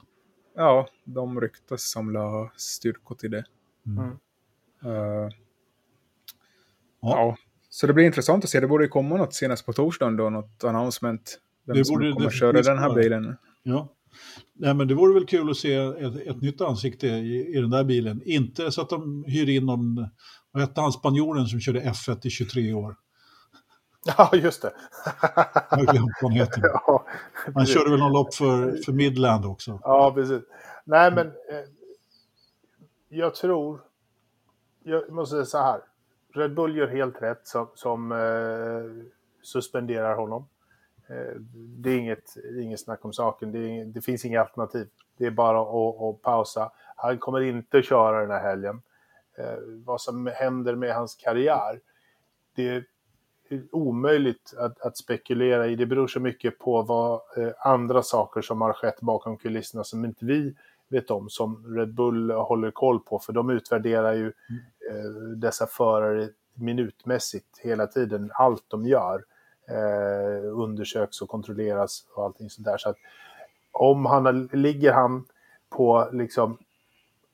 [0.56, 3.44] Ja, de ryktas samla styrkor till det.
[3.86, 4.10] Mm.
[4.84, 5.30] Eh,
[7.00, 7.18] Ja.
[7.18, 7.36] ja.
[7.68, 8.60] Så det blir intressant att se.
[8.60, 11.38] Det borde ju komma något senast på torsdagen då, något announcement.
[11.66, 13.36] Vem Det som borde kommer definitivt köra den här bilen.
[13.62, 13.92] Ja.
[14.54, 17.70] Nej, men det vore väl kul att se ett, ett nytt ansikte i, i den
[17.70, 18.22] där bilen.
[18.24, 20.08] Inte så att de hyr in någon,
[20.52, 22.96] vad hette han, spanjoren som körde F1 i 23 år.
[24.18, 24.72] Ja, just det.
[25.70, 26.60] Jag har glömt vad han heter.
[26.86, 27.06] ja,
[27.54, 29.80] Han körde väl någon lopp för, för Midland också.
[29.82, 30.42] ja, precis.
[30.84, 31.64] Nej, men eh,
[33.08, 33.80] jag tror...
[34.82, 35.80] Jag måste säga så här.
[36.34, 39.06] Red Bull gör helt rätt som, som eh,
[39.42, 40.48] suspenderar honom.
[41.06, 43.52] Eh, det är inget, inget snack om saken.
[43.52, 44.88] Det, inget, det finns inga alternativ.
[45.16, 46.72] Det är bara att, att pausa.
[46.96, 48.82] Han kommer inte köra den här helgen.
[49.38, 51.80] Eh, vad som händer med hans karriär,
[52.54, 52.84] det
[53.72, 55.76] omöjligt att, att spekulera i.
[55.76, 60.04] Det beror så mycket på vad eh, andra saker som har skett bakom kulisserna som
[60.04, 60.54] inte vi
[60.88, 63.18] vet om, som Red Bull håller koll på.
[63.18, 64.26] För de utvärderar ju
[64.90, 68.30] eh, dessa förare minutmässigt hela tiden.
[68.34, 69.24] Allt de gör
[69.68, 72.78] eh, undersöks och kontrolleras och allting sådär.
[72.78, 72.96] Så att
[73.72, 75.24] om han ligger han
[75.70, 76.58] på liksom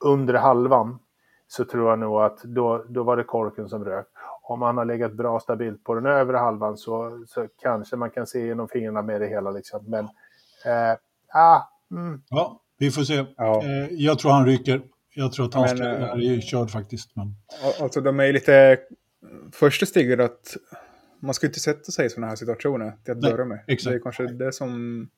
[0.05, 0.99] under halvan
[1.49, 4.09] så tror jag nog att då, då var det korken som rök.
[4.45, 8.27] Om han har legat bra stabilt på den övre halvan så, så kanske man kan
[8.27, 9.51] se genom fingrarna med det hela.
[9.51, 9.85] Liksom.
[9.91, 10.05] Men,
[10.65, 10.97] eh,
[11.35, 13.25] ah, mm, Ja, vi får se.
[13.37, 13.63] Ja.
[13.65, 14.83] Eh, jag tror han ryker.
[15.15, 17.17] Jag tror att hans Men, eh, är körd faktiskt.
[17.17, 17.27] Men...
[17.65, 18.79] Al- Alltså de är lite...
[19.53, 20.57] Första steget att
[21.21, 23.59] man ska inte sätta sig i sådana här situationer till att Nej, börja med.
[23.67, 23.91] exakt.
[23.93, 25.09] Det är kanske det som...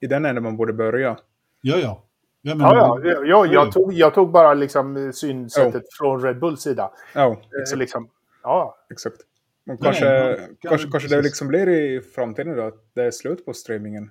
[0.00, 1.18] I den änden man borde börja.
[1.60, 2.02] Ja, ja.
[2.42, 6.60] ja, men, ja, ja, ja, jag, tog, jag tog bara liksom synsättet från Red Bulls
[6.62, 6.90] sida.
[7.14, 7.78] Ja, Eh, exakt.
[7.78, 8.08] liksom,
[8.46, 9.16] ja, exakt.
[9.64, 13.10] Men Nej, kanske, kan- kanske, kanske det liksom blir i framtiden då att det är
[13.10, 14.10] slut på streamingen.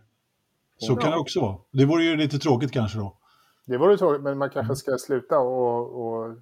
[0.77, 1.57] Så kan det också vara.
[1.71, 3.17] Det vore ju lite tråkigt kanske då.
[3.65, 6.37] det vore tråkigt, men man kanske ska sluta och, och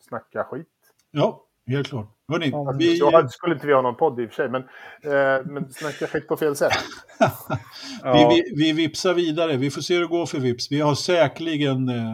[0.00, 0.66] snacka skit.
[1.10, 2.06] Ja, helt klart.
[2.30, 4.62] Hörrni, Ja, vi, Så skulle inte vi ha någon podd i och för sig, men,
[4.62, 6.72] eh, men snacka skit på fel sätt.
[8.04, 8.24] vi,
[8.54, 9.56] vi, vi vipsar vidare.
[9.56, 10.72] Vi får se hur det går för Vips.
[10.72, 12.04] Vi har säkerligen eh,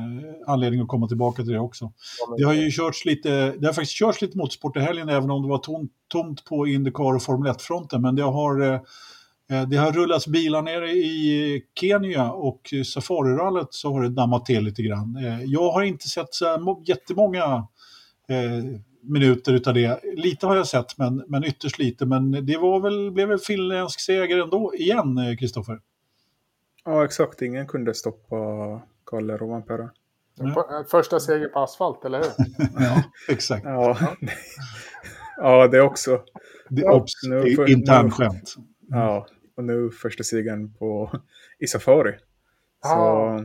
[0.46, 1.92] anledning att komma tillbaka till det också.
[2.38, 5.42] Det har ju körts lite, det har faktiskt körts lite motorsport i helgen, även om
[5.42, 8.02] det var tomt, tomt på Indycar och Formel 1-fronten.
[8.02, 8.80] Men det har, eh,
[9.50, 14.64] eh, det har rullats bilar nere i Kenya och Safarirallet så har det dammat till
[14.64, 15.16] lite grann.
[15.16, 17.66] Eh, jag har inte sett så här må- jättemånga
[18.28, 18.64] eh,
[19.08, 20.00] minuter utav det.
[20.16, 22.06] Lite har jag sett, men, men ytterst lite.
[22.06, 25.80] Men det var väl, blev väl finländsk seger ändå igen, eh, Kristoffer?
[26.84, 27.42] Ja, exakt.
[27.42, 28.36] Ingen kunde stoppa
[29.10, 29.90] Kalle Rovanperä.
[30.38, 30.50] Ja.
[30.54, 32.26] På- eh, Första seger på asfalt, eller hur?
[32.84, 33.64] Ja, exakt.
[33.64, 33.96] Ja.
[35.36, 36.22] ja, det också.
[36.68, 38.54] Det Ja, obs, nu det är får- internskämt.
[38.88, 39.26] Ja,
[39.56, 41.10] och nu första segern på
[41.58, 42.14] i Safari.
[42.84, 43.40] Så, Ah.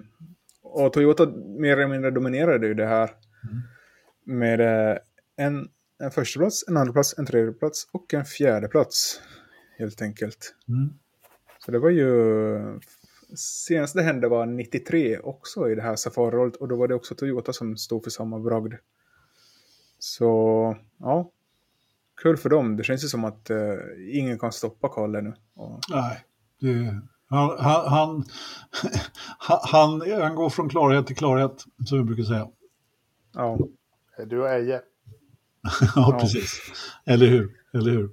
[0.64, 1.26] och Toyota
[1.60, 3.10] mer eller mindre dominerade ju det här
[3.44, 4.40] Mm.
[4.40, 4.62] med
[4.92, 4.98] eh,
[5.42, 5.70] en,
[6.00, 9.22] en första plats, en andra plats, en tredje plats och en fjärde plats
[9.78, 10.56] helt enkelt.
[10.68, 10.94] Mm.
[11.66, 12.80] Så det var ju...
[13.36, 17.16] Senast det hände var 93 också i det här Safari-rollet och då var det också
[17.16, 18.74] Toyota som stod för samma bragd.
[20.00, 21.32] Så ja,
[22.22, 22.78] kul för dem.
[22.78, 23.76] Det känns ju som att eh,
[24.10, 25.34] ingen kan stoppa Kalle nu.
[25.56, 26.26] Och, Nej,
[26.60, 28.24] det, han, han, han,
[29.62, 32.48] han, han går från klarhet till klarhet, som vi brukar säga.
[33.34, 33.60] ja,
[34.26, 34.82] Du och Eje.
[35.96, 36.62] ja, precis.
[37.06, 37.52] Eller hur?
[37.74, 38.04] Eller hur?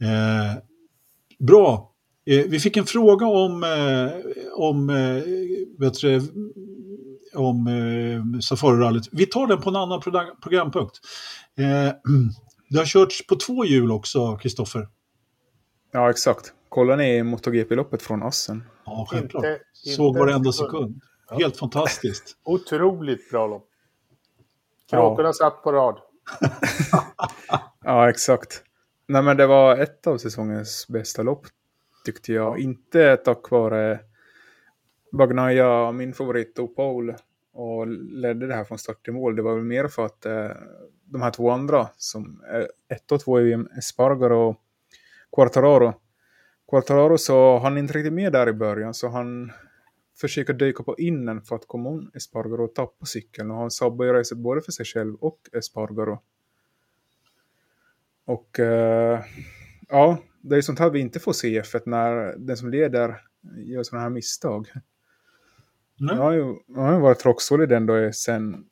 [0.00, 0.56] Eh,
[1.38, 1.90] bra.
[2.26, 4.10] Eh, vi fick en fråga om, eh,
[4.56, 5.22] om eh,
[7.34, 9.08] om eh, Safari-rallyt.
[9.12, 11.00] Vi tar den på en annan program, programpunkt.
[11.58, 11.64] Eh,
[12.70, 14.88] det har körts på två hjul också, Kristoffer.
[15.92, 16.52] Ja, exakt.
[16.68, 18.64] Kollar ni MotoGP-loppet från Assen?
[18.86, 19.44] Ja, självklart.
[19.44, 19.60] Inte-
[19.96, 20.70] Såg inte varenda en sekund.
[20.72, 21.00] sekund.
[21.30, 21.36] Ja.
[21.36, 22.36] Helt fantastiskt.
[22.44, 23.68] Otroligt bra lopp.
[24.90, 25.98] Kråkorna satt på rad.
[27.84, 28.62] Ja, exakt.
[29.06, 31.46] Nej, men det var ett av säsongens bästa lopp,
[32.04, 32.58] tyckte jag.
[32.58, 34.00] Inte tack vare
[35.12, 37.14] Bagnaia, min favorit, och Paul,
[37.52, 39.36] och ledde det här från start till mål.
[39.36, 40.50] Det var väl mer för att eh,
[41.04, 44.56] de här två andra, som är ett och två i Espargaro och
[45.36, 45.94] Quartararo.
[46.70, 49.52] Quartararo så han inte riktigt med där i början, så han
[50.24, 53.50] försöker dyka på innen för att komma om Espargaro och tappa cykeln.
[53.50, 56.22] Och han sabbar ju racet både för sig själv och Espargaro.
[58.24, 59.20] Och eh,
[59.88, 63.20] ja, det är sånt här vi inte får se i F1 när den som leder
[63.56, 64.68] gör sådana här misstag.
[65.96, 66.16] Nej.
[66.16, 68.66] Jag har ju, jag har ju varit rocksolid ändå sen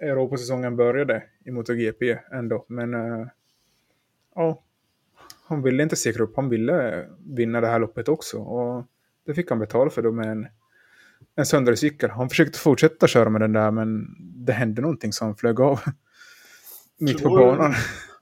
[0.00, 2.64] Europasäsongen började i MotoGP ändå.
[2.68, 3.26] Men eh,
[4.34, 4.64] ja,
[5.44, 6.36] han ville inte säkra upp.
[6.36, 8.38] Han ville vinna det här loppet också.
[8.38, 8.84] Och
[9.26, 10.46] det fick han betala för då med en,
[11.38, 12.10] en söndrig cykel.
[12.10, 14.06] Han försökte fortsätta köra med den där men
[14.46, 15.80] det hände någonting han flög av.
[17.00, 17.74] Mitt på banan.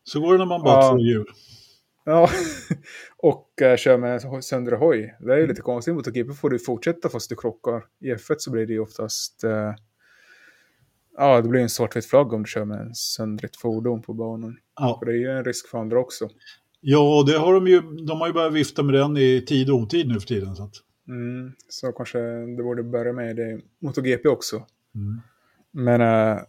[0.04, 0.90] Så går det när man bara Ja.
[0.90, 1.26] två hjul.
[2.04, 2.30] Ja,
[3.18, 5.16] och uh, kör med söndrig hoj.
[5.20, 5.94] Det är ju lite konstigt.
[5.94, 7.84] Mot GP får du fortsätta fast du krockar.
[8.00, 9.44] I F1 så blir det ju oftast...
[9.44, 9.74] eh,
[11.16, 14.56] ja, det blir en svartvit flagg om du kör med en söndrigt fordon på banan.
[14.80, 14.96] Ja.
[14.98, 16.28] För det är ju en risk för andra också.
[16.80, 17.80] ja, det har de ju.
[17.80, 20.56] De har ju börjat vifta med den i tid och otid nu för tiden.
[20.56, 20.74] Så att,
[21.08, 24.66] Mm, så kanske det borde börja med det mot GP också.
[24.94, 25.20] mm.
[25.70, 26.00] Men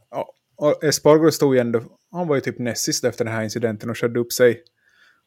[0.09, 1.81] ja, och Espargaro stod ju ändå...
[2.11, 4.63] Han var ju typ näst sist efter den här incidenten och körde upp sig.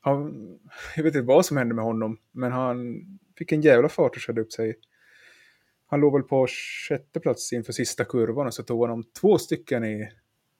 [0.00, 0.48] Han,
[0.96, 3.02] jag vet inte vad som hände med honom, men han
[3.38, 4.78] fick en jävla fart och körde upp sig.
[5.86, 6.46] Han låg väl på
[6.88, 10.12] sjätte plats inför sista kurvan och så tog han om två stycken i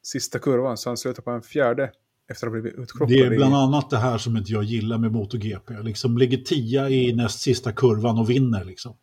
[0.02, 1.92] sista kurvan, så han slutade på en fjärde
[2.30, 3.08] efter att ha blivit utkrockad.
[3.16, 5.74] Det är bland annat det här som inte jag gillar med MotoGP.
[5.82, 8.96] Liksom ligger tia i näst sista kurvan och vinner liksom.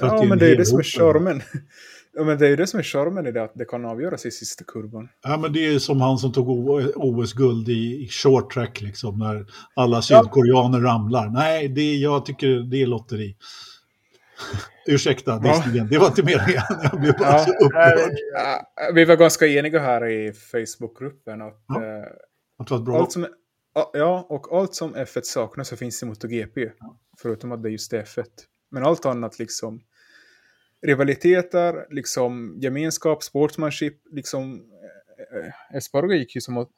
[0.00, 1.42] Ja, en men det är ju det som är charmen.
[2.14, 4.26] Ja, men det är ju det som är charmen i det, att det kan avgöras
[4.26, 5.08] i sista kurvan.
[5.22, 6.48] Ja, men det är som han som tog
[6.96, 11.28] OS-guld i short track, liksom, när alla sydkoreaner ramlar.
[11.28, 13.36] Nej, det är, jag tycker det är lotteri.
[14.86, 16.62] Ursäkta, Disneyen, det var inte meningen.
[16.82, 17.38] Jag blev bara Ja.
[17.38, 18.16] så upprörd.
[18.34, 22.04] Ja, vi var ganska eniga här i Facebookgruppen att Ja.
[22.70, 23.26] Eh, allt som,
[23.92, 26.70] ja, och allt som F1 saknar så finns i MotoGP.
[27.18, 28.24] Förutom att det är just F1.
[28.68, 29.82] Men allt annat liksom
[30.82, 34.70] rivaliteter, liksom gemenskap, sportsmanship, liksom
[35.32, 36.70] eh, Espargo gick ju som att,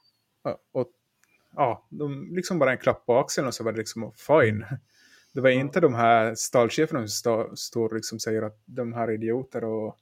[0.73, 0.90] och,
[1.56, 4.65] ja, de liksom bara en klapp på axeln och så var det liksom fine.
[5.32, 9.09] Det var inte de här stallcheferna som sta, står och liksom säger att de här
[9.09, 9.98] är idioter och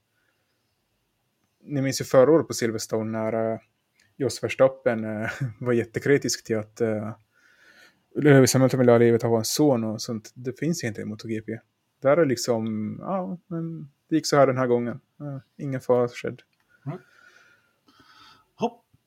[1.60, 3.58] ni minns ju förra året på Silverstone när uh,
[4.16, 5.28] Jos Verstappen uh,
[5.60, 7.12] var jättekritisk till att uh,
[8.14, 10.30] Lewis Hamilton ville ha livet av en son och sånt.
[10.34, 11.58] Det finns inte i MotoGP.
[12.02, 15.00] Där är liksom, ja, men det gick så här den här gången.
[15.20, 16.42] Uh, ingen fara skedd.
[16.84, 16.98] Ja,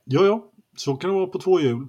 [0.04, 1.88] ja, ja, så kan det vara på två hjul.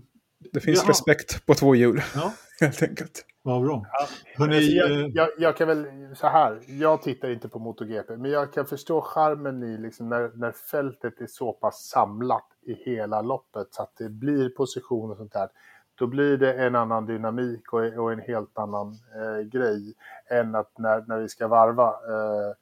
[0.53, 0.91] Det finns Jaha.
[0.91, 3.25] respekt på två hjul, Ja, helt enkelt.
[3.43, 3.87] vad bra.
[3.93, 4.07] Ja,
[4.37, 8.17] Hörrni, Alltså, eh, jag, jag, jag kan väl, så här, jag tittar inte på MotoGP,
[8.17, 12.75] men jag kan förstå charmen i liksom när, när fältet är så pass samlat i
[12.75, 15.49] hela loppet så att det blir position och sånt där.
[15.95, 19.95] Då blir det en annan dynamik och, och en helt annan eh, grej
[20.31, 22.55] än att när, när vi ska varva eh,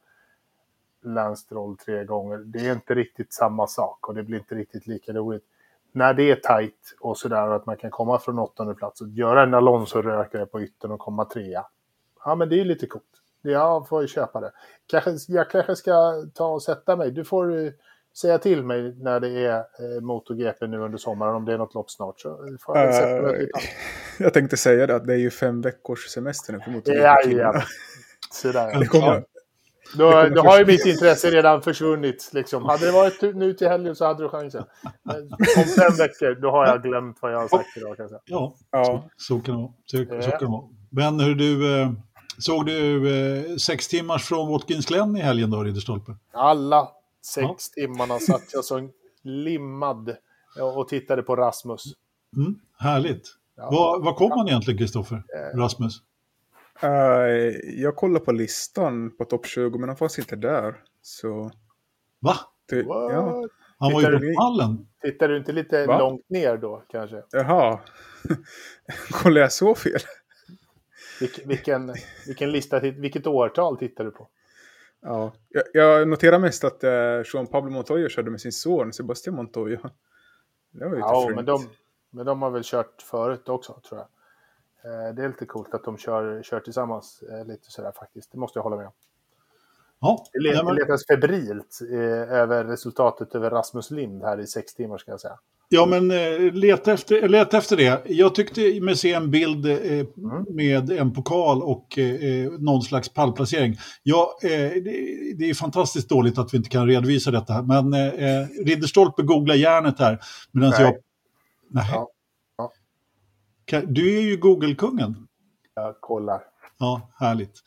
[1.04, 2.38] Lance Stroll tre gånger.
[2.38, 5.44] Det är inte riktigt samma sak och det blir inte riktigt lika roligt.
[5.94, 9.08] När det är tajt och sådär och att man kan komma från åttonde plats och
[9.08, 11.66] göra en Alonso-rökare på yttern och komma trea.
[12.24, 13.04] Ja, men det är lite coolt.
[13.42, 14.52] Jag får ju köpa det.
[14.86, 17.10] Kanske, jag kanske ska ta och sätta mig.
[17.10, 17.70] Du får eh,
[18.20, 21.74] säga till mig när det är eh, MotoGP nu under sommaren, om det är något
[21.74, 22.20] lopp snart.
[22.20, 23.46] Så får jag Uh,
[24.18, 27.52] jag tänkte säga det, att det är ju fem veckors semester nu för Ja, MotoGP-killarna.
[27.54, 27.62] ja.
[28.32, 28.78] Sådär.
[28.80, 29.22] Det kommer, Ja.
[29.98, 32.30] Då, då har ju mitt intresse redan försvunnit.
[32.32, 32.64] Liksom.
[32.64, 34.64] Hade det varit nu till helgen så hade du chansen.
[35.56, 37.96] Om fem veckor, då har jag glömt vad jag har sagt idag.
[37.96, 38.84] Kan ja, Ja.
[38.84, 39.72] Så, så kan det vara.
[39.86, 40.38] Så, så Ja.
[40.38, 40.64] kan det vara.
[40.90, 41.90] Men hur du, eh,
[42.38, 43.10] såg du
[43.50, 46.16] eh, sex timmars från Watkins Glen i helgen då, Ridderstolpe?
[46.32, 46.88] Alla
[47.22, 48.90] sex timmarna satt jag som
[49.22, 50.16] limmad
[50.76, 51.84] och tittade på Rasmus.
[52.36, 53.28] Mm, härligt.
[53.56, 53.68] Ja.
[53.72, 55.22] Vad, vad kom han egentligen, Kristoffer?
[55.54, 56.02] Rasmus?
[56.82, 56.90] Eh,
[57.80, 60.82] jag kollar på listan på topp 20, men han fanns inte där.
[61.02, 61.50] Så...
[62.20, 62.34] Va?
[62.68, 63.48] Det, ja,
[63.78, 64.86] Han var ju Tittar på du- pallen.
[65.02, 65.98] Tittar du inte lite Va?
[65.98, 67.22] långt ner då kanske?
[67.30, 67.80] jaha.
[69.12, 70.00] kollar jag så fel?
[71.20, 71.94] Vilk, vilken,
[72.26, 74.28] vilken lista, vilket årtal tittar du på?
[75.00, 75.32] Ja.
[75.48, 76.90] Jag, jag noterar mest att eh,
[77.34, 79.90] Jean Pablo Montoya körde med sin son Sebastian Montoya.
[80.70, 81.68] Det var ju Ja, men de,
[82.10, 84.08] men de har väl kört förut också, tror jag.
[84.84, 88.32] Eh, Det är lite coolt att de kör, kör tillsammans eh, lite sådär faktiskt.
[88.32, 88.92] Det måste jag hålla med om.
[90.00, 95.10] Ja, Det letas febrilt eh, över resultatet över Rasmus Lind här i sex timmar ska
[95.10, 95.38] jag säga.
[95.68, 96.08] Ja, men
[96.60, 98.02] leta efter, leta efter det.
[98.06, 100.06] Jag tyckte mig se en bild eh,
[100.48, 101.98] med en pokal och
[102.58, 103.76] någon slags pallplacering.
[104.02, 107.62] Ja, det, är fantastiskt dåligt att vi inte kan redovisa detta.
[107.62, 110.20] Men eh, Ridderstolpe googlar järnet här.
[110.52, 110.94] Medan jag...
[111.70, 111.86] Nej.
[111.92, 112.08] Ja.
[113.66, 115.26] Du är ju Google-kungen.
[115.74, 116.40] Jag kollar.
[116.78, 117.62] Ja, härligt.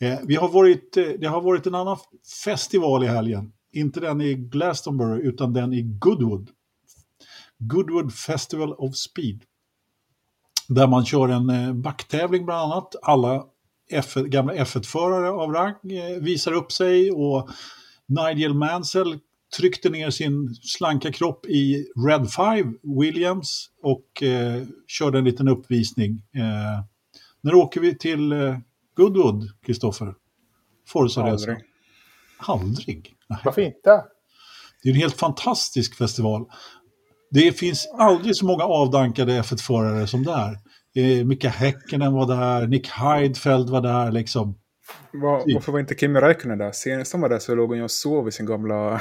[0.00, 1.98] Eh, vi har varit, eh, det har varit en annan
[2.44, 3.52] festival i helgen.
[3.72, 6.50] Inte den i Glastonbury, utan den i Goodwood.
[7.58, 9.42] Goodwood Festival of Speed.
[10.68, 12.94] Där man kör en eh, backtävling bland annat.
[13.02, 13.44] Alla
[13.90, 15.74] F, gamla F1-förare av rang
[16.20, 17.48] visar upp sig och
[18.06, 19.18] Nigel Mansell
[19.56, 26.22] tryckte ner sin slanka kropp i Red 5 Williams och eh, körde en liten uppvisning.
[26.34, 26.84] Eh,
[27.40, 28.58] när åker vi till eh,
[28.96, 30.14] Goodwood, Kristoffer?
[30.88, 31.30] Forza-resan?
[31.30, 31.56] Aldrig.
[32.38, 33.14] Aldrig?
[33.28, 33.38] Nej.
[33.44, 34.04] Varför inte?
[34.82, 36.46] Det är en helt fantastisk festival.
[37.30, 40.58] Det finns aldrig så många avdankade F1-förare som där.
[40.94, 44.59] Eh, Mika Häkkinen var där, Nick Heidfeld var där liksom.
[45.12, 45.54] Var, Typ.
[45.54, 46.72] varför var inte Kimi Räikkönen där?
[46.72, 49.00] Senast han var där så låg han ju och sov i sin gamla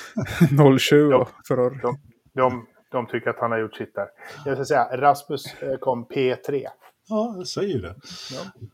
[0.78, 1.28] 07 Ja.
[1.48, 1.78] Ferrari.
[1.82, 1.98] De,
[2.34, 4.06] de, de tycker att han har gjort sitt där.
[4.44, 6.66] Jag ska säga, Rasmus eh, kom P3.
[7.08, 7.94] Ja, jag säger det.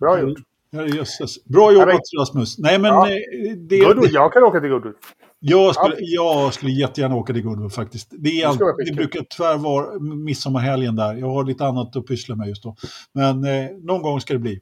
[0.01, 0.39] Bra gjort.
[0.73, 1.44] Herrejösses.
[1.44, 2.59] Bra Ja, jobbat men- Rasmus.
[2.59, 3.09] Nej men Ja.
[3.10, 3.16] eh,
[3.56, 4.94] det, Goodwood, jag kan åka till Goodwood.
[5.40, 8.09] jag, skulle, jag skulle jättegärna åka till Goodwood faktiskt.
[8.10, 11.15] Det, är allt, det brukar tyvärr vara midsommarhelgen där.
[11.15, 12.77] Jag har lite annat att pyssla med just då.
[13.15, 14.60] Men eh, någon gång ska det bli.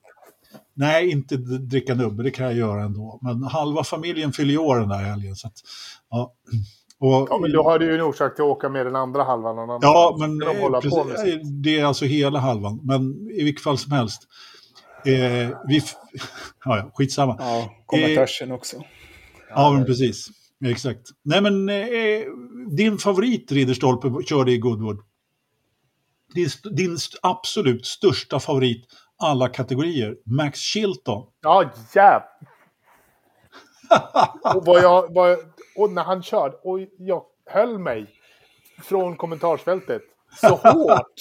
[0.75, 3.19] Nej, inte dricka nubbe, det kan jag göra ändå.
[3.23, 5.37] Men halva familjen fyller ju år den där helgen.
[5.37, 5.55] Så att,
[6.11, 6.33] ja.
[6.99, 9.25] Och, Ja, men då har du ju en orsak till att åka med den andra
[9.25, 10.21] halvan någon Ja, annanstans.
[10.21, 12.81] men de hålla eh, på med precis, det är alltså hela halvan.
[12.83, 14.23] Men i vilket fall som helst.
[15.05, 15.77] Eh, vi,
[16.65, 17.37] ja, ja, skitsamma.
[17.39, 18.77] Ja, kommer Eh, också.
[19.51, 20.29] Ja, men precis.
[20.65, 21.01] Exakt.
[21.25, 22.23] Nej, men eh,
[22.77, 24.99] din favorit Ridderstolpe körde i Goodwood.
[26.35, 28.85] Din, din absolut största favorit
[29.19, 31.27] alla kategorier, Max Chilton.
[31.41, 32.23] Ja, jäv...
[34.55, 35.39] och, vad jag, vad jag,
[35.77, 38.07] och när han körde, och jag höll mig
[38.83, 40.03] från kommentarsfältet
[40.41, 41.13] så hårt.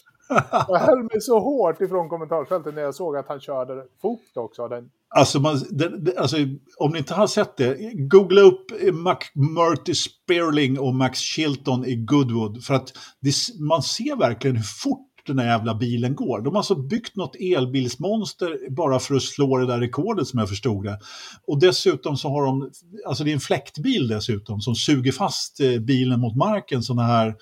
[0.67, 4.67] Jag höll mig så hårt ifrån kommentarsfältet när jag såg att han körde fort också.
[4.67, 6.37] Den, Alltså, man, det, alltså,
[6.77, 12.63] om ni inte har sett det, googla upp McMurty Sperling och Max Chilton i Goodwood.
[12.63, 16.41] För att det, man ser verkligen hur fort den här jävla bilen går.
[16.41, 20.49] De har alltså byggt något elbilsmonster bara för att slå det där rekordet som jag
[20.49, 20.99] förstod det.
[21.47, 22.71] Och dessutom så har de,
[23.07, 26.83] alltså det är en fläktbil dessutom som suger fast eh, bilen mot marken.
[26.83, 27.33] Såna här, eh,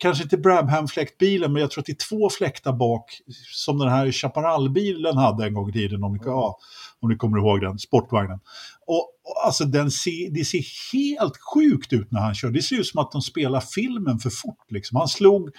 [0.00, 3.04] kanske inte Brabham-fläktbilen, men jag tror att det är två fläktar bak
[3.52, 6.04] som den här Chaparral-bilen hade en gång i tiden.
[6.04, 6.58] Om ni, ja,
[7.00, 8.40] om ni kommer ihåg den, sportvagnen.
[8.86, 12.50] Och, och alltså den ser, det ser helt sjukt ut när han kör.
[12.50, 14.70] Det ser ut som att de spelar filmen för fort.
[14.70, 14.96] Liksom.
[14.96, 15.50] Han slog,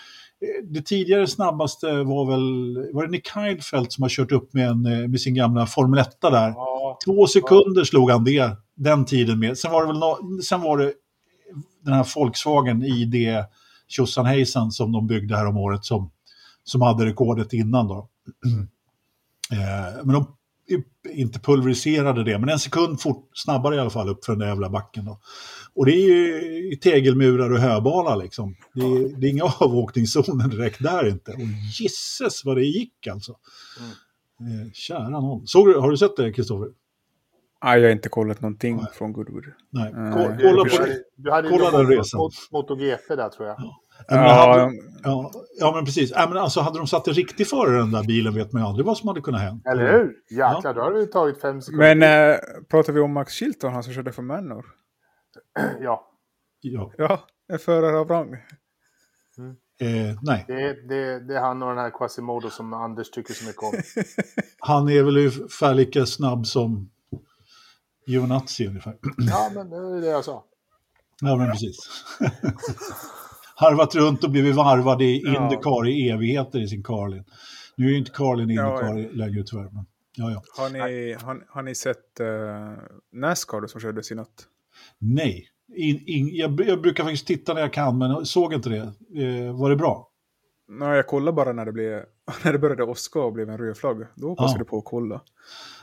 [0.63, 4.85] det tidigare snabbaste var väl, var det Nick Heidfeldt som har kört upp med, en,
[4.85, 6.47] eh, med sin gamla Formel 1 där.
[6.47, 9.57] ja, Två sekunder slog han det, den tiden med.
[9.57, 10.93] Sen var det väl no, sen var det
[11.81, 13.43] den här Volkswagen ID
[13.88, 16.11] tjosan hejsan som de byggde här om året som,
[16.63, 18.07] som hade rekordet innan då.
[19.51, 20.26] Eh, men de
[21.10, 24.48] inte pulveriserade det, men en sekund fort, snabbare i alla fall upp för den där
[24.48, 25.06] jävla backen.
[25.06, 25.19] Då.
[25.76, 26.07] Och det är
[26.69, 28.56] ju tegelmurar och höbala liksom.
[28.73, 31.31] Det är, det är inga avåkningszoner direkt där inte.
[31.31, 31.39] Och
[31.80, 33.31] gisses vad det gick alltså.
[34.39, 35.48] Eh, kära någon.
[35.48, 36.69] Såg du, har du sett det Kristoffer?
[37.64, 39.45] Nej, jag har inte kollat någonting från Goodwood.
[39.69, 39.91] Nej.
[39.93, 42.18] Nej, jag kolla du, på hade, du hade kolla den resan.
[42.18, 43.56] mot MotoGP där tror jag.
[43.60, 44.73] Ja, Ja, hade,
[45.03, 46.11] ja, ja, men precis.
[46.15, 48.61] Ja, men alltså, hade de satt en riktig förare i den där bilen vet man
[48.61, 49.71] ju aldrig vad som hade kunnat hända.
[49.71, 50.13] Eller hur?
[50.29, 51.95] Jäklar, då hade det tagit fem sekunder.
[51.95, 52.37] Men äh,
[52.69, 54.65] pratar vi om Max Chilton, han som körde för Manor?
[55.81, 56.07] Ja,
[56.61, 57.19] Ja, Ja,
[57.53, 58.33] en förare av rang.
[58.33, 63.45] eh, nej, det, det, det är han och den här Quasimodo som Anders tycker så
[63.45, 63.71] mycket om.
[64.59, 66.89] han är väl ungefär lika snabb som
[68.05, 68.97] Giovinazzi ungefär.
[69.17, 70.43] Ja, men det är det jag sa.
[71.21, 71.77] Ja, men precis.
[73.61, 75.43] Harvat runt och blivit varvad i Ja.
[75.43, 77.23] Indycar i evigheter i sin Carlin.
[77.75, 79.69] Nu är ju inte Carlin i Ja, Indycar längre tyvärr.
[79.71, 79.85] Men,
[80.15, 80.43] ja, ja.
[80.57, 82.27] Har ni, har, har ni sett uh,
[83.13, 84.47] Nascar som kördes i natt?
[84.99, 88.69] Nej, in, in, jag, jag brukar faktiskt titta när jag kan, men jag såg inte
[88.69, 88.77] det.
[89.23, 90.07] Eh, var det bra?
[90.67, 92.03] Nej, jag kollade bara när det, blev,
[92.43, 93.97] när det började åska och blev en röd flagg.
[94.15, 94.57] Då passade Ja.
[94.59, 95.21] jag på att kolla.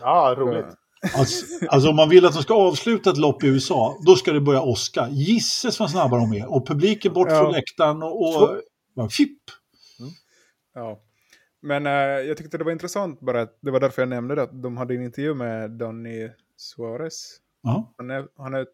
[0.01, 0.67] Ja, roligt.
[1.17, 4.33] Alltså, alltså om man vill att de ska avsluta ett lopp i USA, då ska
[4.33, 5.09] det börja åska.
[5.11, 6.53] Gisses vad snabba de är.
[6.53, 7.39] Och publiken bort Ja.
[7.39, 8.43] från läktaren och...
[8.43, 8.61] och
[8.97, 9.39] bara, fipp!
[10.75, 11.01] Ja.
[11.63, 14.43] Men eh, jag tyckte det var intressant bara, att det var därför jag nämnde det,
[14.43, 17.37] att de hade en intervju med Donny Suarez.
[17.63, 18.67] Ja, Han är, han är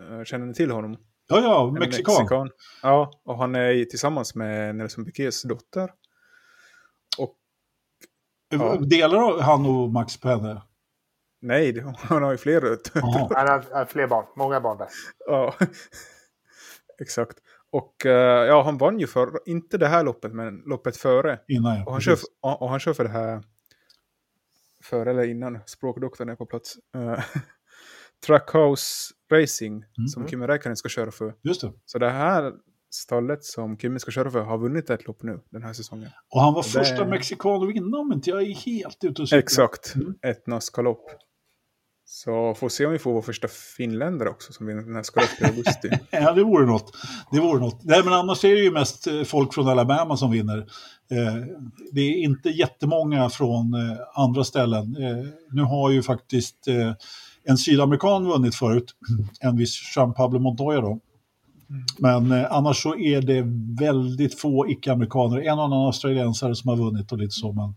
[0.00, 0.96] eh, känner ni till honom?
[1.28, 2.50] ja, ja En mexikan.
[2.82, 5.90] Ja, och han är tillsammans med Nelson Piquets dotter.
[7.18, 8.76] Ja.
[8.80, 10.62] Delar han och Max på henne?
[11.40, 12.78] Nej, det, han har ju fler.
[12.94, 13.28] Jaha.
[13.34, 14.88] Han har fler barn, många barn där.
[15.26, 15.54] ja,
[17.00, 17.38] exakt.
[17.70, 21.38] Och eh, ja, han vann ju för, inte det här loppet, men loppet före.
[21.48, 21.84] Innan ja.
[21.84, 22.28] Och han, kör, precis.
[22.40, 23.42] och han kör för det här
[24.84, 26.76] före eller innan språkdoktorn är på plats.
[26.96, 27.20] Uh,
[28.26, 30.30] Trackhouse Racing som Mm.
[30.30, 31.34] Kimi Räikkönen ska köra för.
[31.42, 31.72] Just det.
[31.84, 32.52] Så det här
[32.90, 36.08] stallet som Kimi ska köra för har vunnit ett lopp nu den här säsongen.
[36.34, 39.28] Och han var Det- första mexikan att vinna om inte jag är helt ute och
[39.28, 39.38] cyklar.
[39.38, 40.14] Exakt, Mm.
[40.22, 41.10] ett Nasca-lopp.
[42.10, 45.90] Så får se om vi får vår första finländare också som vinner Nasca-lopp i augusti.
[46.10, 46.92] Ja, det vore något.
[47.32, 47.84] Det vore något.
[47.84, 50.58] Nej, men annars är det ju mest eh, folk från Alabama som vinner.
[51.10, 51.34] Eh,
[51.92, 54.96] det är inte jättemånga från eh, andra ställen.
[54.96, 56.92] Eh, nu har ju faktiskt eh,
[57.44, 58.94] en sydamerikan vunnit förut,
[59.40, 61.00] en viss Jean Pablo Montoya då.
[61.98, 63.42] Men eh, annars så är det
[63.84, 65.40] väldigt få icke-amerikaner.
[65.40, 67.52] En och annan australiensare som har vunnit och lite så.
[67.52, 67.74] Men,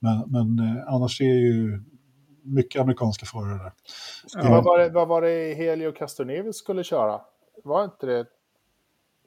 [0.00, 1.82] men, men annars är det ju
[2.46, 3.72] mycket amerikanska förare där.
[4.34, 4.50] Ja.
[4.50, 7.20] Vad, var det, vad var det Helio Castroneves skulle köra?
[7.64, 8.26] Var inte det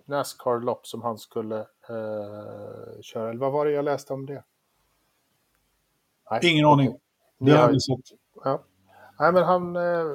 [0.05, 3.29] Nascar-lopp som han skulle eh, köra?
[3.29, 4.43] Eller vad var det jag läste om det?
[6.31, 6.97] Nej, Ingen aning.
[7.37, 8.17] Ni Det har vi sett.
[8.43, 8.63] Ja.
[9.19, 10.05] Nej, men han, eh,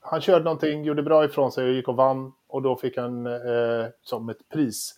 [0.00, 2.32] han körde någonting, gjorde bra ifrån sig och gick och vann.
[2.48, 4.94] Och då fick han eh, som ett pris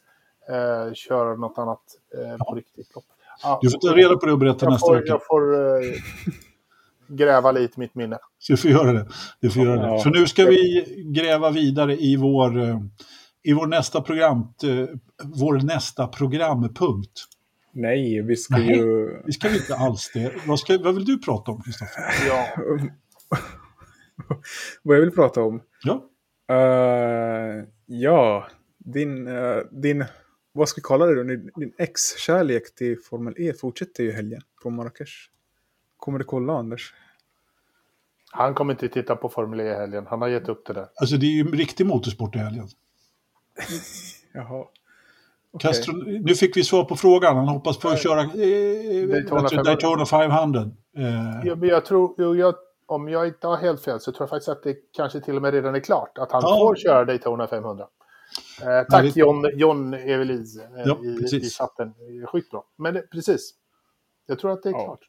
[0.48, 1.82] eh, köra något annat
[2.18, 3.04] eh, på riktigt lopp.
[3.42, 5.08] Ja, Du får ta reda på det och berätta jag nästa får, vecka.
[5.08, 5.80] jag får eh,
[7.08, 8.18] gräva lite i mitt minne.
[8.38, 9.08] Så du får göra det.
[9.40, 9.86] Du får göra det.
[9.86, 9.98] Ja.
[9.98, 12.80] För nu ska vi gräva vidare i vår, eh,
[13.42, 14.88] i vår, nästa, program, eh,
[15.22, 17.24] vår nästa programpunkt.
[17.72, 18.76] Nej, vi ska Nej.
[18.76, 19.22] ju...
[19.26, 20.32] Vi ska inte alls det.
[20.46, 22.02] Vad, ska, vad vill du prata om, Kristoffer?
[22.28, 22.46] Ja,
[24.82, 25.62] Vad jag vill prata om?
[25.82, 26.10] Ja.
[26.50, 28.46] Eh, ja,
[28.78, 30.04] din, eh, din,
[30.52, 31.22] vad ska vi kalla det då?
[31.22, 35.12] Din, din ex-kärlek till Formel E fortsätter ju helgen på Marrakesh.
[36.04, 36.94] Kommer du kolla Anders?
[38.36, 40.06] han kommer inte titta på Formel E i helgen.
[40.10, 40.86] Han har gett upp det där.
[41.00, 42.68] Alltså det är ju riktig motorsport i helgen.
[44.32, 44.64] Jaha.
[45.58, 47.36] Castro, nu fick vi svar på frågan.
[47.36, 48.28] Han hoppas på att köra eh,
[49.08, 49.62] Daytona alltså 500.
[49.62, 50.60] Daytona 500.
[50.96, 51.04] Eh,
[51.44, 52.54] Ja, men jag tror, jag,
[52.86, 55.42] om jag inte har helt fel så tror jag faktiskt att det kanske till och
[55.42, 56.18] med redan är klart.
[56.18, 56.56] Att han Ja.
[56.58, 57.86] får köra Daytona 500.
[58.62, 61.46] Eh, tack det- John, John Evelise eh, Ja, i, precis.
[61.46, 61.88] i chatten.
[61.88, 62.60] Eh, Skitbra.
[62.76, 63.54] Men det, precis.
[64.26, 64.84] Jag tror att det är Ja.
[64.84, 65.00] klart.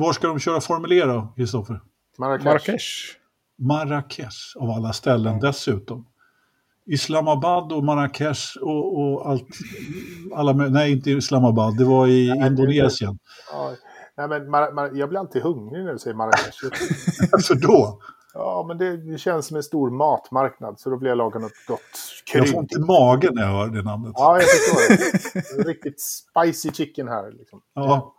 [0.00, 1.80] Var ska de köra Formel E då, Kristoffer?
[2.18, 2.86] Marrakesh.
[3.58, 4.56] Marrakesh.
[4.56, 6.06] Av alla ställen dessutom.
[6.86, 9.46] Islamabad och Marrakesh och, och allt.
[10.34, 13.18] Alla, nej, inte Islamabad, det var i det- Indonesien.
[13.52, 13.72] Ja,
[14.16, 16.64] nej, men Mar- Mar- jag blir alltid hungrig när du säger Marrakesh.
[17.32, 18.00] Varför då?
[18.34, 20.80] ja, men det, det känns som en stor matmarknad.
[20.80, 21.80] Så då blir jag laga något gott
[22.34, 22.58] Jag får krydd.
[22.58, 24.12] ont i magen när jag hör det namnet.
[24.16, 24.96] Ja, jag förstår
[25.62, 25.68] det.
[25.70, 27.32] Riktigt spicy chicken här.
[27.32, 27.60] Liksom.
[27.74, 28.14] Ja.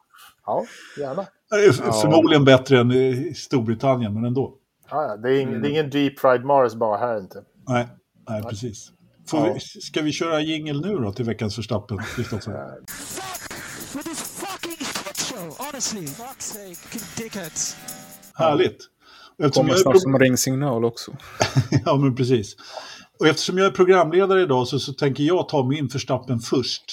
[0.46, 0.64] Ja,
[1.00, 1.26] gärna.
[1.70, 4.54] F- förmodligen bättre än i Storbritannien, men ändå.
[4.90, 5.18] Ja, ja.
[5.18, 7.44] Det, är ing, det är ingen deep fried Mars bara här inte.
[7.68, 7.88] Nej,
[8.30, 8.92] nej precis.
[9.28, 9.54] Får Ja.
[9.54, 11.56] vi, ska vi köra jingel nu då till veckans
[12.16, 12.54] Kristoffer?
[17.18, 17.76] dickheads.
[18.34, 18.78] Härligt.
[19.44, 21.12] Eftersom Kommer snart som ringsignal också.
[21.86, 22.56] ja, men precis.
[23.20, 26.84] Och eftersom jag är programledare idag så, så tänker jag ta min Verstappen först.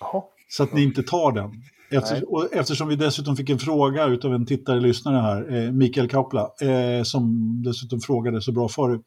[0.00, 0.22] Jaha.
[0.48, 1.50] Så att ni inte tar den.
[1.92, 2.24] Efter,
[2.58, 7.02] eftersom vi dessutom fick en fråga av en tittare lyssnare här, eh, Mikael Kaupla, eh,
[7.02, 9.04] som dessutom frågade så bra förut.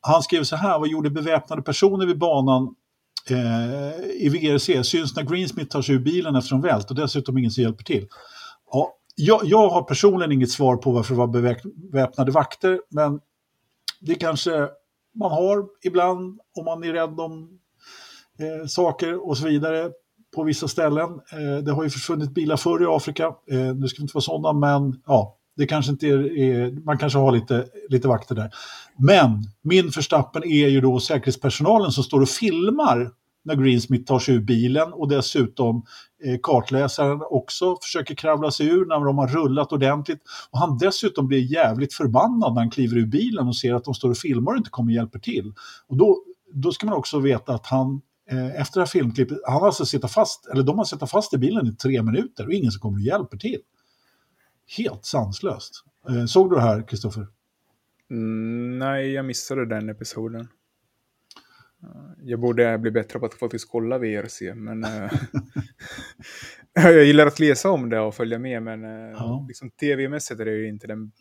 [0.00, 2.74] Han skrev så här, vad gjorde beväpnade personer vid banan
[3.30, 4.84] eh, i VRC?
[4.84, 7.84] Syns när Greensmith tar sig ur bilen efter en vält och dessutom ingen som hjälper
[7.84, 8.08] till.
[8.72, 13.20] Ja, jag, jag har personligen inget svar på varför det var beväp- beväpnade vakter, men
[14.00, 14.68] det kanske
[15.14, 17.58] man har ibland om man är rädd om
[18.38, 19.90] eh, saker och så vidare
[20.34, 21.10] på vissa ställen.
[21.10, 23.24] Eh, det har ju försvunnit bilar förr i Afrika.
[23.24, 26.98] Eh, nu ska vi inte vara sådana, men ja, det kanske inte är, är, man
[26.98, 28.50] kanske har lite, lite vakter där.
[28.98, 33.10] Men min förstappen är ju då säkerhetspersonalen som står och filmar
[33.44, 35.82] när Greensmith tar sig ur bilen och dessutom
[36.24, 40.22] eh, kartläsaren också försöker kravla sig ur när de har rullat ordentligt.
[40.50, 43.94] Och han dessutom blir jävligt förbannad när han kliver ur bilen och ser att de
[43.94, 45.52] står och filmar och inte kommer och hjälper till.
[45.88, 48.00] Och då, då ska man också veta att han
[48.56, 51.38] efter det här filmklippet, han har alltså suttit fast, eller de har suttit fast i
[51.38, 53.60] bilen i tre minuter och ingen som kommer och hjälper till.
[54.76, 55.72] Helt sanslöst.
[56.08, 57.26] Eh, såg du det här, Kristoffer?
[58.10, 60.40] Mm, nej, jag missade den episoden.
[61.82, 61.88] Eh,
[62.22, 65.10] Jag borde bli bättre på att faktiskt kolla VRC, men eh,
[66.74, 69.44] jag gillar att läsa om det och följa med, men eh, Ja.
[69.48, 71.12] liksom tv-mässigt är det ju inte den...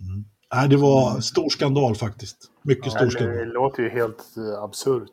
[0.56, 2.38] Nej, det var stor skandal faktiskt.
[2.64, 3.48] Mycket stor Det, det skandal.
[3.48, 4.24] låter ju helt
[4.62, 5.10] absurt.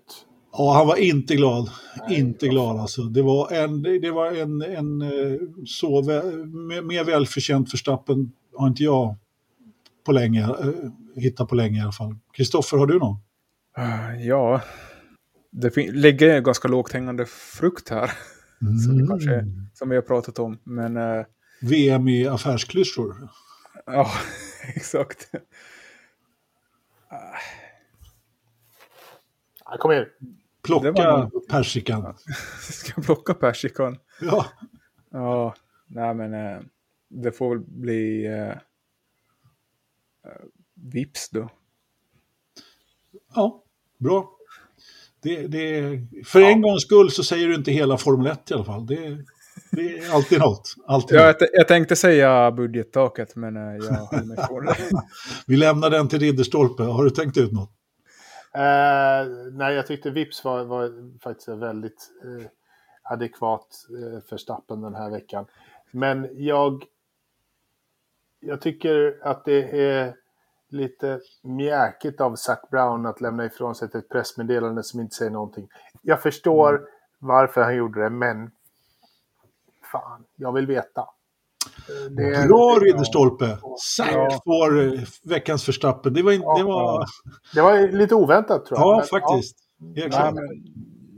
[0.53, 1.71] Ja, han var inte glad.
[2.11, 3.03] inte glad alltså.
[3.03, 8.83] Det var en, det var en, en eh, så vä- mer, välförtjänt förstappen har inte
[8.83, 9.17] jag
[10.07, 10.69] på länge, eh,
[11.15, 12.17] hittat på länge i alla fall.
[12.33, 13.17] Kristoffer, har du någon?
[13.79, 14.63] Eh, Ja,
[15.53, 18.07] det ligger ganska lågt hängande frukt här,
[18.85, 19.45] som, vi kanske,
[19.75, 20.99] som vi har pratat om, men
[21.63, 23.29] VM i affärsklyschor.
[23.87, 24.11] ja,
[24.75, 25.31] exakt.
[29.79, 30.07] Kom igen.
[30.63, 32.17] Plocka persikan.
[32.61, 33.99] Ska jag plocka persikan?
[34.21, 34.47] Ja,
[35.13, 35.55] Ja,
[35.87, 36.61] nej men eh,
[37.09, 38.57] det får väl bli eh, eh,
[40.75, 41.49] vips då.
[43.35, 43.65] ja
[43.99, 44.31] bra.
[45.23, 48.65] Det, det, för en gångs skull så säger du inte hela Formel 1 i alla
[48.65, 48.87] fall.
[48.87, 49.25] Det,
[49.71, 50.75] det är alltid något.
[50.87, 51.37] Alltid Ja, något.
[51.53, 54.77] jag, tänkte säga budgettaket, men eh, jag höll mig det.
[55.47, 56.83] Vi lämnar den till Ridderstolpe.
[56.83, 57.71] Har du tänkt ut något?
[58.55, 62.51] Eh, nej, jag tyckte Vips var, var faktiskt väldigt eh,
[63.03, 65.47] adekvat eh, förstappen den här veckan.
[65.91, 66.85] Men jag,
[68.41, 70.15] jag tycker att det är
[70.69, 75.69] lite mjäkigt av Zac Brown att lämna ifrån sig ett pressmeddelande som inte säger någonting.
[76.03, 78.51] Jag förstår varför han gjorde det, men
[79.93, 81.09] fan, jag vill veta.
[82.11, 83.59] Det- Bra Ridderstolpe!
[83.97, 84.41] Zack Ja.
[84.45, 86.15] får eh, veckans förstappen.
[86.15, 87.05] Det var, in, det var
[87.55, 88.87] Det var lite oväntat tror jag.
[88.89, 89.57] ja, Men, faktiskt.
[89.97, 90.45] Helt Nej,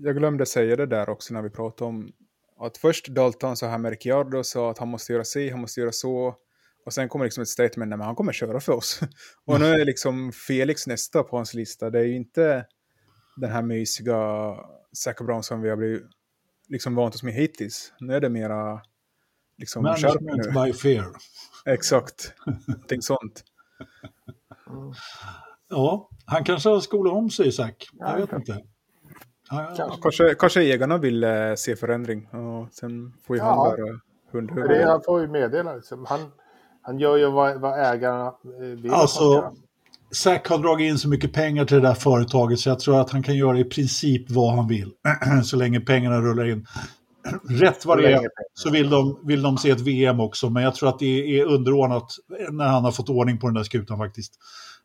[0.03, 2.13] jag glömde säga det där också när vi pratade om
[2.61, 5.81] att först Dalton sa här med Ricciardo sa att han måste göra si, han måste
[5.81, 6.35] göra så.
[6.87, 9.01] Och sen kommer liksom ett statement, nej men han kommer köra för oss.
[9.47, 11.91] Och nu är liksom Felix nästa på hans lista.
[11.91, 12.67] Det är ju inte
[13.37, 14.19] den här mysiga
[14.93, 15.17] Zac
[15.47, 16.03] som vi har blivit
[16.69, 17.93] liksom vant oss med hittills.
[18.01, 18.81] Nu är det mera
[19.63, 21.07] liksom Management by fear.
[21.67, 22.33] Exakt,
[22.67, 23.45] någonting sånt.
[25.71, 27.89] Ja, han kanske har skolat om sig, Zack.
[27.99, 28.53] Jag Ja, vet kanske.
[28.53, 28.65] inte.
[29.51, 29.75] Ja.
[29.77, 30.03] Kanske.
[30.03, 32.27] Kanske, kanske ägarna vill eh, se förändring.
[32.27, 33.49] Och sen får ju Ja.
[33.49, 34.01] han bara
[34.33, 34.71] hundhuvud.
[34.71, 35.75] Det, han får ju meddela.
[35.75, 36.05] Liksom.
[36.09, 36.21] Han,
[36.83, 38.93] han gör ju vad, vad ägarna eh, vill.
[38.93, 39.53] Alltså.
[40.11, 43.11] Zack har dragit in så mycket pengar till det där företaget så jag tror att
[43.11, 44.93] han kan göra i princip vad han vill.
[45.45, 46.67] så länge pengarna rullar in.
[47.49, 50.75] Rätt vad det är så vill de, vill de se ett VM också, men jag
[50.75, 52.17] tror att det är underordnat
[52.51, 54.39] när han har fått ordning på den där skutan faktiskt.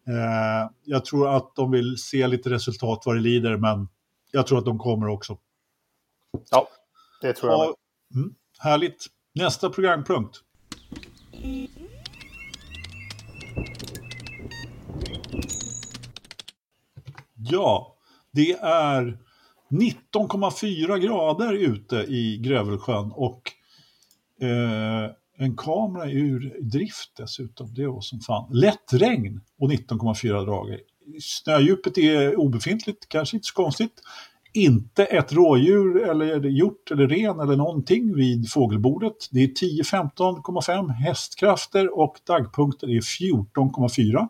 [0.08, 3.88] Eh, jag tror att de vill se lite resultat vad det lider, men
[4.32, 5.38] jag tror att de kommer också.
[6.52, 6.68] Ja,
[7.22, 7.60] det tror jag.
[7.60, 7.76] Ja,
[8.16, 9.06] mm, härligt.
[9.34, 10.42] Nästa programpunkt.
[17.36, 17.96] Ja,
[18.32, 19.18] det är
[19.70, 23.42] 19,4 grader ute i Grövelsjön och
[24.42, 27.74] eh, en kamera ur drift dessutom.
[27.74, 28.50] Det var som fan.
[28.54, 30.80] Lätt regn och 19,4 grader.
[31.22, 33.94] Snödjupet är obefintligt, kanske inte så konstigt.
[34.54, 39.16] Inte ett rådjur eller hjort eller ren eller någonting vid fågelbordet.
[39.32, 44.28] Det är 10-15,5 hästkrafter och dagpunkter är 14,4.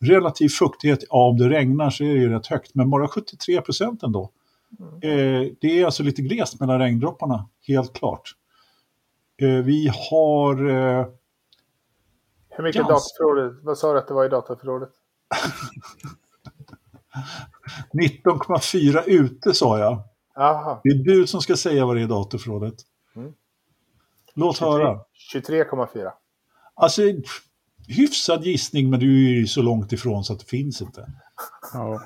[0.00, 3.60] Relativ fuktighet, ja om det regnar så är det ju rätt högt, men bara 73
[3.60, 4.30] procent ändå.
[5.02, 8.34] Eh, det är alltså lite glest mellan regndropparna, helt klart.
[9.42, 10.68] Eh, vi har...
[10.70, 11.06] Eh,
[12.50, 13.64] Hur mycket Gans- dataförrådet?
[13.64, 14.90] Vad sa du att det var i dataförrådet?
[17.92, 20.02] 19,4 ute sa jag.
[20.34, 22.74] Jaha, Det är du som ska säga vad det är i datorförrådet.
[23.16, 23.32] Mm.
[24.34, 25.00] Låt höra.
[25.34, 26.10] 23,4.
[26.74, 27.02] Alltså,
[27.88, 31.12] hyfsad gissning, men du är ju så långt ifrån så att det finns inte.
[31.72, 32.02] Ja.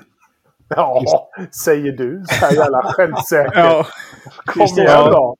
[0.75, 1.29] Ja,
[1.65, 3.59] säger du så här jävla självsäker.
[3.59, 3.85] Ja.
[4.45, 5.11] Kom igen Ja.
[5.11, 5.37] då.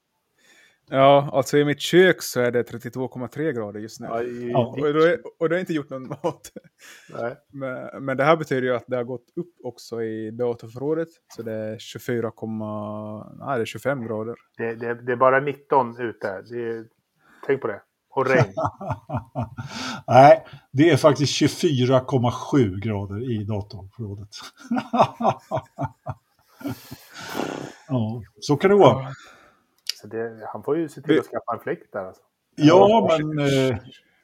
[0.89, 4.07] ja, alltså i mitt kök så är det 32,3 grader just nu.
[4.07, 4.67] I- Ja.
[4.67, 6.51] Och, då är, och det har inte gjort någon mat.
[7.19, 7.35] Nej.
[7.51, 11.07] Men, men det här betyder ju att det har gått upp också i datorförrådet.
[11.35, 12.31] Så det är 24,
[13.39, 14.35] nej, det är 25 grader.
[14.57, 16.41] Det, det, det är bara 19 ute.
[16.41, 16.85] Det
[17.47, 17.81] tänk på det.
[18.15, 18.53] Och regn.
[20.07, 24.29] Nej, det är faktiskt 24,7 grader i datorförrådet.
[27.87, 29.07] ja, så kan det vara.
[30.01, 32.05] Så det, han får ju se till att skaffa en fläkt där.
[32.05, 32.21] Alltså.
[32.55, 33.77] Ja, men eh,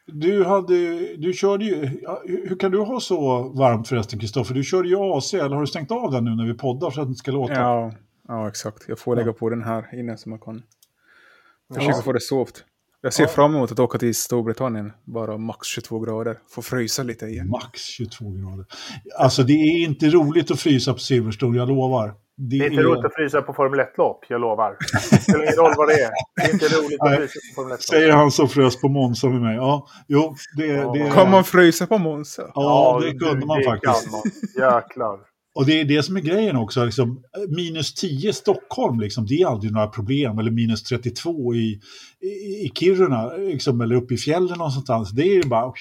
[0.05, 0.75] du, hade,
[1.17, 1.85] du körde ju...
[2.25, 4.53] Hur kan du ha så varmt förresten, Kristoffer?
[4.55, 7.01] Du körde ju AC, eller har du stängt av den nu när vi poddar så
[7.01, 7.53] att det inte ska låta?
[7.53, 7.91] Ja,
[8.27, 8.85] ja exakt.
[8.87, 10.63] Jag får lägga på den här inne så man kan
[11.73, 12.01] försöka Ja.
[12.01, 12.65] få det sovt.
[13.01, 13.29] Jag ser Ja.
[13.29, 14.91] fram emot att åka till Storbritannien.
[15.05, 16.37] Bara max 22 grader.
[16.51, 17.49] Få frysa lite igen.
[17.49, 18.65] Max 22 grader.
[19.19, 22.13] Alltså det är inte roligt att frysa på Silverstone, jag lovar.
[22.41, 24.77] Det är inte roligt att frysa på Formel 1-lopp, jag lovar.
[25.11, 26.09] Det spelar ingen roll vad det är.
[26.35, 27.81] Det är inte roligt att frysa på Formel 1-lopp.
[27.83, 29.55] Säger han som frös på Monza med mig.
[29.55, 30.91] Ja, jo, det, Ja.
[30.93, 32.51] det, Kan man frysa på Monza?
[32.55, 34.03] ja, det kunde man det faktiskt.
[34.03, 34.21] Kan man.
[34.75, 35.19] Jäklar.
[35.59, 36.85] Och det är det som är grejen också.
[36.85, 40.39] Liksom, minus 10 Stockholm, liksom, det är aldrig några problem.
[40.39, 41.79] Eller minus 32 i,
[42.21, 42.27] i,
[42.65, 45.11] i Kiruna, liksom, eller uppe i fjällen någonstans.
[45.11, 45.73] Det är bara...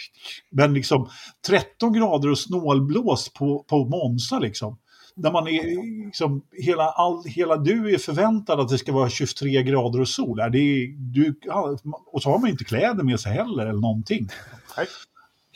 [0.51, 1.09] Men liksom
[1.47, 4.79] 13 grader och snålblåst på, på Monza liksom.
[5.15, 9.63] Där man är, liksom, hela, all, hela du är förväntad att det ska vara 23
[9.63, 10.37] grader och sol.
[10.37, 11.35] Det är, du,
[12.13, 14.29] och så har man inte kläder med sig heller eller någonting.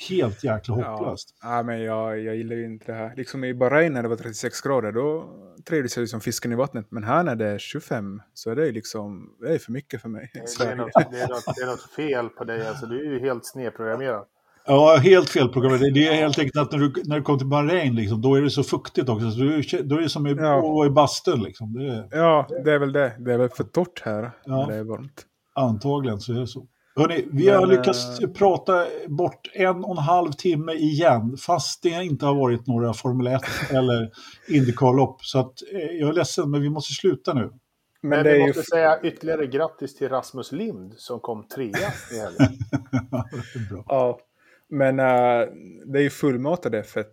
[0.08, 1.34] Helt jäkla Ja, hopplöst.
[1.42, 3.12] ja, men jag, jag gillar ju inte det här.
[3.16, 5.24] Liksom i Bahrain när det var 36 grader, då
[5.68, 6.86] trivdes jag liksom fisken i vattnet.
[6.88, 10.02] Men här när det är 25 så är det ju liksom, det är för mycket
[10.02, 10.30] för mig.
[10.34, 12.68] Det är, något, det, är något, det är något fel på dig.
[12.68, 14.24] Alltså, du är ju helt snedprogrammerad.
[14.66, 15.78] Ja, helt fel program.
[15.78, 18.42] Det är helt enkelt att när du, när du kommer till Bahrain, liksom, då är
[18.42, 19.30] det så fuktigt också.
[19.30, 20.86] Så du, då är det som i, Ja.
[20.86, 21.42] i bastun.
[21.42, 21.72] Liksom.
[21.72, 23.12] Det är, Ja, det är väl det.
[23.18, 24.30] Det är väl för torrt här.
[24.44, 24.66] Ja.
[24.66, 25.26] när Det är varmt.
[25.54, 26.66] antagligen så är det så.
[26.97, 31.82] Hörrni, vi Men, har lyckats eh, prata bort en och en halv timme igen, fast
[31.82, 34.10] det inte har varit några Formel 1 eller
[34.48, 35.24] Indycar-lopp.
[35.24, 37.40] Så att, eh, jag är ledsen, men vi måste sluta nu.
[37.40, 38.47] Men, Men det vi ju...
[38.47, 42.59] måste säga ytterligare grattis till Rasmus Lind som kom trea i helgen.
[43.70, 43.82] Det.
[43.86, 44.19] Ja,
[44.69, 45.06] men äh,
[45.86, 47.05] det är ju fullmatad F1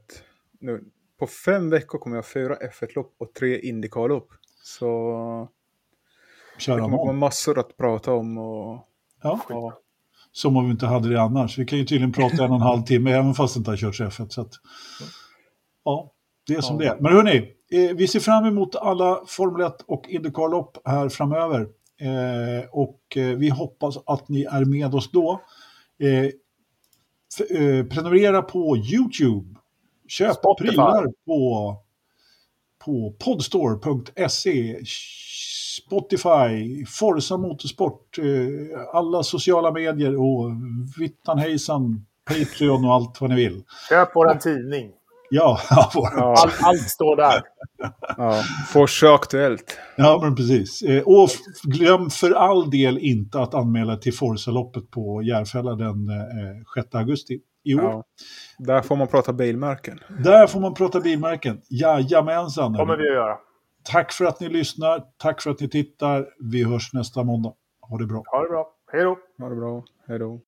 [0.60, 0.84] nu.
[1.20, 4.30] På fem veckor kommer jag ha fyra F1-lopp och tre Indycar-lopp.
[4.64, 5.50] Så
[6.56, 8.38] det Kära kommer vara massor att prata om.
[8.38, 8.89] Och,
[9.22, 9.80] Ja, ja.
[10.32, 11.58] som om vi inte hade det annars.
[11.58, 13.78] Vi kan ju tydligen prata en och en halv timme, även fast det inte har
[13.78, 14.30] körts F1.
[14.30, 14.52] Så att,
[15.86, 16.12] ja,
[16.48, 16.82] det är som Ja.
[16.82, 17.02] det är.
[17.02, 17.38] Men hörni,
[17.72, 21.68] eh, vi ser fram emot alla Formel 1 och Indycar-lopp här framöver.
[22.02, 25.42] Eh, och eh, vi hoppas att ni är med oss då.
[26.04, 26.24] Eh,
[27.60, 29.56] eh, prenumerera på YouTube.
[30.08, 30.68] Köp Spotify.
[30.68, 31.76] prylar på,
[32.86, 34.80] på podstore.se.
[35.86, 40.52] Spotify, Forza Motorsport, eh, alla sociala medier och
[41.00, 43.64] Vittan Hejsan, Patreon och allt vad ni vill.
[43.90, 44.92] Köp våran tidning.
[45.30, 45.60] Ja,
[45.94, 47.42] vår- Ja, Allt, allt står där.
[48.18, 48.42] ja.
[48.74, 49.78] Forsa Aktuellt.
[49.98, 50.82] ja men precis.
[50.82, 51.30] Eh, Och
[51.64, 57.40] glöm för all del inte att anmäla till Forza-loppet på Järfälla den eh, 6 augusti
[57.64, 57.82] i år.
[57.84, 58.04] Ja.
[58.58, 60.00] Där får man prata bilmärken.
[60.24, 61.62] Där får man prata bilmärken.
[61.70, 62.74] Jajamensan.
[62.74, 63.36] kommer vi att göra.
[63.92, 65.04] Tack för att ni lyssnar.
[65.18, 66.28] Tack för att ni tittar.
[66.40, 67.54] Vi hörs nästa måndag.
[67.82, 68.24] Ha det bra.
[68.26, 68.74] Ha det bra.
[68.92, 69.18] Hej då!
[69.40, 69.84] Ha det bra.
[70.08, 70.42] Hej då.